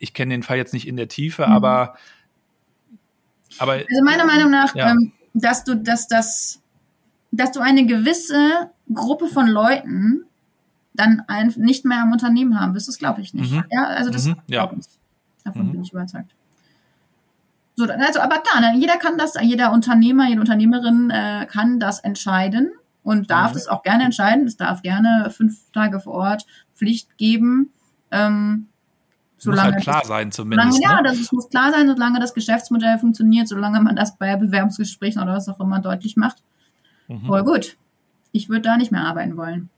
ich 0.00 0.14
kenne 0.14 0.34
den 0.34 0.42
Fall 0.42 0.56
jetzt 0.56 0.72
nicht 0.72 0.88
in 0.88 0.96
der 0.96 1.06
Tiefe, 1.06 1.46
mhm. 1.46 1.52
aber, 1.52 1.94
aber. 3.58 3.72
Also 3.74 4.04
meiner 4.04 4.26
Meinung 4.26 4.50
nach, 4.50 4.74
ja. 4.74 4.90
ähm, 4.90 5.12
dass 5.34 5.62
du, 5.62 5.76
dass 5.76 6.08
das, 6.08 6.60
dass 7.30 7.52
du 7.52 7.60
eine 7.60 7.86
gewisse 7.86 8.70
Gruppe 8.92 9.28
von 9.28 9.46
Leuten 9.46 10.24
dann 10.94 11.22
ein, 11.28 11.54
nicht 11.56 11.84
mehr 11.84 12.02
im 12.02 12.10
Unternehmen 12.10 12.58
haben 12.58 12.74
wirst, 12.74 12.88
das 12.88 12.98
glaube 12.98 13.20
ich 13.20 13.32
nicht. 13.32 13.52
Mhm. 13.52 13.64
Ja, 13.70 13.84
also 13.84 14.10
das 14.10 14.26
mhm. 14.26 14.36
ja. 14.48 14.68
ich. 14.76 14.86
Davon 15.44 15.68
mhm. 15.68 15.72
bin 15.72 15.82
ich 15.82 15.92
überzeugt. 15.92 16.34
So, 17.80 17.86
also, 17.86 18.20
aber 18.20 18.40
klar, 18.40 18.60
ne, 18.60 18.78
jeder 18.78 18.98
kann 18.98 19.16
das, 19.16 19.34
jeder 19.40 19.72
Unternehmer, 19.72 20.28
jede 20.28 20.40
Unternehmerin 20.40 21.08
äh, 21.08 21.46
kann 21.46 21.80
das 21.80 22.00
entscheiden 22.00 22.72
und 23.02 23.30
darf 23.30 23.54
es 23.54 23.66
mhm. 23.66 23.72
auch 23.72 23.82
gerne 23.82 24.04
entscheiden. 24.04 24.46
Es 24.46 24.58
darf 24.58 24.82
gerne 24.82 25.30
fünf 25.30 25.72
Tage 25.72 25.98
vor 25.98 26.12
Ort 26.12 26.44
Pflicht 26.74 27.16
geben. 27.16 27.70
Ähm, 28.10 28.66
solange 29.38 29.68
muss 29.68 29.74
halt 29.76 29.82
klar 29.82 30.04
sein 30.04 30.30
zumindest. 30.30 30.74
Solange, 30.74 31.02
ne? 31.02 31.08
Ja, 31.08 31.14
das 31.14 31.32
muss 31.32 31.48
klar 31.48 31.72
sein, 31.72 31.88
solange 31.88 32.20
das 32.20 32.34
Geschäftsmodell 32.34 32.98
funktioniert, 32.98 33.48
solange 33.48 33.80
man 33.80 33.96
das 33.96 34.18
bei 34.18 34.36
Bewerbungsgesprächen 34.36 35.22
oder 35.22 35.32
was 35.32 35.48
auch 35.48 35.58
immer 35.58 35.78
deutlich 35.78 36.18
macht. 36.18 36.42
Mhm. 37.08 37.22
Voll 37.22 37.44
gut. 37.44 37.78
Ich 38.32 38.50
würde 38.50 38.60
da 38.60 38.76
nicht 38.76 38.92
mehr 38.92 39.06
arbeiten 39.06 39.38
wollen. 39.38 39.70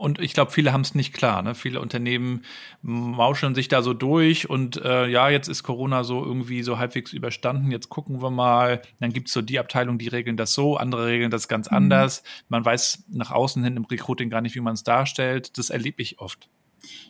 Und 0.00 0.18
ich 0.18 0.32
glaube, 0.32 0.50
viele 0.50 0.72
haben 0.72 0.80
es 0.80 0.94
nicht 0.94 1.12
klar. 1.12 1.42
Ne? 1.42 1.54
Viele 1.54 1.78
Unternehmen 1.78 2.40
mauscheln 2.80 3.54
sich 3.54 3.68
da 3.68 3.82
so 3.82 3.92
durch 3.92 4.48
und 4.48 4.82
äh, 4.82 5.06
ja, 5.06 5.28
jetzt 5.28 5.46
ist 5.46 5.62
Corona 5.62 6.04
so 6.04 6.24
irgendwie 6.24 6.62
so 6.62 6.78
halbwegs 6.78 7.12
überstanden. 7.12 7.70
Jetzt 7.70 7.90
gucken 7.90 8.22
wir 8.22 8.30
mal. 8.30 8.80
Dann 9.00 9.12
gibt 9.12 9.28
es 9.28 9.34
so 9.34 9.42
die 9.42 9.58
Abteilung, 9.58 9.98
die 9.98 10.08
regeln 10.08 10.38
das 10.38 10.54
so, 10.54 10.78
andere 10.78 11.04
regeln 11.04 11.30
das 11.30 11.48
ganz 11.48 11.70
mhm. 11.70 11.76
anders. 11.76 12.22
Man 12.48 12.64
weiß 12.64 13.04
nach 13.10 13.30
außen 13.30 13.62
hin 13.62 13.76
im 13.76 13.84
Recruiting 13.84 14.30
gar 14.30 14.40
nicht, 14.40 14.54
wie 14.54 14.60
man 14.60 14.72
es 14.72 14.84
darstellt. 14.84 15.58
Das 15.58 15.68
erlebe 15.68 16.00
ich 16.00 16.18
oft. 16.18 16.48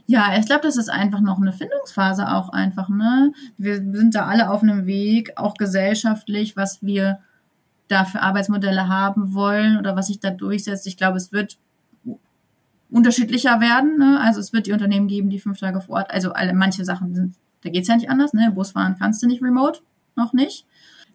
Ja, 0.07 0.37
ich 0.37 0.47
glaube, 0.47 0.63
das 0.63 0.77
ist 0.77 0.91
einfach 0.91 1.21
noch 1.21 1.41
eine 1.41 1.53
Findungsphase 1.53 2.27
auch 2.29 2.49
einfach, 2.49 2.89
ne? 2.89 3.33
Wir 3.57 3.77
sind 3.77 4.17
da 4.17 4.27
alle 4.27 4.51
auf 4.51 4.65
einem 4.65 4.87
Weg, 4.87 5.35
auch 5.37 5.55
gesellschaftlich, 5.55 6.57
was 6.57 6.83
wir 6.83 7.21
da 7.87 8.05
für 8.05 8.21
Arbeitsmodelle 8.21 8.89
haben 8.89 9.33
wollen 9.33 9.79
oder 9.79 9.95
was 9.95 10.09
sich 10.09 10.19
da 10.19 10.31
durchsetzt. 10.31 10.89
Ich 10.89 10.97
glaube, 10.97 11.19
es 11.19 11.31
wird 11.31 11.57
unterschiedlicher 12.91 13.61
werden. 13.61 13.99
Ne? 13.99 14.21
Also 14.21 14.41
es 14.41 14.53
wird 14.53 14.67
die 14.67 14.73
Unternehmen 14.73 15.09
geben, 15.09 15.31
die 15.31 15.39
fünf 15.39 15.59
Tage 15.59 15.81
vor 15.81 15.97
Ort, 15.97 16.11
also 16.11 16.33
alle 16.33 16.53
manche 16.55 16.85
Sachen 16.85 17.15
sind, 17.15 17.35
da 17.63 17.71
geht's 17.71 17.89
ja 17.89 17.97
nicht 17.97 18.11
anders, 18.11 18.33
ne? 18.33 18.51
Bus 18.53 18.73
fahren 18.73 18.97
kannst 18.99 19.23
du 19.23 19.27
nicht 19.27 19.43
remote, 19.43 19.81
noch 20.17 20.33
nicht. 20.33 20.67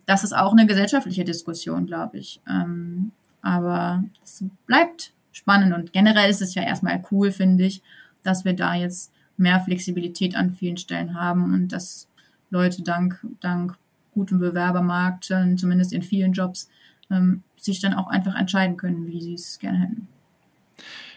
Das 0.05 0.23
ist 0.23 0.33
auch 0.33 0.51
eine 0.51 0.67
gesellschaftliche 0.67 1.23
Diskussion, 1.23 1.87
glaube 1.87 2.17
ich. 2.19 2.39
Ähm, 2.47 3.11
aber 3.41 4.03
es 4.23 4.43
bleibt 4.67 5.13
spannend 5.31 5.73
und 5.73 5.91
generell 5.91 6.29
ist 6.29 6.41
es 6.41 6.55
ja 6.55 6.61
erstmal 6.61 7.03
cool, 7.11 7.31
finde 7.31 7.65
ich, 7.65 7.81
dass 8.23 8.45
wir 8.45 8.53
da 8.53 8.75
jetzt 8.75 9.11
mehr 9.37 9.59
Flexibilität 9.59 10.35
an 10.35 10.51
vielen 10.51 10.77
Stellen 10.77 11.19
haben 11.19 11.53
und 11.53 11.69
dass 11.69 12.07
Leute 12.49 12.83
dank, 12.83 13.25
dank 13.41 13.77
gutem 14.13 14.39
Bewerbermarkt, 14.39 15.25
zumindest 15.25 15.91
in 15.91 16.01
vielen 16.01 16.31
Jobs, 16.31 16.69
ähm, 17.11 17.43
sich 17.57 17.81
dann 17.81 17.93
auch 17.93 18.07
einfach 18.07 18.35
entscheiden 18.35 18.77
können, 18.77 19.07
wie 19.07 19.21
sie 19.21 19.33
es 19.33 19.59
gerne 19.59 19.79
hätten. 19.79 20.07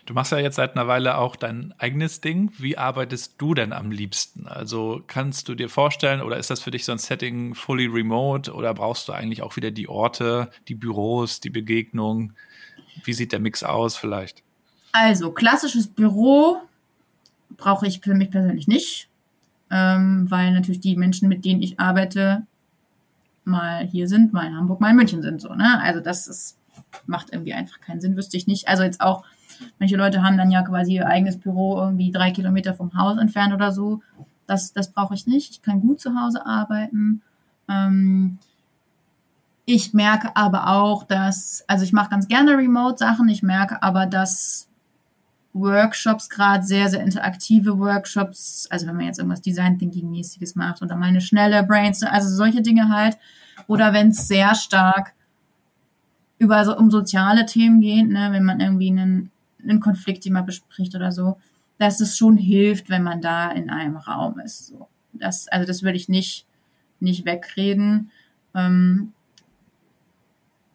Du 0.09 0.15
machst 0.15 0.33
ja 0.33 0.39
jetzt 0.39 0.57
seit 0.57 0.75
einer 0.75 0.89
Weile 0.89 1.19
auch 1.19 1.37
dein 1.37 1.75
eigenes 1.77 2.23
Ding. 2.23 2.51
Wie 2.57 2.79
arbeitest 2.79 3.35
du 3.37 3.53
denn 3.53 3.75
am 3.75 3.91
liebsten? 3.91 4.49
Also 4.49 5.03
kannst 5.07 5.51
du 5.51 5.55
dir 5.55 5.69
vorstellen, 5.69 6.23
oder 6.23 6.39
ist 6.39 6.49
das 6.49 6.63
für 6.63 6.71
dich 6.71 6.87
so 6.87 6.93
ein 6.93 6.99
Setting 6.99 7.55
fully 7.55 7.85
remote 7.85 8.55
oder 8.55 8.73
brauchst 8.73 9.07
du 9.09 9.13
eigentlich 9.13 9.43
auch 9.43 9.57
wieder 9.57 9.71
die 9.71 9.87
Orte, 9.87 10.51
die 10.67 10.75
Büros, 10.75 11.41
die 11.41 11.51
Begegnung? 11.51 12.33
Wie 13.05 13.13
sieht 13.13 13.33
der 13.33 13.39
Mix 13.39 13.63
aus 13.63 13.99
vielleicht? 13.99 14.43
Also 14.93 15.31
klassisches 15.31 15.89
Büro 15.89 16.63
brauche 17.59 17.87
ich 17.87 18.01
für 18.01 18.15
mich 18.15 18.31
persönlich 18.31 18.67
nicht, 18.67 19.11
ähm, 19.71 20.25
weil 20.31 20.55
natürlich 20.55 20.81
die 20.81 20.97
Menschen, 20.97 21.29
mit 21.29 21.45
denen 21.45 21.61
ich 21.61 21.79
arbeite, 21.79 22.47
mal 23.45 23.87
hier 23.87 24.09
sind, 24.09 24.33
mal 24.33 24.47
in 24.47 24.57
Hamburg, 24.57 24.81
mal 24.81 24.89
in 24.89 24.97
München 24.97 25.21
sind. 25.21 25.43
So, 25.43 25.53
ne? 25.53 25.79
Also 25.83 26.01
das 26.01 26.29
ist, 26.29 26.57
macht 27.05 27.31
irgendwie 27.31 27.53
einfach 27.53 27.79
keinen 27.83 28.01
Sinn, 28.01 28.17
wüsste 28.17 28.39
ich 28.39 28.47
nicht. 28.47 28.69
Also 28.69 28.85
jetzt 28.85 29.03
auch, 29.03 29.27
manche 29.79 29.97
Leute 29.97 30.23
haben 30.23 30.37
dann 30.37 30.51
ja 30.51 30.63
quasi 30.63 30.95
ihr 30.95 31.07
eigenes 31.07 31.39
Büro 31.39 31.79
irgendwie 31.79 32.11
drei 32.11 32.31
Kilometer 32.31 32.75
vom 32.75 32.95
Haus 32.95 33.19
entfernt 33.19 33.53
oder 33.53 33.73
so. 33.73 34.01
Das, 34.47 34.73
das 34.73 34.93
brauche 34.93 35.15
ich 35.15 35.27
nicht. 35.27 35.51
Ich 35.53 35.63
kann 35.63 35.81
gut 35.81 36.01
zu 36.01 36.19
Hause 36.19 36.47
arbeiten. 36.47 37.23
Ähm, 37.69 38.39
ich 39.67 39.93
merke 39.93 40.35
aber 40.35 40.69
auch, 40.69 41.05
dass, 41.05 41.63
also 41.67 41.85
ich 41.85 41.93
mache 41.93 42.11
ganz 42.11 42.27
gerne 42.27 42.57
Remote-Sachen. 42.57 43.29
Ich 43.29 43.43
merke 43.43 43.83
aber, 43.83 44.07
dass 44.07 44.69
Workshops 45.53 46.29
gerade, 46.29 46.65
sehr, 46.65 46.89
sehr 46.89 47.03
interaktive 47.03 47.79
Workshops, 47.79 48.67
also 48.71 48.87
wenn 48.87 48.97
man 48.97 49.07
jetzt 49.07 49.19
irgendwas 49.19 49.43
Design 49.43 49.79
Thinking 49.79 50.11
mäßiges 50.11 50.55
macht 50.55 50.83
oder 50.83 50.97
mal 50.97 51.07
eine 51.07 51.21
schnelle 51.21 51.63
Brainstorm, 51.65 52.13
also 52.13 52.35
solche 52.35 52.63
Dinge 52.63 52.89
halt, 52.89 53.19
oder 53.67 53.93
wenn 53.93 54.09
es 54.09 54.29
sehr 54.29 54.55
stark 54.55 55.15
über 56.39 56.65
so 56.65 56.77
um 56.77 56.91
soziale 56.91 57.47
Themen 57.47 57.81
geht, 57.81 58.09
ne, 58.09 58.29
wenn 58.31 58.45
man 58.45 58.61
irgendwie 58.61 58.91
einen, 58.91 59.31
einen 59.69 59.81
Konfliktthema 59.81 60.43
bespricht 60.43 60.95
oder 60.95 61.13
so, 61.13 61.39
dass 61.79 62.01
es 62.01 62.17
schon 62.17 62.37
hilft, 62.37 62.91
wenn 62.91 63.03
man 63.03 63.21
da 63.21 63.51
in 63.51 63.71
einem 63.71 63.97
Raum 63.97 64.41
ist. 64.41 64.69
So. 64.69 64.89
Das, 65.13 65.49
also 65.49 65.67
das 65.67 65.83
würde 65.83 65.97
ich 65.97 66.09
nicht, 66.09 66.47
nicht 67.01 67.25
wegreden. 67.25 68.11
Ähm, 68.55 69.13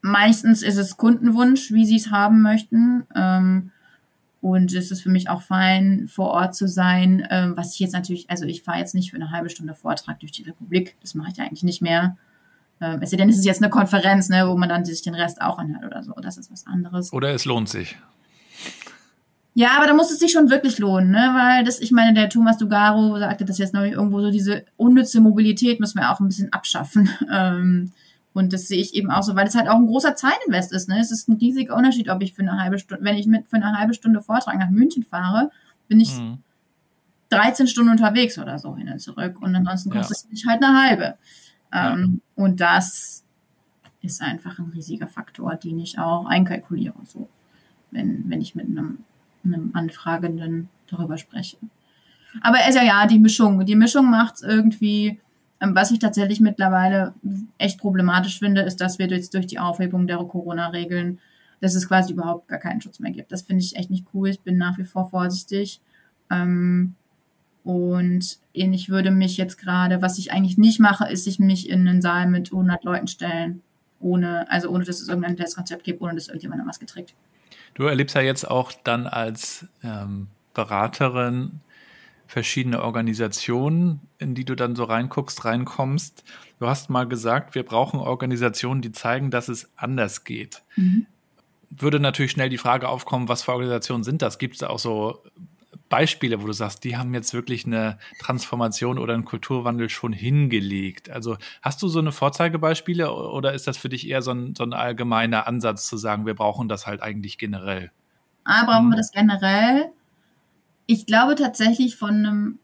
meistens 0.02 0.64
ist 0.64 0.78
es 0.78 0.98
Kundenwunsch, 0.98 1.72
wie 1.72 1.86
sie 1.86 1.98
es 1.98 2.12
haben 2.12 2.42
möchten. 2.42 3.06
Ähm, 3.16 3.72
und 4.42 4.74
es 4.74 4.92
ist 4.92 5.02
für 5.02 5.10
mich 5.10 5.30
auch 5.30 5.42
fein, 5.42 6.10
vor 6.10 6.32
Ort 6.32 6.54
zu 6.54 6.68
sein, 6.68 7.26
ähm, 7.30 7.56
was 7.56 7.74
ich 7.74 7.80
jetzt 7.80 7.94
natürlich, 7.94 8.30
also 8.30 8.46
ich 8.46 8.62
fahre 8.62 8.80
jetzt 8.80 8.94
nicht 8.94 9.12
für 9.12 9.16
eine 9.16 9.32
halbe 9.32 9.50
Stunde 9.50 9.74
Vortrag 9.74 10.20
durch 10.20 10.34
die 10.34 10.44
Republik, 10.44 10.98
das 11.00 11.16
mache 11.16 11.32
ich 11.32 11.40
eigentlich 11.40 11.64
nicht 11.64 11.82
mehr. 11.82 12.18
Ähm, 12.82 13.00
es 13.02 13.12
sei 13.12 13.18
denn, 13.18 13.30
es 13.30 13.38
ist 13.38 13.46
jetzt 13.46 13.64
eine 13.64 13.70
Konferenz, 13.70 14.28
ne, 14.28 14.46
wo 14.50 14.58
man 14.58 14.68
dann 14.68 14.84
sich 14.84 15.02
den 15.02 15.16
Rest 15.16 15.42
auch 15.42 15.60
anhört 15.60 15.86
oder 15.86 16.04
so, 16.04 16.12
das 16.22 16.38
ist 16.38 16.52
was 16.52 16.68
anderes. 16.68 17.14
Oder 17.14 17.34
es 17.34 17.46
lohnt 17.46 17.70
sich. 17.70 17.98
Ja, 19.56 19.78
aber 19.78 19.86
da 19.86 19.94
muss 19.94 20.12
es 20.12 20.20
sich 20.20 20.32
schon 20.32 20.50
wirklich 20.50 20.80
lohnen, 20.80 21.12
ne? 21.12 21.32
Weil 21.36 21.64
das, 21.64 21.80
ich 21.80 21.92
meine, 21.92 22.14
der 22.14 22.30
Thomas 22.30 22.58
Dugaro 22.58 23.20
sagte 23.20 23.46
das 23.46 23.60
jetzt 23.60 23.74
neulich 23.74 23.94
irgendwo 23.94 24.20
so, 24.22 24.32
diese 24.32 24.66
unnütze 24.78 25.22
Mobilität 25.22 25.80
müssen 25.80 26.00
wir 26.00 26.12
auch 26.12 26.20
ein 26.20 26.28
bisschen 26.28 26.52
abschaffen. 26.54 27.10
Ähm, 27.32 27.92
und 28.34 28.52
das 28.52 28.68
sehe 28.68 28.80
ich 28.80 28.96
eben 28.96 29.12
auch 29.12 29.22
so, 29.22 29.36
weil 29.36 29.48
es 29.48 29.56
halt 29.56 29.68
auch 29.68 29.76
ein 29.76 29.86
großer 29.86 30.16
Zeitinvest 30.16 30.74
ist. 30.74 30.90
Ne? 30.90 31.00
Es 31.00 31.12
ist 31.12 31.30
ein 31.30 31.38
riesiger 31.38 31.76
Unterschied, 31.76 32.10
ob 32.10 32.22
ich 32.24 32.34
für 32.34 32.42
eine 32.42 32.60
halbe 32.60 32.80
Stunde, 32.80 33.04
wenn 33.04 33.16
ich 33.16 33.28
mit 33.28 33.48
für 33.48 33.58
eine 33.58 33.78
halbe 33.78 33.94
Stunde 33.94 34.22
Vortrag 34.22 34.58
nach 34.58 34.72
München 34.72 35.04
fahre, 35.04 35.52
bin 35.88 36.00
ich 36.00 36.18
mhm. 36.18 36.40
13 37.30 37.68
Stunden 37.68 37.92
unterwegs 37.92 38.40
oder 38.40 38.58
so 38.58 38.76
hin 38.76 38.90
und 38.90 39.00
zurück. 39.00 39.40
Und 39.42 39.56
ansonsten 39.56 39.92
kostet 39.92 40.18
ja. 40.18 40.24
es 40.24 40.30
mich 40.30 40.46
halt 40.48 40.64
eine 40.64 40.82
halbe. 40.82 41.16
Ähm, 41.72 42.22
ja. 42.38 42.44
Und 42.44 42.60
das 42.60 43.24
ist 44.02 44.22
einfach 44.22 44.60
ein 44.60 44.72
riesiger 44.74 45.08
Faktor, 45.08 45.56
den 45.56 45.80
ich 45.80 45.98
auch 45.98 46.26
einkalkuliere, 46.26 46.96
so, 47.06 47.30
wenn, 47.92 48.30
wenn 48.30 48.42
ich 48.42 48.54
mit 48.54 48.68
einem, 48.68 49.00
einem 49.44 49.72
Anfragenden 49.74 50.70
darüber 50.88 51.18
spreche. 51.18 51.58
Aber 52.42 52.58
es 52.62 52.70
ist 52.70 52.76
ja 52.76 52.84
ja 52.84 53.08
die 53.08 53.20
Mischung. 53.20 53.66
Die 53.66 53.76
Mischung 53.76 54.10
macht 54.10 54.36
es 54.36 54.42
irgendwie 54.42 55.20
ähm, 55.64 55.76
was 55.76 55.92
ich 55.92 56.00
tatsächlich 56.00 56.42
mittlerweile 56.42 57.14
echt 57.58 57.80
problematisch 57.80 58.40
finde, 58.40 58.62
ist, 58.62 58.82
dass 58.82 59.00
wir 59.00 59.08
durch, 59.08 59.30
durch 59.30 59.48
die 59.48 59.60
Aufhebung 59.60 60.08
der 60.08 60.18
Corona-Regeln, 60.18 61.20
dass 61.62 61.76
es 61.76 61.88
quasi 61.88 62.12
überhaupt 62.12 62.50
gar 62.50 62.60
keinen 62.60 62.82
Schutz 62.82 63.00
mehr 63.00 63.12
gibt. 63.12 63.32
Das 63.32 63.44
finde 63.44 63.64
ich 63.64 63.78
echt 63.78 63.90
nicht 63.90 64.06
cool. 64.14 64.30
Ich 64.30 64.42
bin 64.42 64.58
nach 64.58 64.78
wie 64.78 64.84
vor 64.84 65.10
vorsichtig. 65.10 65.80
Ähm, 66.30 66.96
und 67.64 68.40
ich 68.52 68.90
würde 68.90 69.12
mich 69.12 69.38
jetzt 69.38 69.58
gerade, 69.58 70.02
was 70.02 70.18
ich 70.18 70.34
eigentlich 70.34 70.58
nicht 70.58 70.82
mache, 70.82 71.10
ist, 71.10 71.28
ich 71.28 71.40
mich 71.40 71.70
in 71.70 71.88
einen 71.88 72.02
Saal 72.02 72.28
mit 72.28 72.52
100 72.52 72.84
Leuten 72.84 73.08
stellen, 73.08 73.62
ohne, 74.02 74.52
also 74.52 74.70
ohne, 74.70 74.84
dass 74.84 75.00
es 75.00 75.08
irgendein 75.08 75.38
Testkonzept 75.38 75.86
gibt, 75.86 76.02
ohne 76.02 76.16
dass 76.16 76.28
irgendjemand 76.28 76.60
eine 76.60 76.68
Maske 76.68 76.86
trägt. 76.86 77.16
Du 77.74 77.86
erlebst 77.86 78.16
ja 78.16 78.22
jetzt 78.22 78.50
auch 78.50 78.72
dann 78.84 79.08
als 79.08 79.66
ähm, 79.84 80.28
Beraterin 80.54 81.62
verschiedene 82.28 82.82
Organisationen, 82.82 84.02
in 84.18 84.36
die 84.36 84.46
du 84.46 84.56
dann 84.56 84.76
so 84.76 84.86
reinguckst, 84.86 85.46
reinkommst. 85.46 86.24
Du 86.60 86.68
hast 86.68 86.90
mal 86.90 87.08
gesagt, 87.08 87.56
wir 87.56 87.64
brauchen 87.64 88.00
Organisationen, 88.00 88.82
die 88.82 88.92
zeigen, 88.92 89.30
dass 89.32 89.50
es 89.50 89.70
anders 89.76 90.24
geht. 90.24 90.64
Mhm. 90.76 91.06
Würde 91.70 92.00
natürlich 92.00 92.32
schnell 92.32 92.50
die 92.50 92.58
Frage 92.58 92.88
aufkommen, 92.90 93.28
was 93.28 93.44
für 93.44 93.52
Organisationen 93.52 94.04
sind 94.04 94.22
das? 94.22 94.38
Gibt 94.38 94.56
es 94.56 94.60
da 94.60 94.68
auch 94.68 94.80
so 94.80 95.24
Beispiele, 95.96 96.42
wo 96.42 96.48
du 96.48 96.54
sagst, 96.54 96.84
die 96.84 96.98
haben 96.98 97.14
jetzt 97.14 97.34
wirklich 97.34 97.66
eine 97.66 98.00
Transformation 98.20 98.98
oder 98.98 99.14
einen 99.14 99.26
Kulturwandel 99.26 99.90
schon 99.90 100.12
hingelegt? 100.12 101.10
Also 101.10 101.38
hast 101.62 101.82
du 101.84 101.88
so 101.88 102.00
eine 102.00 102.12
Vorzeigebeispiele 102.12 103.12
oder 103.14 103.54
ist 103.54 103.68
das 103.68 103.78
für 103.78 103.90
dich 103.90 104.08
eher 104.08 104.22
so 104.22 104.32
ein, 104.32 104.56
so 104.56 104.64
ein 104.64 104.74
allgemeiner 104.74 105.48
Ansatz 105.48 105.88
zu 105.88 105.98
sagen, 105.98 106.26
wir 106.26 106.34
brauchen 106.34 106.68
das 106.68 106.88
halt 106.88 107.02
eigentlich 107.02 107.38
generell? 107.38 107.92
Ah, 108.44 108.66
brauchen 108.66 108.90
wir 108.90 108.98
das 108.98 109.12
generell? 109.12 109.92
ich 110.86 111.06
glaube 111.06 111.36
tatsächlich 111.36 111.96
von 111.96 112.10
einem 112.10 112.60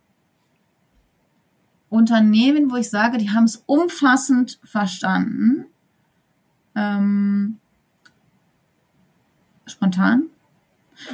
Unternehmen, 1.90 2.72
wo 2.72 2.76
ich 2.76 2.90
sage, 2.90 3.18
die 3.18 3.32
haben 3.32 3.46
es 3.46 3.64
umfassend 3.66 4.60
verstanden. 4.64 5.66
Ähm, 6.76 7.58
spontan. 9.66 10.26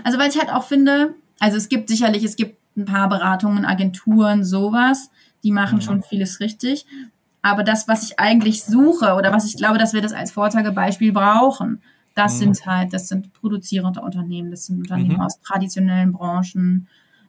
Also 0.04 0.18
weil 0.18 0.30
ich 0.30 0.38
halt 0.38 0.52
auch 0.52 0.64
finde, 0.64 1.16
also 1.40 1.58
es 1.58 1.70
gibt 1.70 1.90
sicherlich, 1.90 2.24
es 2.24 2.36
gibt 2.36 2.58
ein 2.78 2.86
paar 2.86 3.10
Beratungen, 3.10 3.66
Agenturen, 3.66 4.44
sowas, 4.44 5.10
die 5.44 5.52
machen 5.52 5.78
mhm. 5.78 5.82
schon 5.82 6.04
vieles 6.04 6.40
richtig. 6.40 6.86
Aber 7.42 7.64
das, 7.64 7.88
was 7.88 8.04
ich 8.04 8.20
eigentlich 8.20 8.64
suche 8.64 9.14
oder 9.14 9.32
was 9.32 9.46
ich 9.46 9.56
glaube, 9.56 9.78
dass 9.78 9.94
wir 9.94 10.02
das 10.02 10.14
als 10.14 10.32
Vorzeigebeispiel 10.32 11.12
brauchen, 11.12 11.82
das 12.16 12.36
mhm. 12.36 12.40
sind 12.40 12.66
halt, 12.66 12.94
das 12.94 13.08
sind 13.08 13.34
produzierende 13.34 14.02
Unternehmen, 14.02 14.50
das 14.52 14.66
sind 14.66 14.80
Unternehmen 14.80 15.18
mhm. 15.18 15.22
aus 15.22 15.40
traditionellen 15.42 16.12
Branchen, 16.12 16.88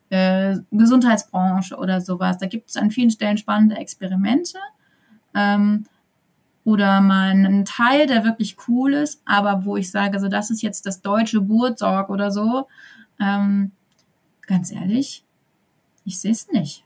äh, 0.08 0.56
Gesundheitsbranche 0.70 1.76
oder 1.76 2.00
sowas. 2.00 2.38
Da 2.38 2.46
gibt 2.46 2.70
es 2.70 2.76
an 2.76 2.90
vielen 2.90 3.10
Stellen 3.10 3.36
spannende 3.36 3.76
Experimente. 3.76 4.58
Ähm, 5.34 5.84
oder 6.64 7.00
mal 7.00 7.30
einen 7.30 7.64
Teil, 7.64 8.08
der 8.08 8.24
wirklich 8.24 8.56
cool 8.66 8.94
ist, 8.94 9.22
aber 9.24 9.64
wo 9.64 9.76
ich 9.76 9.90
sage, 9.92 10.18
so 10.18 10.26
das 10.26 10.50
ist 10.50 10.62
jetzt 10.62 10.84
das 10.84 11.00
deutsche 11.00 11.40
Burtsorg 11.40 12.10
oder 12.10 12.32
so. 12.32 12.66
Ähm, 13.20 13.70
ganz 14.46 14.72
ehrlich, 14.72 15.24
ich 16.04 16.18
sehe 16.18 16.32
es 16.32 16.48
nicht. 16.48 16.84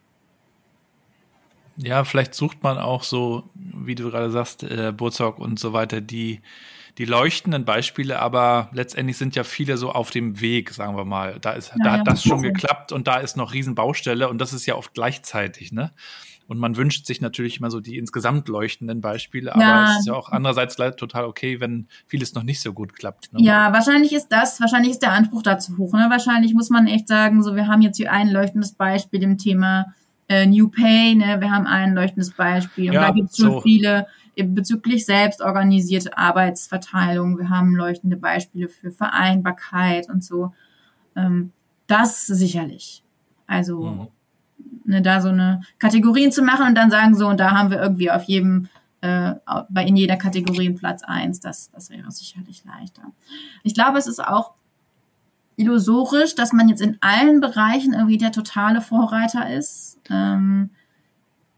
Ja, 1.77 2.05
vielleicht 2.05 2.35
sucht 2.35 2.63
man 2.63 2.79
auch 2.79 3.05
so, 3.05 3.49
wie 3.55 3.95
du 3.95 4.11
gerade 4.11 4.31
sagst, 4.31 4.63
äh, 4.63 4.93
Burzog 4.95 5.39
und 5.39 5.59
so 5.59 5.73
weiter, 5.73 6.01
die 6.01 6.41
die 6.99 7.05
leuchtenden 7.05 7.65
Beispiele, 7.65 8.19
aber 8.19 8.69
letztendlich 8.73 9.17
sind 9.17 9.35
ja 9.37 9.45
viele 9.45 9.77
so 9.77 9.91
auf 9.91 10.11
dem 10.11 10.41
Weg, 10.41 10.71
sagen 10.71 10.97
wir 10.97 11.05
mal. 11.05 11.39
Da, 11.41 11.53
ist, 11.53 11.71
ja, 11.71 11.77
da 11.83 11.93
hat 11.93 12.07
das 12.07 12.23
schon 12.23 12.43
geklappt 12.43 12.93
und 12.93 13.07
da 13.07 13.17
ist 13.17 13.39
noch 13.39 13.53
Riesenbaustelle 13.55 14.29
und 14.29 14.39
das 14.39 14.53
ist 14.53 14.67
ja 14.67 14.75
oft 14.75 14.93
gleichzeitig, 14.93 15.73
ne? 15.73 15.93
Und 16.51 16.59
man 16.59 16.77
wünscht 16.77 17.07
sich 17.07 17.21
natürlich 17.21 17.61
immer 17.61 17.71
so 17.71 17.79
die 17.79 17.97
insgesamt 17.97 18.49
leuchtenden 18.49 19.01
Beispiele, 19.01 19.55
aber 19.55 19.63
ja. 19.63 19.93
es 19.93 20.01
ist 20.01 20.07
ja 20.09 20.15
auch 20.15 20.31
andererseits 20.31 20.75
total 20.97 21.25
okay, 21.27 21.61
wenn 21.61 21.87
vieles 22.09 22.35
noch 22.35 22.43
nicht 22.43 22.61
so 22.61 22.73
gut 22.73 22.97
klappt. 22.97 23.33
Ne? 23.33 23.41
Ja, 23.41 23.73
wahrscheinlich 23.73 24.13
ist 24.13 24.31
das, 24.31 24.61
wahrscheinlich 24.61 24.91
ist 24.91 25.03
der 25.03 25.13
Anspruch 25.13 25.45
dazu 25.45 25.79
hoch. 25.79 25.93
Ne? 25.93 26.09
Wahrscheinlich 26.11 26.53
muss 26.53 26.69
man 26.69 26.89
echt 26.89 27.07
sagen, 27.07 27.45
so 27.45 27.55
wir 27.55 27.69
haben 27.69 27.83
jetzt 27.83 27.99
hier 27.99 28.11
ein 28.11 28.29
leuchtendes 28.29 28.73
Beispiel 28.73 29.23
im 29.23 29.39
Thema 29.39 29.95
äh, 30.27 30.45
New 30.45 30.67
Pay, 30.67 31.15
ne? 31.15 31.41
wir 31.41 31.53
haben 31.53 31.69
ein 31.69 31.95
leuchtendes 31.95 32.33
Beispiel 32.33 32.89
und 32.89 32.95
ja, 32.95 33.03
da 33.03 33.11
gibt 33.13 33.31
es 33.31 33.37
schon 33.37 33.53
so. 33.53 33.61
viele 33.61 34.09
bezüglich 34.35 35.07
selbstorganisierte 35.07 36.19
Arbeitsverteilung. 36.19 37.39
Wir 37.39 37.49
haben 37.49 37.77
leuchtende 37.77 38.17
Beispiele 38.17 38.69
für 38.69 38.91
Vereinbarkeit 38.91 40.09
und 40.09 40.25
so. 40.25 40.53
Ähm, 41.15 41.53
das 41.87 42.27
sicherlich. 42.27 43.05
Also 43.47 43.85
mhm. 43.85 44.09
Ne, 44.91 45.03
da 45.03 45.21
so 45.21 45.29
eine 45.31 45.63
Kategorien 45.79 46.33
zu 46.33 46.43
machen 46.43 46.67
und 46.67 46.75
dann 46.75 46.91
sagen 46.91 47.15
so, 47.15 47.27
und 47.27 47.41
da 47.41 47.53
haben 47.53 47.71
wir 47.71 47.81
irgendwie 47.81 48.11
auf 48.11 48.25
jedem, 48.25 48.69
äh, 49.01 49.35
bei 49.71 49.85
in 49.85 49.97
jeder 49.97 50.17
Kategorie 50.17 50.71
Platz 50.71 51.03
eins, 51.03 51.41
das, 51.41 51.71
das 51.71 51.91
wäre 51.91 52.11
sicherlich 52.11 52.65
leichter. 52.65 53.03
Ich 53.63 53.75
glaube, 53.75 53.99
es 53.99 54.07
ist 54.07 54.23
auch 54.23 54.53
illusorisch, 55.57 56.35
dass 56.35 56.53
man 56.53 56.69
jetzt 56.69 56.83
in 56.83 56.99
allen 57.01 57.41
Bereichen 57.41 57.93
irgendwie 57.93 58.19
der 58.19 58.33
totale 58.33 58.81
Vorreiter 58.81 59.51
ist. 59.51 59.99
Ähm, 60.11 60.71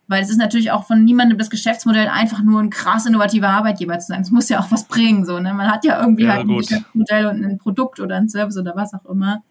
weil 0.09 0.23
es 0.23 0.31
ist 0.31 0.37
natürlich 0.37 0.71
auch 0.73 0.85
von 0.85 1.05
niemandem 1.05 1.39
das 1.39 1.49
Geschäftsmodell 1.49 2.09
einfach 2.09 2.43
nur 2.43 2.61
ein 2.61 2.69
krass 2.69 3.07
innovativer 3.07 3.49
Arbeitgeber 3.49 3.99
zu 3.99 4.09
sein. 4.09 4.21
Es 4.21 4.31
muss 4.31 4.49
ja 4.49 4.61
auch 4.61 4.71
was 4.71 4.85
bringen, 4.85 5.25
so, 5.25 5.39
ne? 5.39 5.55
Man 5.55 5.71
hat 5.71 5.85
ja 5.85 6.01
irgendwie 6.01 6.25
ja, 6.25 6.35
halt 6.35 6.49
ein 6.49 6.59
Geschäftsmodell 6.59 7.27
und 7.27 7.43
ein 7.43 7.59
Produkt 7.59 7.99
oder 7.99 8.17
ein 8.17 8.29
Service 8.29 8.59
oder 8.59 8.77
was 8.77 8.93
auch 8.93 9.07
immer. 9.07 9.43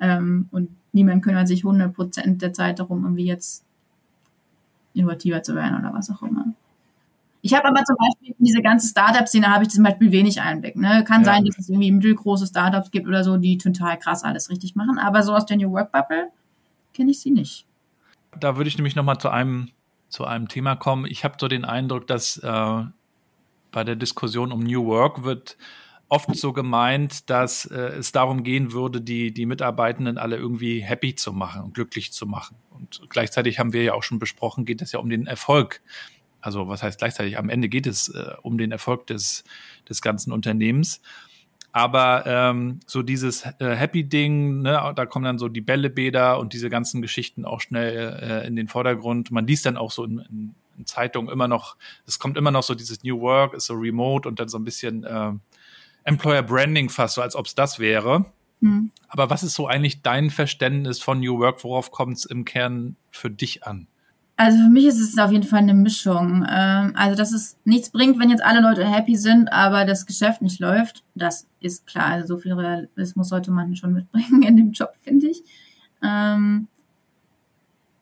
Ähm, 0.00 0.48
und 0.50 0.70
niemand 0.92 1.22
kümmert 1.22 1.48
sich 1.48 1.62
100% 1.62 2.38
der 2.38 2.52
Zeit 2.52 2.78
darum, 2.78 3.04
irgendwie 3.04 3.26
jetzt 3.26 3.64
innovativer 4.94 5.42
zu 5.42 5.54
werden 5.54 5.78
oder 5.78 5.92
was 5.94 6.10
auch 6.10 6.22
immer. 6.22 6.46
Ich 7.40 7.54
habe 7.54 7.68
aber 7.68 7.84
zum 7.84 7.96
Beispiel 7.96 8.34
in 8.36 8.44
diese 8.44 8.62
ganze 8.62 8.88
Startup-Szene 8.88 9.46
habe 9.46 9.64
ich 9.64 9.70
zum 9.70 9.84
Beispiel 9.84 10.10
wenig 10.10 10.40
Einblick. 10.40 10.76
Ne? 10.76 11.04
Kann 11.04 11.22
ja. 11.22 11.26
sein, 11.26 11.44
dass 11.44 11.58
es 11.58 11.68
irgendwie 11.68 11.92
mittelgroße 11.92 12.46
Startups 12.46 12.90
gibt 12.90 13.06
oder 13.06 13.22
so, 13.22 13.36
die 13.36 13.58
total 13.58 13.96
krass 13.98 14.24
alles 14.24 14.50
richtig 14.50 14.74
machen. 14.74 14.98
Aber 14.98 15.22
so 15.22 15.34
aus 15.34 15.46
der 15.46 15.56
New 15.56 15.70
Work 15.70 15.92
Bubble 15.92 16.30
kenne 16.92 17.12
ich 17.12 17.20
sie 17.20 17.30
nicht 17.30 17.68
da 18.36 18.56
würde 18.56 18.68
ich 18.68 18.76
nämlich 18.76 18.96
nochmal 18.96 19.18
zu 19.18 19.28
einem, 19.28 19.70
zu 20.08 20.24
einem 20.24 20.48
Thema 20.48 20.76
kommen. 20.76 21.06
Ich 21.06 21.24
habe 21.24 21.36
so 21.38 21.48
den 21.48 21.64
Eindruck, 21.64 22.06
dass 22.06 22.38
äh, 22.38 22.82
bei 23.70 23.84
der 23.84 23.96
Diskussion 23.96 24.52
um 24.52 24.60
New 24.60 24.86
Work 24.86 25.24
wird 25.24 25.56
oft 26.08 26.34
so 26.34 26.52
gemeint, 26.52 27.28
dass 27.30 27.66
äh, 27.66 27.76
es 27.98 28.12
darum 28.12 28.42
gehen 28.42 28.72
würde, 28.72 29.00
die, 29.00 29.32
die 29.32 29.46
Mitarbeitenden 29.46 30.18
alle 30.18 30.36
irgendwie 30.36 30.80
happy 30.80 31.14
zu 31.14 31.32
machen 31.32 31.62
und 31.62 31.74
glücklich 31.74 32.12
zu 32.12 32.26
machen. 32.26 32.56
Und 32.70 33.02
gleichzeitig 33.08 33.58
haben 33.58 33.72
wir 33.72 33.82
ja 33.82 33.94
auch 33.94 34.02
schon 34.02 34.18
besprochen, 34.18 34.64
geht 34.64 34.82
es 34.82 34.92
ja 34.92 35.00
um 35.00 35.10
den 35.10 35.26
Erfolg. 35.26 35.82
Also 36.40 36.68
was 36.68 36.82
heißt 36.82 36.98
gleichzeitig? 36.98 37.36
Am 37.36 37.50
Ende 37.50 37.68
geht 37.68 37.86
es 37.86 38.08
äh, 38.08 38.34
um 38.42 38.58
den 38.58 38.72
Erfolg 38.72 39.06
des, 39.06 39.44
des 39.88 40.00
ganzen 40.00 40.32
Unternehmens. 40.32 41.02
Aber 41.72 42.24
ähm, 42.26 42.80
so 42.86 43.02
dieses 43.02 43.44
äh, 43.58 43.74
Happy-Ding, 43.74 44.62
ne, 44.62 44.92
da 44.96 45.06
kommen 45.06 45.26
dann 45.26 45.38
so 45.38 45.48
die 45.48 45.60
Bällebäder 45.60 46.38
und 46.38 46.52
diese 46.54 46.70
ganzen 46.70 47.02
Geschichten 47.02 47.44
auch 47.44 47.60
schnell 47.60 48.18
äh, 48.22 48.46
in 48.46 48.56
den 48.56 48.68
Vordergrund. 48.68 49.30
Man 49.30 49.46
liest 49.46 49.66
dann 49.66 49.76
auch 49.76 49.90
so 49.90 50.04
in, 50.04 50.54
in, 50.76 50.86
Zeitungen 50.86 51.28
immer 51.28 51.48
noch, 51.48 51.76
es 52.06 52.20
kommt 52.20 52.36
immer 52.36 52.52
noch 52.52 52.62
so 52.62 52.76
dieses 52.76 53.02
New 53.02 53.20
Work, 53.20 53.52
ist 53.54 53.66
so 53.66 53.74
remote 53.74 54.28
und 54.28 54.38
dann 54.38 54.48
so 54.48 54.58
ein 54.58 54.64
bisschen 54.64 55.02
äh, 55.02 55.32
Employer 56.08 56.42
Branding 56.42 56.88
fast, 56.88 57.14
so 57.14 57.22
als 57.22 57.36
ob 57.36 57.46
es 57.46 57.54
das 57.54 57.78
wäre. 57.78 58.24
Mhm. 58.60 58.90
Aber 59.08 59.30
was 59.30 59.42
ist 59.42 59.54
so 59.54 59.66
eigentlich 59.66 60.02
dein 60.02 60.30
Verständnis 60.30 61.00
von 61.00 61.20
New 61.20 61.38
Work? 61.38 61.62
Worauf 61.64 61.90
kommt 61.90 62.16
es 62.16 62.24
im 62.24 62.44
Kern 62.44 62.96
für 63.10 63.30
dich 63.30 63.64
an? 63.64 63.86
Also 64.36 64.58
für 64.58 64.70
mich 64.70 64.86
ist 64.86 65.00
es 65.00 65.18
auf 65.18 65.32
jeden 65.32 65.44
Fall 65.44 65.60
eine 65.60 65.74
Mischung. 65.74 66.46
Ähm, 66.48 66.92
also 66.94 67.16
dass 67.16 67.32
es 67.32 67.58
nichts 67.64 67.90
bringt, 67.90 68.18
wenn 68.18 68.30
jetzt 68.30 68.44
alle 68.44 68.60
Leute 68.60 68.88
happy 68.88 69.16
sind, 69.16 69.52
aber 69.52 69.84
das 69.84 70.06
Geschäft 70.06 70.42
nicht 70.42 70.60
läuft, 70.60 71.04
das 71.14 71.46
ist 71.60 71.86
klar. 71.86 72.06
Also 72.06 72.36
so 72.36 72.40
viel 72.40 72.54
Realismus 72.54 73.28
sollte 73.28 73.50
man 73.50 73.76
schon 73.76 73.92
mitbringen 73.92 74.42
in 74.42 74.56
dem 74.56 74.72
Job, 74.72 74.92
finde 75.02 75.28
ich. 75.28 75.42
Ähm, 76.02 76.68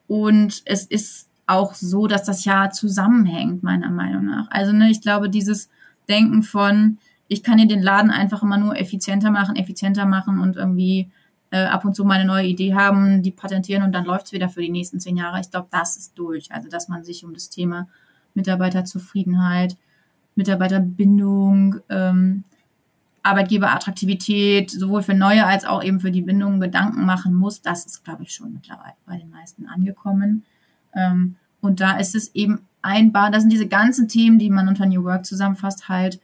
und 0.06 0.62
es 0.64 0.84
ist 0.84 1.28
auch 1.46 1.74
so, 1.74 2.06
dass 2.06 2.24
das 2.24 2.44
ja 2.44 2.70
zusammenhängt, 2.70 3.62
meiner 3.62 3.90
Meinung 3.90 4.26
nach. 4.26 4.48
Also 4.50 4.72
ne, 4.72 4.90
ich 4.90 5.00
glaube, 5.00 5.28
dieses 5.30 5.70
Denken 6.08 6.42
von, 6.42 6.98
ich 7.28 7.42
kann 7.42 7.58
hier 7.58 7.68
den 7.68 7.82
Laden 7.82 8.10
einfach 8.10 8.42
immer 8.42 8.58
nur 8.58 8.76
effizienter 8.76 9.30
machen, 9.30 9.56
effizienter 9.56 10.06
machen 10.06 10.38
und 10.38 10.56
irgendwie 10.56 11.10
äh, 11.50 11.64
ab 11.64 11.84
und 11.84 11.94
zu 11.94 12.04
mal 12.04 12.14
eine 12.14 12.24
neue 12.24 12.46
Idee 12.46 12.74
haben, 12.74 13.22
die 13.22 13.30
patentieren 13.30 13.82
und 13.82 13.92
dann 13.92 14.04
läuft 14.04 14.26
es 14.26 14.32
wieder 14.32 14.48
für 14.48 14.60
die 14.60 14.70
nächsten 14.70 15.00
zehn 15.00 15.16
Jahre. 15.16 15.40
Ich 15.40 15.50
glaube, 15.50 15.68
das 15.70 15.96
ist 15.96 16.18
durch. 16.18 16.52
Also, 16.52 16.68
dass 16.68 16.88
man 16.88 17.04
sich 17.04 17.24
um 17.24 17.34
das 17.34 17.50
Thema 17.50 17.88
Mitarbeiterzufriedenheit, 18.34 19.76
Mitarbeiterbindung, 20.34 21.76
ähm, 21.88 22.44
Arbeitgeberattraktivität 23.22 24.70
sowohl 24.70 25.02
für 25.02 25.14
neue 25.14 25.44
als 25.46 25.64
auch 25.64 25.82
eben 25.82 25.98
für 25.98 26.12
die 26.12 26.22
Bindung 26.22 26.60
Gedanken 26.60 27.04
machen 27.04 27.34
muss, 27.34 27.60
das 27.60 27.84
ist, 27.84 28.04
glaube 28.04 28.22
ich, 28.22 28.32
schon 28.32 28.52
mittlerweile 28.52 28.94
bei 29.04 29.16
den 29.16 29.30
meisten 29.30 29.66
angekommen. 29.66 30.44
Ähm, 30.94 31.34
und 31.60 31.80
da 31.80 31.98
ist 31.98 32.14
es 32.14 32.32
eben 32.36 32.60
einbar, 32.82 33.32
das 33.32 33.42
sind 33.42 33.52
diese 33.52 33.66
ganzen 33.66 34.06
Themen, 34.06 34.38
die 34.38 34.50
man 34.50 34.68
unter 34.68 34.86
New 34.86 35.02
Work 35.02 35.26
zusammenfasst, 35.26 35.88
halt 35.88 36.20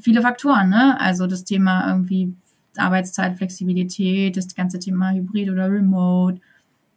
viele 0.00 0.22
Faktoren, 0.22 0.68
ne? 0.68 1.00
Also 1.00 1.26
das 1.26 1.44
Thema 1.44 1.88
irgendwie 1.88 2.34
Arbeitszeitflexibilität, 2.76 4.36
das 4.36 4.54
ganze 4.54 4.78
Thema 4.78 5.12
Hybrid 5.12 5.50
oder 5.50 5.70
Remote, 5.70 6.40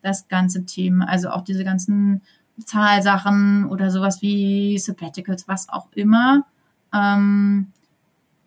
das 0.01 0.27
ganze 0.27 0.65
Thema, 0.65 1.07
also 1.09 1.29
auch 1.29 1.41
diese 1.41 1.63
ganzen 1.63 2.21
Zahlsachen 2.63 3.65
oder 3.65 3.91
sowas 3.91 4.21
wie 4.21 4.77
Sabbaticals, 4.77 5.47
was 5.47 5.67
auch 5.67 5.87
immer. 5.93 6.45
Ähm, 6.93 7.67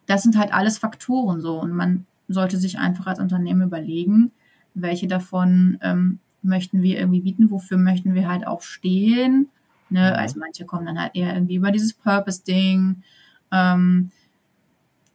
das 0.06 0.22
sind 0.22 0.38
halt 0.38 0.54
alles 0.54 0.78
Faktoren 0.78 1.40
so 1.40 1.60
und 1.60 1.72
man 1.72 2.06
sollte 2.28 2.56
sich 2.56 2.78
einfach 2.78 3.06
als 3.06 3.20
Unternehmen 3.20 3.62
überlegen, 3.62 4.32
welche 4.74 5.06
davon 5.06 5.78
ähm, 5.82 6.20
möchten 6.42 6.82
wir 6.82 6.98
irgendwie 6.98 7.20
bieten, 7.20 7.50
wofür 7.50 7.76
möchten 7.76 8.14
wir 8.14 8.28
halt 8.28 8.46
auch 8.46 8.62
stehen. 8.62 9.48
Ne? 9.90 10.10
Mhm. 10.12 10.18
Also 10.18 10.38
manche 10.38 10.64
kommen 10.64 10.86
dann 10.86 11.00
halt 11.00 11.14
eher 11.14 11.34
irgendwie 11.34 11.56
über 11.56 11.70
dieses 11.70 11.94
Purpose-Ding. 11.94 13.02
Ähm, 13.50 14.10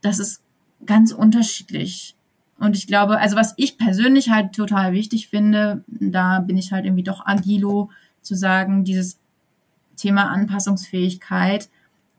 das 0.04 0.20
ist 0.20 0.44
ganz 0.86 1.12
unterschiedlich. 1.12 2.16
Und 2.60 2.78
ich 2.78 2.88
glaube, 2.88 3.20
also 3.20 3.36
was 3.36 3.54
ich 3.58 3.78
persönlich 3.78 4.30
halt 4.30 4.54
total 4.54 4.94
wichtig 4.94 5.28
finde, 5.28 5.84
da 5.88 6.40
bin 6.40 6.58
ich 6.58 6.72
halt 6.72 6.86
irgendwie 6.86 7.04
doch 7.04 7.26
agilo, 7.26 7.90
zu 8.22 8.36
sagen, 8.36 8.84
dieses 8.84 9.20
Thema 9.98 10.30
Anpassungsfähigkeit, 10.30 11.70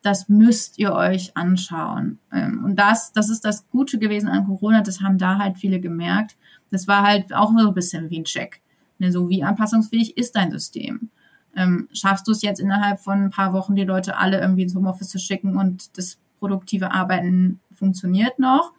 das 0.02 0.28
müsst 0.28 0.78
ihr 0.78 0.92
euch 0.92 1.34
anschauen. 1.34 2.18
Ähm, 2.30 2.62
und 2.62 2.76
das, 2.76 3.12
das 3.12 3.30
ist 3.30 3.44
das 3.44 3.66
Gute 3.70 3.98
gewesen 3.98 4.28
an 4.28 4.44
Corona, 4.44 4.82
das 4.82 5.00
haben 5.00 5.16
da 5.16 5.38
halt 5.38 5.56
viele 5.56 5.80
gemerkt. 5.80 6.36
Das 6.70 6.86
war 6.86 7.06
halt 7.06 7.32
auch 7.32 7.52
so 7.56 7.68
ein 7.68 7.74
bisschen 7.74 8.10
wie 8.10 8.20
ein 8.20 8.24
Check. 8.24 8.60
Ne, 8.98 9.10
so 9.10 9.28
wie 9.28 9.42
anpassungsfähig 9.42 10.16
ist 10.16 10.36
dein 10.36 10.50
System? 10.50 11.08
Ähm, 11.56 11.88
schaffst 11.92 12.26
du 12.28 12.32
es 12.32 12.42
jetzt 12.42 12.60
innerhalb 12.60 13.00
von 13.00 13.24
ein 13.24 13.30
paar 13.30 13.52
Wochen, 13.52 13.76
die 13.76 13.84
Leute 13.84 14.18
alle 14.18 14.40
irgendwie 14.40 14.62
ins 14.64 14.74
Homeoffice 14.74 15.08
zu 15.08 15.18
schicken 15.18 15.56
und 15.56 15.96
das 15.96 16.18
produktive 16.38 16.92
Arbeiten 16.92 17.60
funktioniert 17.84 18.38
noch? 18.38 18.72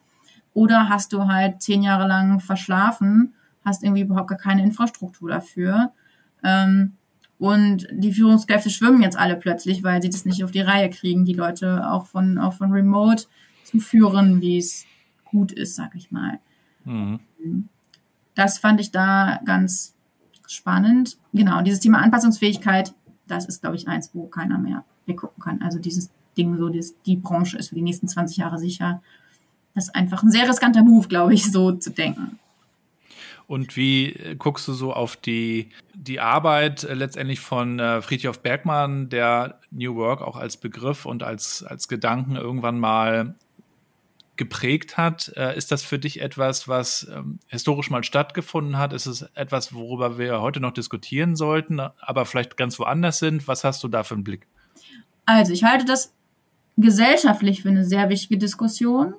Oder 0.54 0.90
hast 0.90 1.14
du 1.14 1.28
halt 1.28 1.62
zehn 1.62 1.84
Jahre 1.84 2.08
lang 2.08 2.40
verschlafen, 2.40 3.36
hast 3.64 3.84
irgendwie 3.84 4.02
überhaupt 4.02 4.30
gar 4.30 4.38
keine 4.38 4.64
Infrastruktur 4.64 5.30
dafür. 5.30 5.92
Ähm, 6.44 6.94
und 7.38 7.88
die 7.92 8.14
Führungskräfte 8.14 8.70
schwimmen 8.70 9.02
jetzt 9.02 9.18
alle 9.18 9.36
plötzlich, 9.36 9.84
weil 9.84 10.02
sie 10.02 10.10
das 10.10 10.26
nicht 10.26 10.44
auf 10.44 10.52
die 10.52 10.62
Reihe 10.62 10.90
kriegen, 10.90 11.26
die 11.26 11.34
Leute 11.34 11.88
auch 11.92 12.06
von, 12.06 12.38
auch 12.38 12.54
von 12.54 12.72
Remote 12.72 13.26
zu 13.64 13.80
führen, 13.80 14.42
wie 14.42 14.58
es 14.58 14.86
gut 15.26 15.52
ist, 15.52 15.76
sag 15.76 15.96
ich 15.96 16.12
mal. 16.12 16.40
Mhm. 16.86 17.20
Das 18.34 18.58
fand 18.58 18.80
ich 18.80 18.92
da 18.92 19.40
ganz 19.46 19.94
spannend. 20.48 21.18
Genau, 21.34 21.62
dieses 21.62 21.82
Thema 21.82 22.00
Anpassungsfähigkeit, 22.00 22.94
das 23.28 23.46
ist, 23.46 23.62
glaube 23.62 23.76
ich, 23.76 23.88
eins, 23.88 24.12
wo 24.14 24.28
keiner 24.28 24.58
mehr 24.58 24.86
weggucken 25.06 25.44
kann. 25.44 25.62
Also 25.62 25.80
dieses 25.80 26.10
Ding, 26.38 26.58
so 26.58 26.70
das, 26.70 26.94
die 27.06 27.16
Branche 27.16 27.58
ist 27.58 27.70
für 27.70 27.76
die 27.76 27.82
nächsten 27.82 28.08
20 28.08 28.38
Jahre 28.38 28.58
sicher. 28.58 29.02
Das 29.74 29.86
ist 29.86 29.96
einfach 29.96 30.24
ein 30.24 30.32
sehr 30.32 30.48
riskanter 30.48 30.84
Move, 30.84 31.08
glaube 31.08 31.34
ich, 31.34 31.52
so 31.52 31.72
zu 31.72 31.92
denken. 31.92 32.40
Und 33.48 33.78
wie 33.78 34.36
guckst 34.40 34.68
du 34.68 34.74
so 34.74 34.94
auf 34.94 35.16
die, 35.18 35.70
die 35.94 36.20
Arbeit 36.20 36.84
äh, 36.84 36.94
letztendlich 36.94 37.40
von 37.40 37.80
äh, 37.80 38.02
Friedhof 38.02 38.42
Bergmann, 38.42 39.10
der 39.10 39.60
New 39.72 39.96
Work 39.96 40.22
auch 40.22 40.36
als 40.36 40.58
Begriff 40.58 41.06
und 41.06 41.22
als, 41.22 41.64
als 41.64 41.88
Gedanken 41.88 42.36
irgendwann 42.36 42.80
mal 42.80 43.36
geprägt 44.36 44.98
hat? 44.98 45.32
Äh, 45.36 45.56
ist 45.56 45.72
das 45.72 45.84
für 45.84 46.00
dich 46.00 46.22
etwas, 46.22 46.68
was 46.68 47.08
ähm, 47.14 47.40
historisch 47.48 47.92
mal 47.92 48.04
stattgefunden 48.04 48.80
hat? 48.80 48.94
Ist 48.94 49.06
es 49.06 49.22
etwas, 49.36 49.74
worüber 49.74 50.18
wir 50.18 50.42
heute 50.42 50.60
noch 50.60 50.72
diskutieren 50.72 51.36
sollten, 51.36 51.80
aber 51.80 52.26
vielleicht 52.26 52.58
ganz 52.58 52.80
woanders 52.80 53.20
sind? 53.20 53.48
Was 53.48 53.64
hast 53.64 53.84
du 53.84 53.88
da 53.88 54.04
für 54.04 54.16
einen 54.16 54.24
Blick? 54.24 54.48
Also, 55.28 55.54
ich 55.54 55.64
halte 55.64 55.86
das 55.86 56.14
gesellschaftlich 56.78 57.62
für 57.62 57.70
eine 57.70 57.86
sehr 57.86 58.10
wichtige 58.10 58.38
Diskussion, 58.38 59.14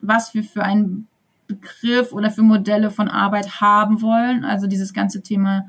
was 0.00 0.34
wir 0.34 0.44
für 0.44 0.62
einen 0.62 1.08
Begriff 1.46 2.12
oder 2.12 2.30
für 2.30 2.42
Modelle 2.42 2.90
von 2.90 3.08
Arbeit 3.08 3.60
haben 3.60 4.02
wollen. 4.02 4.44
Also 4.44 4.66
dieses 4.66 4.92
ganze 4.92 5.20
Thema 5.22 5.66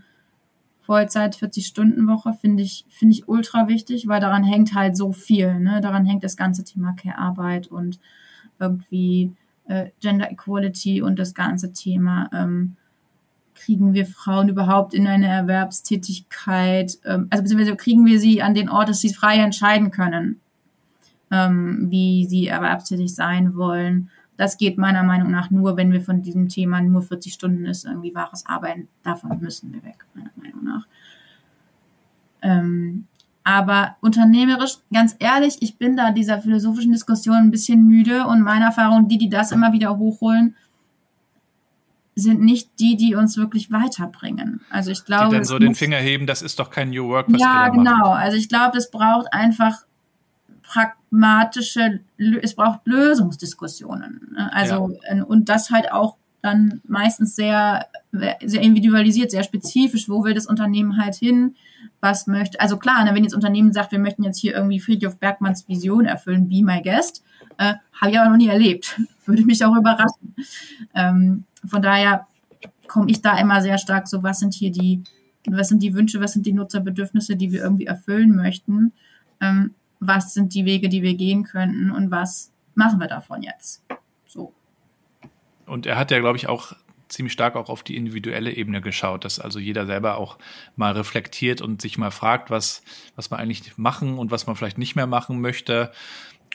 Vollzeit, 0.81 1.35
40-Stunden-Woche 1.35 2.33
finde 2.33 2.63
ich, 2.63 2.85
finde 2.89 3.15
ich 3.15 3.27
ultra 3.27 3.67
wichtig, 3.67 4.07
weil 4.07 4.19
daran 4.19 4.43
hängt 4.43 4.75
halt 4.75 4.95
so 4.95 5.11
viel. 5.11 5.59
Ne? 5.59 5.81
Daran 5.81 6.05
hängt 6.05 6.23
das 6.23 6.37
ganze 6.37 6.63
Thema 6.63 6.93
Care-Arbeit 6.93 7.67
und 7.67 7.99
irgendwie 8.59 9.31
äh, 9.67 9.89
Gender 9.99 10.31
Equality 10.31 11.01
und 11.01 11.17
das 11.17 11.33
ganze 11.33 11.73
Thema, 11.73 12.29
ähm, 12.33 12.75
kriegen 13.55 13.93
wir 13.93 14.05
Frauen 14.05 14.49
überhaupt 14.49 14.93
in 14.93 15.07
eine 15.07 15.27
Erwerbstätigkeit, 15.27 16.97
ähm, 17.05 17.27
also 17.29 17.43
beziehungsweise 17.43 17.75
kriegen 17.75 18.05
wir 18.05 18.19
sie 18.19 18.41
an 18.41 18.53
den 18.53 18.69
Ort, 18.69 18.89
dass 18.89 19.01
sie 19.01 19.13
frei 19.13 19.37
entscheiden 19.37 19.91
können, 19.91 20.39
ähm, 21.31 21.87
wie 21.89 22.25
sie 22.25 22.47
erwerbstätig 22.47 23.15
sein 23.15 23.55
wollen. 23.55 24.09
Das 24.37 24.57
geht 24.57 24.77
meiner 24.77 25.03
Meinung 25.03 25.31
nach 25.31 25.49
nur, 25.49 25.77
wenn 25.77 25.91
wir 25.91 26.01
von 26.01 26.21
diesem 26.21 26.49
Thema 26.49 26.81
nur 26.81 27.01
40 27.01 27.33
Stunden 27.33 27.65
ist, 27.65 27.85
irgendwie 27.85 28.13
wahres 28.13 28.45
Arbeiten, 28.45 28.87
davon 29.03 29.39
müssen 29.39 29.73
wir 29.73 29.83
weg, 29.83 30.05
meiner 30.13 30.31
Meinung 30.35 30.63
nach. 30.63 30.87
Ähm, 32.41 33.05
aber 33.43 33.95
unternehmerisch, 34.01 34.77
ganz 34.93 35.15
ehrlich, 35.19 35.57
ich 35.61 35.77
bin 35.77 35.95
da 35.95 36.11
dieser 36.11 36.41
philosophischen 36.41 36.91
Diskussion 36.91 37.37
ein 37.37 37.51
bisschen 37.51 37.87
müde 37.87 38.27
und 38.27 38.41
meine 38.41 38.65
Erfahrung, 38.65 39.07
die, 39.07 39.17
die 39.17 39.29
das 39.29 39.51
immer 39.51 39.73
wieder 39.73 39.97
hochholen, 39.97 40.55
sind 42.13 42.41
nicht 42.41 42.79
die, 42.79 42.97
die 42.97 43.15
uns 43.15 43.37
wirklich 43.37 43.71
weiterbringen. 43.71 44.61
Also 44.69 44.91
ich 44.91 45.05
glaube. 45.05 45.29
Die 45.29 45.35
dann 45.35 45.45
so 45.45 45.57
den 45.57 45.75
Finger 45.75 45.97
heben, 45.97 46.27
das 46.27 46.41
ist 46.41 46.59
doch 46.59 46.69
kein 46.69 46.89
New 46.89 47.07
Work, 47.07 47.27
was 47.29 47.41
Ja, 47.41 47.69
genau. 47.69 48.09
Macht. 48.09 48.23
Also 48.23 48.37
ich 48.37 48.49
glaube, 48.49 48.77
es 48.77 48.91
braucht 48.91 49.33
einfach 49.33 49.85
pragmatische, 50.71 51.99
es 52.41 52.55
braucht 52.55 52.81
Lösungsdiskussionen. 52.85 54.31
Ne? 54.33 54.53
Also, 54.53 54.97
ja. 55.11 55.23
und 55.23 55.49
das 55.49 55.69
halt 55.69 55.91
auch 55.91 56.17
dann 56.41 56.81
meistens 56.87 57.35
sehr, 57.35 57.87
sehr 58.11 58.61
individualisiert, 58.61 59.31
sehr 59.31 59.43
spezifisch, 59.43 60.09
wo 60.09 60.23
will 60.23 60.33
das 60.33 60.47
Unternehmen 60.47 60.97
halt 60.97 61.15
hin, 61.15 61.55
was 61.99 62.25
möchte, 62.25 62.59
also 62.59 62.77
klar, 62.77 63.03
ne, 63.03 63.13
wenn 63.13 63.23
jetzt 63.23 63.35
Unternehmen 63.35 63.73
sagt, 63.73 63.91
wir 63.91 63.99
möchten 63.99 64.23
jetzt 64.23 64.39
hier 64.39 64.55
irgendwie 64.55 64.79
Friedhof 64.79 65.19
Bergmanns 65.19 65.67
Vision 65.67 66.05
erfüllen, 66.05 66.49
be 66.49 66.63
my 66.63 66.81
guest, 66.81 67.23
äh, 67.57 67.75
habe 67.93 68.11
ich 68.11 68.19
aber 68.19 68.29
noch 68.29 68.37
nie 68.37 68.47
erlebt. 68.47 68.99
Würde 69.25 69.45
mich 69.45 69.63
auch 69.63 69.75
überraschen. 69.75 70.35
Ähm, 70.95 71.43
von 71.65 71.81
daher 71.81 72.27
komme 72.87 73.11
ich 73.11 73.21
da 73.21 73.37
immer 73.37 73.61
sehr 73.61 73.77
stark 73.77 74.07
so, 74.07 74.23
was 74.23 74.39
sind 74.39 74.53
hier 74.53 74.71
die, 74.71 75.03
was 75.47 75.69
sind 75.69 75.83
die 75.83 75.93
Wünsche, 75.93 76.19
was 76.21 76.33
sind 76.33 76.45
die 76.45 76.53
Nutzerbedürfnisse, 76.53 77.35
die 77.35 77.51
wir 77.51 77.61
irgendwie 77.61 77.85
erfüllen 77.85 78.35
möchten, 78.35 78.93
ähm, 79.41 79.75
was 80.01 80.33
sind 80.33 80.53
die 80.53 80.65
Wege, 80.65 80.89
die 80.89 81.03
wir 81.03 81.13
gehen 81.13 81.43
könnten 81.43 81.91
und 81.91 82.11
was 82.11 82.51
machen 82.75 82.99
wir 82.99 83.07
davon 83.07 83.43
jetzt. 83.43 83.85
So. 84.25 84.53
Und 85.65 85.85
er 85.85 85.97
hat 85.97 86.11
ja, 86.11 86.19
glaube 86.19 86.37
ich, 86.37 86.49
auch 86.49 86.73
ziemlich 87.07 87.33
stark 87.33 87.55
auch 87.55 87.69
auf 87.69 87.83
die 87.83 87.95
individuelle 87.95 88.51
Ebene 88.51 88.81
geschaut, 88.81 89.25
dass 89.25 89.39
also 89.39 89.59
jeder 89.59 89.85
selber 89.85 90.17
auch 90.17 90.37
mal 90.75 90.93
reflektiert 90.93 91.61
und 91.61 91.81
sich 91.81 91.97
mal 91.97 92.09
fragt, 92.09 92.49
was, 92.49 92.83
was 93.15 93.29
man 93.29 93.39
eigentlich 93.39 93.77
machen 93.77 94.17
und 94.17 94.31
was 94.31 94.47
man 94.47 94.55
vielleicht 94.55 94.77
nicht 94.77 94.95
mehr 94.95 95.07
machen 95.07 95.39
möchte 95.39 95.91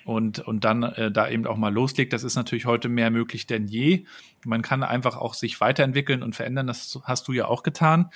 und, 0.04 0.40
und 0.40 0.64
dann 0.64 0.82
äh, 0.82 1.12
da 1.12 1.28
eben 1.28 1.46
auch 1.46 1.56
mal 1.56 1.72
loslegt. 1.72 2.12
Das 2.12 2.24
ist 2.24 2.36
natürlich 2.36 2.66
heute 2.66 2.88
mehr 2.88 3.10
möglich 3.10 3.46
denn 3.46 3.66
je. 3.66 4.06
Man 4.44 4.62
kann 4.62 4.82
einfach 4.82 5.16
auch 5.16 5.34
sich 5.34 5.60
weiterentwickeln 5.60 6.22
und 6.22 6.34
verändern. 6.34 6.66
Das 6.66 6.98
hast 7.04 7.28
du 7.28 7.32
ja 7.32 7.46
auch 7.46 7.62
getan. 7.62 8.10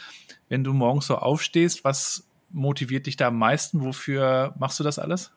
Wenn 0.48 0.64
du 0.64 0.72
morgens 0.72 1.06
so 1.06 1.16
aufstehst, 1.16 1.84
was 1.84 2.29
motiviert 2.52 3.06
dich 3.06 3.16
da 3.16 3.28
am 3.28 3.38
meisten? 3.38 3.84
Wofür 3.84 4.54
machst 4.58 4.80
du 4.80 4.84
das 4.84 4.98
alles? 4.98 5.32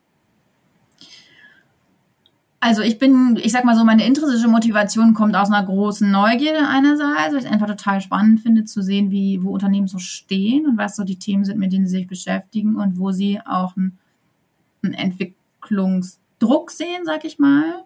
Also 2.65 2.81
ich 2.81 2.97
bin, 2.97 3.37
ich 3.43 3.51
sag 3.51 3.65
mal 3.65 3.75
so, 3.75 3.83
meine 3.83 4.05
intrinsische 4.05 4.47
Motivation 4.47 5.13
kommt 5.13 5.35
aus 5.35 5.51
einer 5.51 5.65
großen 5.65 6.09
Neugierde 6.09 6.65
einerseits, 6.65 7.33
weil 7.33 7.39
ich 7.39 7.45
es 7.45 7.51
einfach 7.51 7.67
total 7.67 7.99
spannend 7.99 8.39
finde 8.39 8.63
zu 8.63 8.81
sehen, 8.81 9.11
wie, 9.11 9.43
wo 9.43 9.51
Unternehmen 9.51 9.87
so 9.87 9.97
stehen 9.97 10.65
und 10.65 10.77
was 10.77 10.95
so 10.95 11.03
die 11.03 11.19
Themen 11.19 11.43
sind, 11.43 11.59
mit 11.59 11.73
denen 11.73 11.87
sie 11.87 11.97
sich 11.97 12.07
beschäftigen 12.07 12.77
und 12.77 12.97
wo 12.97 13.11
sie 13.11 13.41
auch 13.45 13.75
einen, 13.75 13.99
Entwicklungsdruck 14.81 16.71
sehen, 16.71 17.03
sag 17.03 17.25
ich 17.25 17.37
mal. 17.37 17.83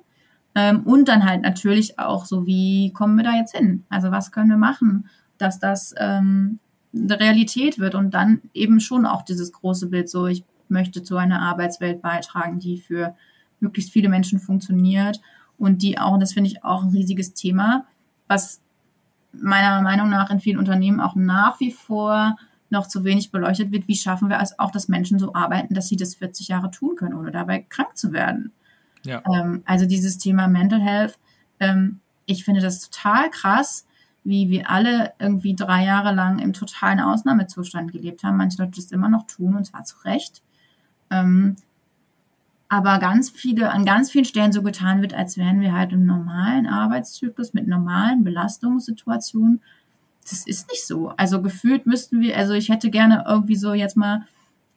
Ähm, 0.53 0.83
und 0.83 1.07
dann 1.07 1.25
halt 1.25 1.41
natürlich 1.41 1.97
auch 1.97 2.25
so, 2.25 2.45
wie 2.45 2.93
kommen 2.93 3.17
wir 3.17 3.23
da 3.23 3.35
jetzt 3.35 3.57
hin? 3.57 3.83
Also 3.89 4.11
was 4.11 4.31
können 4.31 4.51
wir 4.51 4.57
machen, 4.57 5.09
dass 5.39 5.59
das 5.59 5.95
ähm, 5.97 6.59
Realität 7.19 7.79
wird 7.79 7.95
und 7.95 8.11
dann 8.13 8.41
eben 8.53 8.79
schon 8.79 9.05
auch 9.05 9.23
dieses 9.23 9.51
große 9.51 9.87
Bild 9.87 10.09
so, 10.09 10.27
ich 10.27 10.43
möchte 10.69 11.03
zu 11.03 11.17
einer 11.17 11.41
Arbeitswelt 11.41 12.01
beitragen, 12.01 12.59
die 12.59 12.77
für 12.77 13.15
möglichst 13.59 13.91
viele 13.91 14.09
Menschen 14.09 14.39
funktioniert 14.39 15.21
und 15.57 15.81
die 15.81 15.97
auch, 15.97 16.13
und 16.13 16.19
das 16.19 16.33
finde 16.33 16.49
ich 16.49 16.63
auch 16.63 16.83
ein 16.83 16.89
riesiges 16.89 17.33
Thema, 17.33 17.85
was 18.27 18.61
meiner 19.31 19.81
Meinung 19.81 20.09
nach 20.09 20.29
in 20.29 20.39
vielen 20.39 20.57
Unternehmen 20.57 20.99
auch 20.99 21.15
nach 21.15 21.59
wie 21.59 21.71
vor 21.71 22.37
noch 22.69 22.87
zu 22.87 23.03
wenig 23.03 23.31
beleuchtet 23.31 23.71
wird, 23.71 23.87
wie 23.87 23.95
schaffen 23.95 24.29
wir 24.29 24.39
es 24.39 24.59
auch, 24.59 24.71
dass 24.71 24.89
Menschen 24.89 25.19
so 25.19 25.33
arbeiten, 25.33 25.73
dass 25.73 25.87
sie 25.87 25.95
das 25.95 26.15
40 26.15 26.49
Jahre 26.49 26.69
tun 26.69 26.95
können, 26.95 27.15
ohne 27.15 27.31
dabei 27.31 27.65
krank 27.69 27.95
zu 27.95 28.11
werden. 28.11 28.51
Ja. 29.05 29.23
Ähm, 29.33 29.63
also 29.65 29.85
dieses 29.85 30.17
Thema 30.17 30.47
Mental 30.47 30.81
Health, 30.81 31.17
ähm, 31.59 32.01
ich 32.25 32.43
finde 32.43 32.61
das 32.61 32.89
total 32.89 33.29
krass, 33.29 33.86
wie 34.27 34.49
wir 34.49 34.69
alle 34.69 35.13
irgendwie 35.19 35.55
drei 35.55 35.85
Jahre 35.85 36.13
lang 36.13 36.39
im 36.39 36.51
totalen 36.51 36.99
Ausnahmezustand 36.99 37.93
gelebt 37.93 38.23
haben. 38.23 38.35
Manche 38.35 38.61
Leute 38.61 38.73
das 38.75 38.91
immer 38.91 39.07
noch 39.07 39.25
tun, 39.25 39.55
und 39.55 39.63
zwar 39.63 39.85
zu 39.85 39.95
Recht. 40.03 40.43
Ähm, 41.09 41.55
aber 42.67 42.99
ganz 42.99 43.29
viele, 43.29 43.71
an 43.71 43.85
ganz 43.85 44.11
vielen 44.11 44.25
Stellen 44.25 44.51
so 44.51 44.61
getan 44.61 45.01
wird, 45.01 45.13
als 45.13 45.37
wären 45.37 45.61
wir 45.61 45.71
halt 45.71 45.93
im 45.93 46.05
normalen 46.05 46.67
Arbeitszyklus 46.67 47.53
mit 47.53 47.69
normalen 47.69 48.25
Belastungssituationen. 48.25 49.61
Das 50.29 50.45
ist 50.45 50.69
nicht 50.69 50.85
so. 50.85 51.07
Also 51.15 51.41
gefühlt 51.41 51.85
müssten 51.85 52.19
wir, 52.19 52.35
also 52.35 52.51
ich 52.51 52.67
hätte 52.67 52.89
gerne 52.89 53.23
irgendwie 53.25 53.55
so 53.55 53.73
jetzt 53.73 53.95
mal 53.95 54.27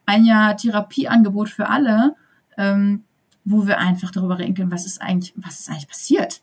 ein 0.07 0.25
Jahr 0.25 0.57
Therapieangebot 0.57 1.49
für 1.49 1.69
alle, 1.69 2.15
ähm, 2.57 3.03
wo 3.45 3.67
wir 3.67 3.79
einfach 3.79 4.13
darüber 4.13 4.39
reden 4.39 4.55
können, 4.55 4.71
was 4.71 4.87
ist 4.87 5.03
eigentlich, 5.03 5.33
was 5.35 5.59
ist 5.59 5.71
eigentlich 5.71 5.89
passiert? 5.89 6.41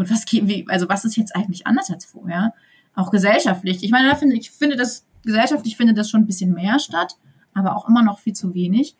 Und 0.00 0.10
was 0.10 0.24
geben 0.24 0.48
wir, 0.48 0.64
also 0.68 0.88
was 0.88 1.04
ist 1.04 1.18
jetzt 1.18 1.36
eigentlich 1.36 1.66
anders 1.66 1.90
als 1.90 2.06
vorher? 2.06 2.54
Auch 2.94 3.10
gesellschaftlich. 3.10 3.84
Ich 3.84 3.90
meine, 3.90 4.08
da 4.08 4.14
finde, 4.14 4.34
ich 4.34 4.50
finde 4.50 4.76
das, 4.76 5.04
gesellschaftlich 5.26 5.76
findet 5.76 5.98
das 5.98 6.08
schon 6.08 6.22
ein 6.22 6.26
bisschen 6.26 6.54
mehr 6.54 6.78
statt, 6.78 7.18
aber 7.52 7.76
auch 7.76 7.86
immer 7.86 8.02
noch 8.02 8.18
viel 8.18 8.32
zu 8.32 8.54
wenig. 8.54 8.96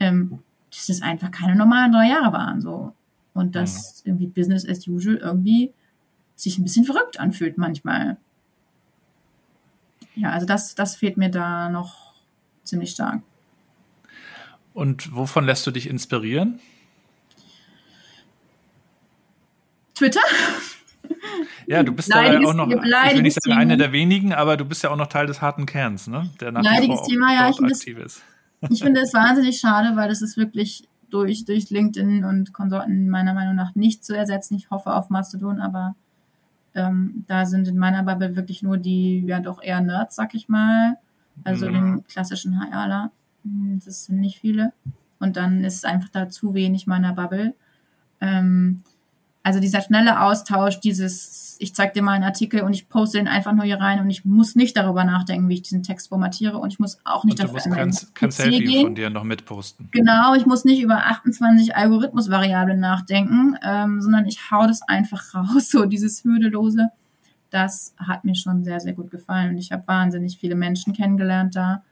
Ähm, 0.00 0.40
dass 0.72 0.88
es 0.88 1.02
einfach 1.02 1.30
keine 1.30 1.54
normalen 1.54 1.92
drei 1.92 2.08
Jahre 2.08 2.32
waren, 2.32 2.60
so. 2.60 2.92
Und 3.32 3.54
dass 3.54 4.02
mhm. 4.04 4.10
irgendwie 4.10 4.26
Business 4.26 4.68
as 4.68 4.88
usual 4.88 5.18
irgendwie 5.18 5.72
sich 6.34 6.58
ein 6.58 6.64
bisschen 6.64 6.84
verrückt 6.84 7.20
anfühlt 7.20 7.56
manchmal. 7.56 8.16
Ja, 10.16 10.30
also 10.32 10.46
das, 10.46 10.74
das 10.74 10.96
fehlt 10.96 11.16
mir 11.16 11.30
da 11.30 11.68
noch 11.68 12.14
ziemlich 12.64 12.90
stark. 12.90 13.22
Und 14.74 15.14
wovon 15.14 15.44
lässt 15.44 15.64
du 15.64 15.70
dich 15.70 15.88
inspirieren? 15.88 16.58
Twitter. 19.98 20.20
Ja, 21.66 21.82
du 21.82 21.92
bist 21.92 22.08
ja 22.08 22.38
auch 22.38 22.54
noch, 22.54 22.68
ich 22.68 23.14
will 23.14 23.22
nicht 23.22 23.42
sagen, 23.42 23.58
einer 23.58 23.76
der 23.76 23.92
wenigen, 23.92 24.32
aber 24.32 24.56
du 24.56 24.64
bist 24.64 24.82
ja 24.82 24.90
auch 24.90 24.96
noch 24.96 25.08
Teil 25.08 25.26
des 25.26 25.42
harten 25.42 25.66
Kerns, 25.66 26.06
ne? 26.06 26.30
Der 26.40 26.52
nach 26.52 26.62
Leidiges 26.62 27.02
Thema, 27.02 27.34
ja, 27.34 27.50
ich 27.50 27.60
aktiv 27.60 27.98
ist. 27.98 28.22
Ich 28.70 28.82
finde 28.82 29.00
es 29.00 29.12
wahnsinnig 29.14 29.58
schade, 29.58 29.96
weil 29.96 30.08
das 30.08 30.22
ist 30.22 30.36
wirklich 30.36 30.88
durch, 31.10 31.44
durch 31.44 31.70
LinkedIn 31.70 32.24
und 32.24 32.52
Konsorten 32.52 33.08
meiner 33.08 33.34
Meinung 33.34 33.54
nach 33.54 33.74
nicht 33.74 34.04
zu 34.04 34.16
ersetzen. 34.16 34.56
Ich 34.56 34.70
hoffe 34.70 34.94
auf 34.94 35.10
Mastodon, 35.10 35.60
aber 35.60 35.94
ähm, 36.74 37.24
da 37.26 37.46
sind 37.46 37.66
in 37.68 37.78
meiner 37.78 38.02
Bubble 38.02 38.36
wirklich 38.36 38.62
nur 38.62 38.76
die, 38.76 39.24
ja 39.26 39.40
doch 39.40 39.62
eher 39.62 39.80
Nerds, 39.80 40.16
sag 40.16 40.34
ich 40.34 40.48
mal. 40.48 40.96
Also 41.44 41.68
mhm. 41.68 41.74
den 41.74 42.06
klassischen 42.06 42.60
HRler. 42.60 43.10
Hm, 43.44 43.80
das 43.84 44.06
sind 44.06 44.20
nicht 44.20 44.38
viele. 44.38 44.72
Und 45.18 45.36
dann 45.36 45.64
ist 45.64 45.76
es 45.76 45.84
einfach 45.84 46.08
da 46.10 46.28
zu 46.28 46.54
wenig 46.54 46.86
meiner 46.86 47.12
Bubble. 47.12 47.54
Ähm, 48.20 48.82
also 49.42 49.60
dieser 49.60 49.80
schnelle 49.80 50.20
Austausch, 50.20 50.80
dieses, 50.80 51.56
ich 51.58 51.74
zeig 51.74 51.94
dir 51.94 52.02
mal 52.02 52.12
einen 52.12 52.24
Artikel 52.24 52.62
und 52.62 52.72
ich 52.72 52.88
poste 52.88 53.18
den 53.18 53.28
einfach 53.28 53.52
nur 53.52 53.64
hier 53.64 53.80
rein 53.80 54.00
und 54.00 54.10
ich 54.10 54.24
muss 54.24 54.56
nicht 54.56 54.76
darüber 54.76 55.04
nachdenken, 55.04 55.48
wie 55.48 55.54
ich 55.54 55.62
diesen 55.62 55.82
Text 55.82 56.08
formatiere 56.08 56.58
und 56.58 56.72
ich 56.72 56.78
muss 56.78 56.98
auch 57.04 57.24
nicht 57.24 57.40
und 57.40 57.48
du 57.48 57.54
dafür 57.54 57.86
musst 57.86 58.14
kein 58.14 58.30
Selfie 58.30 58.64
gehen. 58.64 58.82
von 58.82 58.94
dir 58.94 59.10
noch 59.10 59.24
mitposten. 59.24 59.88
Genau, 59.90 60.34
ich 60.34 60.44
muss 60.44 60.64
nicht 60.64 60.82
über 60.82 61.06
28 61.06 61.76
Algorithmusvariablen 61.76 62.80
nachdenken, 62.80 63.56
ähm, 63.62 64.00
sondern 64.00 64.26
ich 64.26 64.50
hau 64.50 64.66
das 64.66 64.82
einfach 64.82 65.34
raus, 65.34 65.70
so 65.70 65.86
dieses 65.86 66.24
Hürdelose. 66.24 66.90
Das 67.50 67.94
hat 67.96 68.24
mir 68.24 68.34
schon 68.34 68.64
sehr, 68.64 68.80
sehr 68.80 68.92
gut 68.92 69.10
gefallen 69.10 69.50
und 69.50 69.58
ich 69.58 69.72
habe 69.72 69.86
wahnsinnig 69.86 70.38
viele 70.38 70.54
Menschen 70.54 70.92
kennengelernt 70.92 71.56
da 71.56 71.82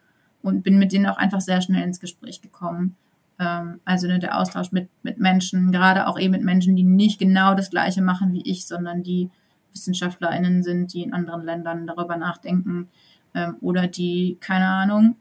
und 0.42 0.62
bin 0.62 0.78
mit 0.78 0.92
denen 0.92 1.06
auch 1.06 1.16
einfach 1.16 1.40
sehr 1.40 1.62
schnell 1.62 1.82
ins 1.82 2.00
Gespräch 2.00 2.42
gekommen. 2.42 2.96
Ähm, 3.38 3.80
also 3.84 4.06
ne, 4.06 4.18
der 4.18 4.38
Austausch 4.38 4.72
mit, 4.72 4.88
mit 5.02 5.18
Menschen, 5.18 5.72
gerade 5.72 6.06
auch 6.06 6.18
eben 6.18 6.32
mit 6.32 6.42
Menschen, 6.42 6.76
die 6.76 6.82
nicht 6.82 7.18
genau 7.18 7.54
das 7.54 7.70
Gleiche 7.70 8.02
machen 8.02 8.32
wie 8.32 8.42
ich, 8.42 8.66
sondern 8.66 9.02
die 9.02 9.30
WissenschaftlerInnen 9.72 10.62
sind, 10.62 10.92
die 10.92 11.02
in 11.02 11.12
anderen 11.12 11.44
Ländern 11.44 11.86
darüber 11.86 12.16
nachdenken 12.16 12.88
ähm, 13.34 13.56
oder 13.60 13.86
die, 13.86 14.38
keine 14.40 14.66
Ahnung, 14.66 15.16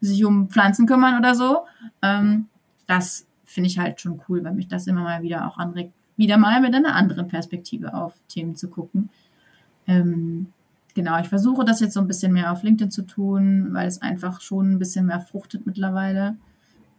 sich 0.00 0.24
um 0.24 0.48
Pflanzen 0.48 0.86
kümmern 0.86 1.18
oder 1.18 1.34
so. 1.34 1.64
Ähm, 2.02 2.46
das 2.86 3.26
finde 3.44 3.68
ich 3.68 3.78
halt 3.78 4.00
schon 4.00 4.20
cool, 4.28 4.44
weil 4.44 4.54
mich 4.54 4.68
das 4.68 4.86
immer 4.86 5.02
mal 5.02 5.22
wieder 5.22 5.46
auch 5.46 5.58
anregt, 5.58 5.92
wieder 6.16 6.36
mal 6.36 6.60
mit 6.60 6.74
einer 6.74 6.94
anderen 6.94 7.28
Perspektive 7.28 7.94
auf 7.94 8.14
Themen 8.28 8.56
zu 8.56 8.68
gucken. 8.68 9.10
Ähm, 9.86 10.52
genau, 10.94 11.18
ich 11.20 11.28
versuche 11.28 11.64
das 11.64 11.80
jetzt 11.80 11.94
so 11.94 12.00
ein 12.00 12.08
bisschen 12.08 12.32
mehr 12.32 12.52
auf 12.52 12.62
LinkedIn 12.62 12.90
zu 12.90 13.02
tun, 13.02 13.68
weil 13.72 13.86
es 13.86 14.02
einfach 14.02 14.40
schon 14.40 14.72
ein 14.72 14.78
bisschen 14.78 15.06
mehr 15.06 15.20
fruchtet 15.20 15.64
mittlerweile. 15.64 16.36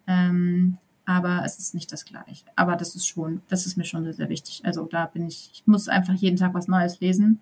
Ähm, 0.10 0.80
aber 1.06 1.44
es 1.46 1.60
ist 1.60 1.74
nicht 1.74 1.92
das 1.92 2.04
Gleiche. 2.04 2.46
Aber 2.56 2.76
das 2.76 2.96
ist 2.96 3.08
schon, 3.08 3.42
das 3.48 3.66
ist 3.66 3.78
mir 3.78 3.86
schon 3.86 4.04
sehr, 4.04 4.14
sehr 4.14 4.30
wichtig. 4.30 4.62
Also 4.66 4.86
da 4.86 5.06
bin 5.06 5.28
ich, 5.28 5.52
ich 5.54 5.68
muss 5.68 5.88
einfach 5.88 6.16
jeden 6.16 6.38
Tag 6.38 6.54
was 6.54 6.68
Neues 6.68 7.00
lesen. 7.00 7.40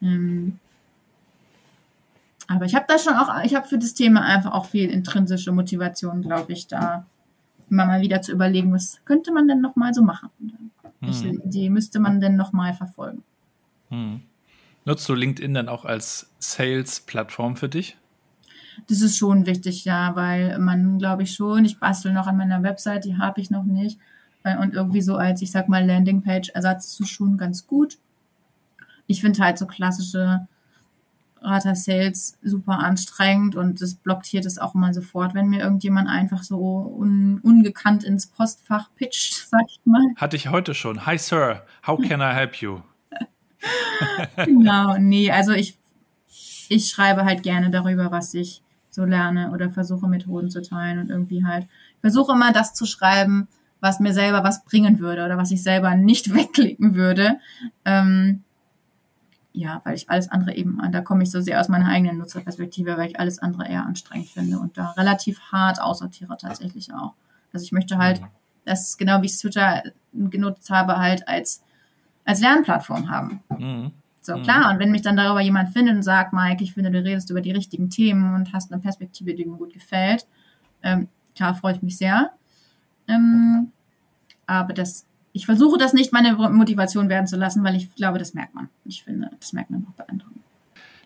Ähm, 0.00 0.58
aber 2.46 2.66
ich 2.66 2.74
habe 2.74 2.84
da 2.86 2.98
schon 2.98 3.14
auch, 3.14 3.42
ich 3.44 3.54
habe 3.54 3.66
für 3.66 3.78
das 3.78 3.94
Thema 3.94 4.22
einfach 4.22 4.52
auch 4.52 4.66
viel 4.66 4.90
intrinsische 4.90 5.52
Motivation, 5.52 6.20
glaube 6.20 6.52
ich, 6.52 6.66
da 6.66 7.06
immer 7.70 7.86
mal 7.86 8.02
wieder 8.02 8.20
zu 8.20 8.32
überlegen, 8.32 8.72
was 8.72 9.00
könnte 9.06 9.32
man 9.32 9.48
denn 9.48 9.62
noch 9.62 9.76
mal 9.76 9.94
so 9.94 10.02
machen? 10.02 10.30
Hm. 11.00 11.42
Idee 11.46 11.70
müsste 11.70 11.98
man 11.98 12.20
denn 12.20 12.36
noch 12.36 12.52
mal 12.52 12.74
verfolgen? 12.74 13.22
Hm. 13.88 14.20
Nutzt 14.84 15.08
du 15.08 15.14
LinkedIn 15.14 15.54
dann 15.54 15.68
auch 15.68 15.86
als 15.86 16.30
Sales-Plattform 16.38 17.56
für 17.56 17.70
dich? 17.70 17.96
Das 18.88 19.00
ist 19.00 19.16
schon 19.16 19.46
wichtig, 19.46 19.84
ja, 19.84 20.14
weil 20.16 20.58
man, 20.58 20.98
glaube 20.98 21.22
ich 21.22 21.34
schon, 21.34 21.64
ich 21.64 21.78
bastel 21.78 22.12
noch 22.12 22.26
an 22.26 22.36
meiner 22.36 22.62
Website, 22.62 23.04
die 23.04 23.18
habe 23.18 23.40
ich 23.40 23.50
noch 23.50 23.64
nicht. 23.64 23.98
Äh, 24.42 24.56
und 24.58 24.74
irgendwie 24.74 25.00
so 25.02 25.16
als, 25.16 25.42
ich 25.42 25.50
sag 25.50 25.68
mal, 25.68 25.84
Landingpage-Ersatz 25.84 27.00
ist 27.00 27.08
schon 27.08 27.36
ganz 27.36 27.66
gut. 27.66 27.98
Ich 29.06 29.20
finde 29.20 29.42
halt 29.42 29.58
so 29.58 29.66
klassische 29.66 30.46
Rata 31.44 31.74
Sales 31.74 32.38
super 32.42 32.78
anstrengend 32.78 33.54
und 33.54 33.82
das 33.82 33.96
blockiert 33.96 34.46
es 34.46 34.58
auch 34.58 34.74
immer 34.74 34.94
sofort, 34.94 35.34
wenn 35.34 35.48
mir 35.48 35.60
irgendjemand 35.60 36.08
einfach 36.08 36.42
so 36.42 36.58
un, 36.98 37.38
ungekannt 37.42 38.02
ins 38.02 38.26
Postfach 38.26 38.88
pitcht, 38.96 39.46
sag 39.50 39.62
ich 39.68 39.80
mal. 39.84 40.02
Hatte 40.16 40.36
ich 40.36 40.48
heute 40.48 40.74
schon. 40.74 41.04
Hi 41.06 41.18
Sir, 41.18 41.62
how 41.86 42.00
can 42.00 42.20
I 42.20 42.32
help 42.34 42.56
you? 42.56 42.80
genau, 44.44 44.96
nee, 44.98 45.30
also 45.30 45.52
ich, 45.52 45.78
ich 46.68 46.88
schreibe 46.88 47.24
halt 47.24 47.42
gerne 47.42 47.70
darüber, 47.70 48.10
was 48.10 48.34
ich 48.34 48.62
so 48.94 49.04
lerne 49.04 49.50
oder 49.50 49.70
versuche 49.70 50.06
Methoden 50.08 50.50
zu 50.50 50.62
teilen 50.62 50.98
und 50.98 51.10
irgendwie 51.10 51.44
halt 51.44 51.66
versuche 52.00 52.32
immer 52.32 52.52
das 52.52 52.74
zu 52.74 52.86
schreiben, 52.86 53.48
was 53.80 54.00
mir 54.00 54.12
selber 54.12 54.44
was 54.44 54.64
bringen 54.64 54.98
würde 54.98 55.24
oder 55.24 55.36
was 55.36 55.50
ich 55.50 55.62
selber 55.62 55.94
nicht 55.94 56.34
wegklicken 56.34 56.94
würde. 56.94 57.38
Ähm, 57.84 58.42
ja, 59.52 59.80
weil 59.84 59.94
ich 59.94 60.10
alles 60.10 60.28
andere 60.30 60.54
eben, 60.54 60.80
da 60.90 61.00
komme 61.00 61.22
ich 61.22 61.30
so 61.30 61.40
sehr 61.40 61.60
aus 61.60 61.68
meiner 61.68 61.88
eigenen 61.88 62.18
Nutzerperspektive, 62.18 62.96
weil 62.96 63.10
ich 63.10 63.20
alles 63.20 63.38
andere 63.38 63.68
eher 63.68 63.86
anstrengend 63.86 64.28
finde 64.28 64.58
und 64.58 64.76
da 64.76 64.90
relativ 64.92 65.38
hart 65.52 65.80
aussortiere 65.80 66.36
tatsächlich 66.36 66.92
auch. 66.92 67.14
Also 67.52 67.64
ich 67.64 67.72
möchte 67.72 67.96
halt, 67.98 68.20
mhm. 68.20 68.26
das 68.64 68.88
ist 68.88 68.98
genau 68.98 69.22
wie 69.22 69.26
ich 69.26 69.38
Twitter 69.38 69.84
genutzt 70.12 70.70
habe, 70.70 70.98
halt 70.98 71.28
als, 71.28 71.62
als 72.24 72.40
Lernplattform 72.40 73.10
haben. 73.10 73.44
Mhm. 73.48 73.92
So, 74.24 74.36
mhm. 74.36 74.42
klar, 74.42 74.70
und 74.70 74.78
wenn 74.78 74.90
mich 74.90 75.02
dann 75.02 75.16
darüber 75.16 75.40
jemand 75.40 75.70
findet 75.70 75.94
und 75.96 76.02
sagt, 76.02 76.32
Mike, 76.32 76.62
ich 76.64 76.72
finde, 76.72 76.90
du 76.90 76.98
redest 76.98 77.30
über 77.30 77.40
die 77.40 77.52
richtigen 77.52 77.90
Themen 77.90 78.34
und 78.34 78.52
hast 78.52 78.72
eine 78.72 78.80
Perspektive, 78.80 79.34
die 79.34 79.44
mir 79.44 79.56
gut 79.56 79.72
gefällt, 79.72 80.26
ähm, 80.82 81.08
klar, 81.34 81.54
freue 81.54 81.74
ich 81.74 81.82
mich 81.82 81.98
sehr. 81.98 82.30
Ähm, 83.06 83.70
aber 84.46 84.72
das 84.72 85.06
ich 85.34 85.46
versuche 85.46 85.76
das 85.78 85.92
nicht 85.92 86.12
meine 86.12 86.34
Motivation 86.34 87.08
werden 87.08 87.26
zu 87.26 87.36
lassen, 87.36 87.64
weil 87.64 87.74
ich 87.74 87.92
glaube, 87.96 88.18
das 88.18 88.34
merkt 88.34 88.54
man. 88.54 88.68
Ich 88.84 89.02
finde, 89.02 89.30
das 89.40 89.52
merkt 89.52 89.68
man 89.68 89.84
auch 89.90 89.94
bei 89.94 90.08
anderen. 90.08 90.32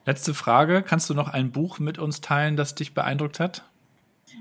Letzte 0.05 0.35
Frage. 0.35 0.83
Kannst 0.83 1.09
du 1.09 1.14
noch 1.14 1.29
ein 1.29 1.51
Buch 1.51 1.79
mit 1.79 1.99
uns 1.99 2.21
teilen, 2.21 2.55
das 2.55 2.75
dich 2.75 2.93
beeindruckt 2.93 3.41
hat? 3.41 3.64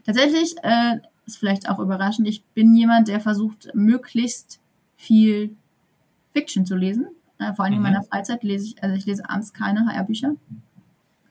Tatsächlich 0.06 0.56
äh, 0.62 0.98
ist 1.26 1.38
vielleicht 1.38 1.70
auch 1.70 1.80
überraschend. 1.80 2.28
Ich 2.28 2.44
bin 2.54 2.76
jemand, 2.76 3.08
der 3.08 3.22
versucht, 3.22 3.70
möglichst 3.74 4.60
viel 4.98 5.56
Fiction 6.34 6.66
zu 6.66 6.76
lesen. 6.76 7.08
Äh, 7.40 7.54
vor 7.54 7.66
allem 7.66 7.74
mhm. 7.74 7.78
in 7.78 7.84
meiner 7.84 8.04
Freizeit 8.04 8.44
lese 8.44 8.66
ich, 8.66 8.84
also 8.84 8.96
ich 8.96 9.06
lese 9.06 9.30
abends 9.30 9.54
keine 9.54 9.86
HR-Bücher. 9.86 10.36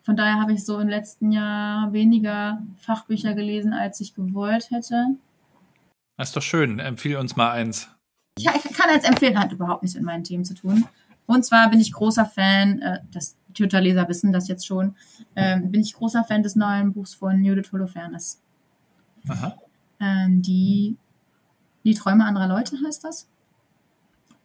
Von 0.03 0.17
daher 0.17 0.41
habe 0.41 0.53
ich 0.53 0.65
so 0.65 0.79
im 0.79 0.89
letzten 0.89 1.33
Jahr 1.33 1.93
weniger 1.93 2.63
Fachbücher 2.79 3.35
gelesen, 3.35 3.73
als 3.73 4.01
ich 4.01 4.15
gewollt 4.15 4.71
hätte. 4.71 5.07
Das 6.17 6.29
ist 6.29 6.37
doch 6.37 6.43
schön. 6.43 6.79
Empfehle 6.79 7.19
uns 7.19 7.35
mal 7.35 7.51
eins. 7.51 7.89
Ich 8.39 8.45
kann 8.45 8.91
jetzt 8.91 9.09
empfehlen, 9.09 9.39
hat 9.39 9.53
überhaupt 9.53 9.83
nichts 9.83 9.97
mit 9.97 10.05
meinen 10.05 10.23
Themen 10.23 10.45
zu 10.45 10.55
tun. 10.55 10.87
Und 11.27 11.45
zwar 11.45 11.71
bin 11.71 11.81
ich 11.81 11.93
großer 11.93 12.25
Fan, 12.25 12.81
äh, 12.81 13.01
das 13.11 13.37
Twitter-Leser 13.55 14.09
wissen 14.09 14.33
das 14.33 14.49
jetzt 14.49 14.67
schon, 14.67 14.95
äh, 15.35 15.59
bin 15.59 15.81
ich 15.81 15.95
großer 15.95 16.23
Fan 16.25 16.43
des 16.43 16.55
neuen 16.55 16.93
Buchs 16.93 17.15
von 17.15 17.43
Judith 17.43 17.73
Holofernes. 17.73 18.41
Aha. 19.29 19.57
Ähm, 19.99 20.43
die, 20.43 20.97
die 21.85 21.95
Träume 21.95 22.25
anderer 22.25 22.47
Leute 22.47 22.77
heißt 22.87 23.03
das. 23.03 23.29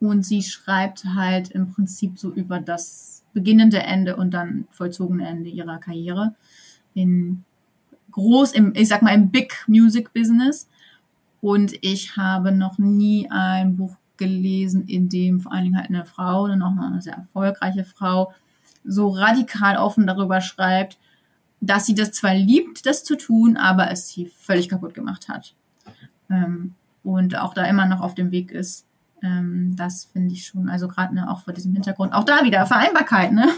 Und 0.02 0.24
sie 0.24 0.42
schreibt 0.42 1.04
halt 1.04 1.52
im 1.52 1.72
Prinzip 1.72 2.18
so 2.18 2.32
über 2.32 2.58
das 2.58 3.22
beginnende 3.34 3.84
Ende 3.84 4.16
und 4.16 4.32
dann 4.32 4.66
vollzogene 4.72 5.24
Ende 5.24 5.48
ihrer 5.48 5.78
Karriere 5.78 6.34
in 6.92 7.44
groß 8.10 8.50
im, 8.50 8.72
ich 8.74 8.88
sag 8.88 9.02
mal, 9.02 9.14
im 9.14 9.30
Big 9.30 9.54
Music 9.68 10.12
Business. 10.12 10.68
Und 11.40 11.74
ich 11.82 12.16
habe 12.16 12.50
noch 12.50 12.78
nie 12.78 13.30
ein 13.30 13.76
Buch 13.76 13.94
gelesen, 14.16 14.88
in 14.88 15.08
dem 15.08 15.40
vor 15.40 15.52
allen 15.52 15.62
Dingen 15.62 15.76
halt 15.76 15.88
eine 15.88 16.04
Frau, 16.04 16.48
dann 16.48 16.62
auch 16.62 16.76
eine 16.76 17.00
sehr 17.00 17.14
erfolgreiche 17.14 17.84
Frau, 17.84 18.32
so 18.84 19.08
radikal 19.08 19.76
offen 19.76 20.08
darüber 20.08 20.40
schreibt, 20.40 20.98
dass 21.60 21.86
sie 21.86 21.94
das 21.94 22.10
zwar 22.10 22.34
liebt, 22.34 22.86
das 22.86 23.04
zu 23.04 23.16
tun, 23.16 23.56
aber 23.56 23.92
es 23.92 24.08
sie 24.08 24.26
völlig 24.26 24.68
kaputt 24.68 24.94
gemacht 24.94 25.28
hat. 25.28 25.54
Ähm, 26.28 26.74
und 27.04 27.38
auch 27.38 27.54
da 27.54 27.66
immer 27.66 27.86
noch 27.86 28.00
auf 28.00 28.16
dem 28.16 28.32
Weg 28.32 28.50
ist. 28.50 28.84
Ähm, 29.22 29.74
das 29.76 30.06
finde 30.06 30.34
ich 30.34 30.46
schon, 30.46 30.68
also 30.68 30.88
gerade 30.88 31.14
ne, 31.14 31.30
auch 31.30 31.40
vor 31.40 31.52
diesem 31.52 31.72
Hintergrund, 31.72 32.12
auch 32.12 32.24
da 32.24 32.44
wieder 32.44 32.66
Vereinbarkeit, 32.66 33.32
ne? 33.32 33.48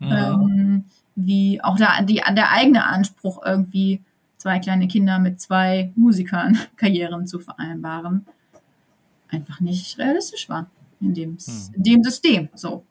Ja. 0.00 0.34
Ähm, 0.34 0.84
wie 1.14 1.62
auch 1.62 1.78
da 1.78 2.02
die, 2.02 2.20
der 2.34 2.50
eigene 2.50 2.84
Anspruch 2.84 3.40
irgendwie 3.44 4.02
zwei 4.36 4.58
kleine 4.58 4.86
Kinder 4.88 5.18
mit 5.18 5.40
zwei 5.40 5.90
Musikern 5.96 6.58
Karrieren 6.76 7.26
zu 7.26 7.38
vereinbaren, 7.38 8.26
einfach 9.28 9.60
nicht 9.60 9.98
realistisch 9.98 10.48
war 10.48 10.66
in 11.00 11.14
dem, 11.14 11.38
hm. 11.38 11.74
in 11.74 11.82
dem 11.82 12.02
System. 12.04 12.48
So. 12.54 12.84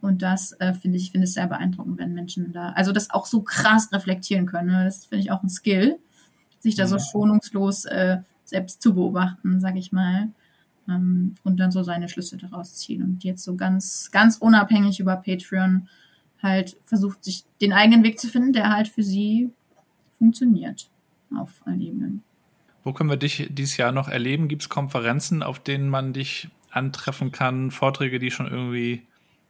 Und 0.00 0.22
das 0.22 0.52
äh, 0.60 0.72
finde 0.74 0.98
ich, 0.98 1.10
finde 1.10 1.24
es 1.24 1.34
sehr 1.34 1.46
beeindruckend, 1.46 1.98
wenn 1.98 2.14
Menschen 2.14 2.52
da, 2.52 2.70
also 2.70 2.92
das 2.92 3.10
auch 3.10 3.26
so 3.26 3.42
krass 3.42 3.90
reflektieren 3.92 4.46
können. 4.46 4.68
Ne? 4.68 4.84
Das 4.84 5.06
finde 5.06 5.24
ich 5.24 5.30
auch 5.30 5.42
ein 5.42 5.48
Skill, 5.48 5.98
sich 6.60 6.74
da 6.74 6.86
so 6.86 6.98
schonungslos 6.98 7.86
äh, 7.86 8.18
selbst 8.44 8.82
zu 8.82 8.94
beobachten, 8.94 9.60
sage 9.60 9.78
ich 9.78 9.90
mal. 9.90 10.28
Ähm, 10.88 11.34
und 11.42 11.58
dann 11.58 11.70
so 11.70 11.82
seine 11.82 12.08
Schlüsse 12.08 12.36
daraus 12.36 12.74
ziehen. 12.74 13.02
Und 13.02 13.24
jetzt 13.24 13.44
so 13.44 13.56
ganz, 13.56 14.10
ganz 14.10 14.38
unabhängig 14.38 15.00
über 15.00 15.16
Patreon 15.16 15.88
halt 16.42 16.76
versucht, 16.84 17.24
sich 17.24 17.44
den 17.60 17.72
eigenen 17.72 18.04
Weg 18.04 18.18
zu 18.18 18.28
finden, 18.28 18.52
der 18.52 18.70
halt 18.70 18.88
für 18.88 19.02
sie 19.02 19.50
funktioniert 20.18 20.90
auf 21.36 21.62
allen 21.64 21.80
Ebenen. 21.80 22.22
Wo 22.84 22.92
können 22.92 23.10
wir 23.10 23.16
dich 23.16 23.48
dieses 23.50 23.76
Jahr 23.76 23.90
noch 23.90 24.08
erleben? 24.08 24.48
Gibt 24.48 24.62
es 24.62 24.68
Konferenzen, 24.68 25.42
auf 25.42 25.58
denen 25.58 25.88
man 25.88 26.12
dich 26.12 26.48
antreffen 26.70 27.32
kann, 27.32 27.70
Vorträge, 27.70 28.18
die 28.18 28.30
schon 28.30 28.46
irgendwie 28.46 29.02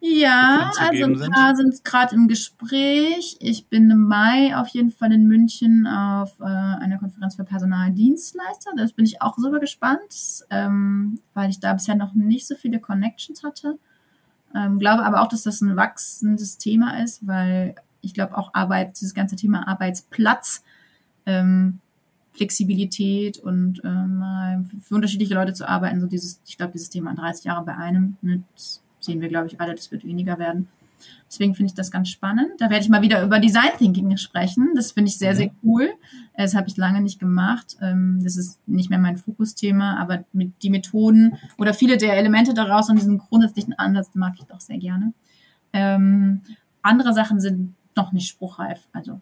ja, 0.09 0.71
also 0.79 1.05
ein 1.05 1.31
paar 1.31 1.57
sind 1.57 1.85
gerade 1.85 2.15
im 2.15 2.29
Gespräch. 2.29 3.37
Ich 3.41 3.67
bin 3.67 3.91
im 3.91 4.07
Mai 4.07 4.57
auf 4.57 4.69
jeden 4.69 4.91
Fall 4.91 5.13
in 5.13 5.27
München 5.27 5.87
auf 5.87 6.39
äh, 6.41 6.45
einer 6.45 6.99
Konferenz 6.99 7.37
für 7.37 7.45
Personaldienstleister. 7.45 8.73
Das 8.77 8.93
bin 8.93 9.05
ich 9.05 9.23
auch 9.23 9.37
super 9.37 9.59
gespannt, 9.59 10.45
ähm, 10.51 11.21
weil 11.35 11.51
ich 11.51 11.61
da 11.61 11.73
bisher 11.73 11.95
noch 11.95 12.15
nicht 12.15 12.47
so 12.47 12.55
viele 12.55 12.79
Connections 12.79 13.43
hatte. 13.43 13.79
Ähm, 14.55 14.79
glaube 14.79 15.05
aber 15.05 15.23
auch, 15.23 15.29
dass 15.29 15.43
das 15.43 15.61
ein 15.61 15.77
wachsendes 15.77 16.59
Thema 16.59 17.03
ist, 17.03 17.27
weil 17.27 17.75
ich 18.01 18.15
glaube 18.15 18.39
auch 18.39 18.55
Arbeit, 18.55 19.01
dieses 19.01 19.15
ganze 19.15 19.37
Thema 19.37 19.67
Arbeitsplatz, 19.67 20.63
ähm, 21.27 21.81
Flexibilität 22.33 23.39
und 23.39 23.81
ähm, 23.85 24.71
für 24.83 24.95
unterschiedliche 24.95 25.35
Leute 25.35 25.55
zu 25.55 25.69
arbeiten, 25.69 26.01
so 26.01 26.07
dieses, 26.07 26.41
ich 26.47 26.57
glaube, 26.57 26.73
dieses 26.73 26.91
Thema 26.91 27.15
30 27.15 27.45
Jahre 27.45 27.65
bei 27.65 27.77
einem, 27.77 28.17
ne, 28.21 28.43
das 28.55 28.83
sehen 29.07 29.21
wir, 29.21 29.29
glaube 29.29 29.47
ich, 29.47 29.61
alle, 29.61 29.75
das 29.75 29.91
wird 29.91 30.05
weniger 30.05 30.39
werden. 30.39 30.69
Deswegen 31.29 31.55
finde 31.55 31.71
ich 31.71 31.75
das 31.75 31.91
ganz 31.91 32.09
spannend. 32.09 32.53
Da 32.59 32.71
werde 32.71 32.83
ich 32.83 32.89
mal 32.89 33.03
wieder 33.03 33.23
über 33.23 33.39
Design 33.39 33.71
Thinking 33.79 34.17
sprechen. 34.17 34.71
Das 34.75 34.93
finde 34.93 35.11
ich 35.11 35.19
sehr, 35.19 35.35
sehr 35.35 35.49
mhm. 35.49 35.57
cool. 35.63 35.89
Das 36.37 36.55
habe 36.55 36.69
ich 36.69 36.77
lange 36.77 37.01
nicht 37.01 37.19
gemacht. 37.19 37.77
Ähm, 37.81 38.21
das 38.23 38.37
ist 38.37 38.61
nicht 38.67 38.91
mehr 38.91 38.99
mein 38.99 39.17
Fokusthema, 39.17 39.99
aber 40.01 40.25
die 40.33 40.71
Methoden 40.71 41.37
oder 41.59 41.75
viele 41.75 41.97
der 41.97 42.17
Elemente 42.17 42.55
daraus 42.55 42.89
und 42.89 42.97
diesen 42.97 43.19
grundsätzlichen 43.19 43.75
Ansatz 43.75 44.15
mag 44.15 44.35
ich 44.39 44.45
doch 44.45 44.61
sehr 44.61 44.79
gerne. 44.79 45.13
Ähm, 45.73 46.43
andere 46.83 47.13
Sachen 47.13 47.41
sind 47.41 47.75
noch 47.97 48.13
nicht 48.13 48.29
spruchreif. 48.29 48.87
Also, 48.93 49.21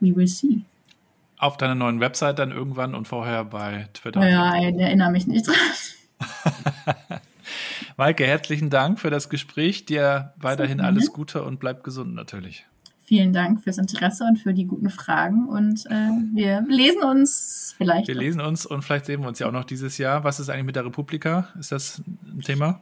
we 0.00 0.14
will 0.14 0.26
see. 0.26 0.62
Auf 1.38 1.56
deiner 1.56 1.74
neuen 1.74 1.98
Website 2.00 2.38
dann 2.38 2.52
irgendwann 2.52 2.94
und 2.94 3.08
vorher 3.08 3.44
bei 3.44 3.88
Twitter. 3.94 4.28
Ja, 4.28 4.56
ich 4.56 4.78
erinnere 4.78 5.10
mich 5.10 5.26
nicht 5.26 5.46
dran. 5.46 5.56
Maike, 8.02 8.26
herzlichen 8.26 8.68
Dank 8.68 8.98
für 8.98 9.10
das 9.10 9.28
Gespräch. 9.28 9.86
Dir 9.86 10.34
weiterhin 10.36 10.80
alles 10.80 11.12
Gute 11.12 11.44
und 11.44 11.60
bleib 11.60 11.84
gesund 11.84 12.16
natürlich. 12.16 12.66
Vielen 13.04 13.32
Dank 13.32 13.62
fürs 13.62 13.78
Interesse 13.78 14.24
und 14.24 14.40
für 14.40 14.52
die 14.52 14.64
guten 14.64 14.90
Fragen. 14.90 15.46
Und 15.46 15.86
äh, 15.86 16.08
wir 16.34 16.64
lesen 16.68 17.04
uns 17.04 17.76
vielleicht. 17.78 18.08
Wir 18.08 18.16
lesen 18.16 18.40
uns 18.40 18.66
und 18.66 18.82
vielleicht 18.82 19.06
sehen 19.06 19.20
wir 19.20 19.28
uns 19.28 19.38
ja 19.38 19.46
auch 19.46 19.52
noch 19.52 19.62
dieses 19.62 19.98
Jahr. 19.98 20.24
Was 20.24 20.40
ist 20.40 20.48
eigentlich 20.48 20.64
mit 20.64 20.74
der 20.74 20.84
Republika? 20.84 21.50
Ist 21.56 21.70
das 21.70 22.02
ein 22.26 22.40
Thema? 22.40 22.80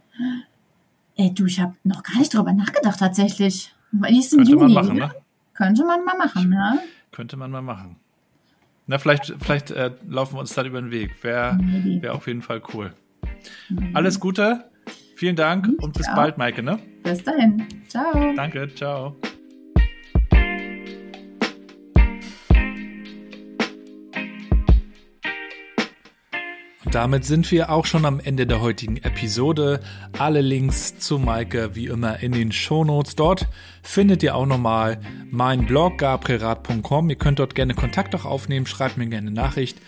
Ey, 1.16 1.34
du, 1.34 1.44
ich 1.44 1.60
habe 1.60 1.74
noch 1.84 2.02
gar 2.02 2.16
nicht 2.16 2.32
drüber 2.32 2.54
nachgedacht 2.54 2.98
tatsächlich. 2.98 3.74
Die 3.92 4.18
ist 4.18 4.32
im 4.32 4.38
Könnte 4.38 4.52
Juni. 4.52 4.72
Man 4.72 4.86
machen, 4.86 4.96
ne? 4.96 5.10
Könnte 5.52 5.84
man 5.84 6.02
mal 6.02 6.16
machen, 6.16 6.48
ne? 6.48 6.78
Könnte 7.12 7.36
man 7.36 7.50
mal 7.50 7.60
machen. 7.60 7.96
Na, 8.86 8.96
vielleicht, 8.96 9.34
vielleicht 9.38 9.70
äh, 9.70 9.90
laufen 10.08 10.36
wir 10.36 10.40
uns 10.40 10.54
dann 10.54 10.64
über 10.64 10.80
den 10.80 10.90
Weg. 10.90 11.22
Wäre 11.22 11.58
wär 12.00 12.14
auf 12.14 12.26
jeden 12.26 12.40
Fall 12.40 12.62
cool. 12.72 12.94
Alles 13.92 14.18
Gute, 14.18 14.69
vielen 15.20 15.36
Dank 15.36 15.68
und, 15.82 15.92
bis 15.92 16.06
bald, 16.14 16.38
Maike, 16.38 16.62
ne? 16.62 16.78
Bis 17.02 17.22
dahin. 17.22 17.62
Ciao. 17.88 18.32
Danke, 18.34 18.74
ciao. 18.74 19.14
Damit 26.92 27.24
sind 27.24 27.48
wir 27.52 27.70
auch 27.70 27.86
schon 27.86 28.04
am 28.04 28.18
Ende 28.18 28.48
der 28.48 28.60
heutigen 28.60 28.96
Episode. 28.96 29.78
Alle 30.18 30.40
Links 30.40 30.98
zu 30.98 31.20
Maike 31.20 31.76
wie 31.76 31.86
immer 31.86 32.20
in 32.20 32.32
den 32.32 32.50
Shownotes. 32.50 33.14
Dort 33.14 33.46
findet 33.80 34.24
ihr 34.24 34.34
auch 34.34 34.44
nochmal 34.44 34.98
meinen 35.30 35.66
Blog 35.66 35.98
gabrielrad.com. 35.98 37.08
Ihr 37.08 37.14
könnt 37.14 37.38
dort 37.38 37.54
gerne 37.54 37.74
Kontakt 37.74 38.16
auch 38.16 38.24
aufnehmen, 38.24 38.66
schreibt 38.66 38.96
mir 38.96 39.06
gerne 39.06 39.28
eine 39.28 39.36
Nachricht. 39.36 39.78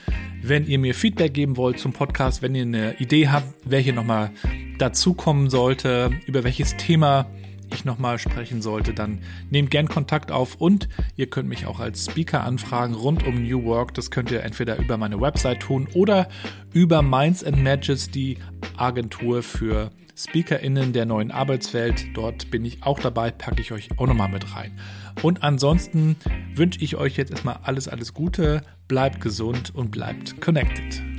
Wenn 0.42 0.64
ihr 0.64 0.78
mir 0.78 0.94
Feedback 0.94 1.34
geben 1.34 1.56
wollt 1.56 1.80
zum 1.80 1.92
Podcast, 1.92 2.40
wenn 2.40 2.54
ihr 2.54 2.62
eine 2.62 2.94
Idee 3.00 3.28
habt, 3.28 3.52
welche 3.64 3.92
nochmal 3.92 4.30
dazukommen 4.78 5.50
sollte, 5.50 6.12
über 6.26 6.44
welches 6.44 6.76
Thema 6.76 7.26
ich 7.72 7.84
nochmal 7.84 8.18
sprechen 8.18 8.62
sollte, 8.62 8.94
dann 8.94 9.20
nehmt 9.50 9.70
gern 9.70 9.88
Kontakt 9.88 10.30
auf 10.30 10.56
und 10.56 10.88
ihr 11.16 11.28
könnt 11.28 11.48
mich 11.48 11.66
auch 11.66 11.80
als 11.80 12.06
Speaker 12.06 12.44
anfragen 12.44 12.94
rund 12.94 13.26
um 13.26 13.42
New 13.42 13.64
Work. 13.64 13.94
Das 13.94 14.10
könnt 14.10 14.30
ihr 14.30 14.42
entweder 14.42 14.78
über 14.78 14.96
meine 14.96 15.20
Website 15.20 15.60
tun 15.60 15.88
oder 15.94 16.28
über 16.72 17.02
Minds 17.02 17.44
and 17.44 17.62
Matches, 17.62 18.10
die 18.10 18.38
Agentur 18.76 19.42
für 19.42 19.90
SpeakerInnen 20.16 20.92
der 20.92 21.06
neuen 21.06 21.30
Arbeitswelt. 21.30 22.06
Dort 22.14 22.50
bin 22.50 22.64
ich 22.64 22.82
auch 22.82 23.00
dabei, 23.00 23.30
packe 23.30 23.60
ich 23.60 23.72
euch 23.72 23.88
auch 23.96 24.06
nochmal 24.06 24.28
mit 24.28 24.54
rein. 24.54 24.78
Und 25.22 25.42
ansonsten 25.42 26.16
wünsche 26.54 26.80
ich 26.80 26.96
euch 26.96 27.16
jetzt 27.16 27.30
erstmal 27.30 27.60
alles, 27.62 27.88
alles 27.88 28.14
Gute, 28.14 28.62
bleibt 28.88 29.20
gesund 29.20 29.74
und 29.74 29.90
bleibt 29.90 30.40
connected. 30.40 31.11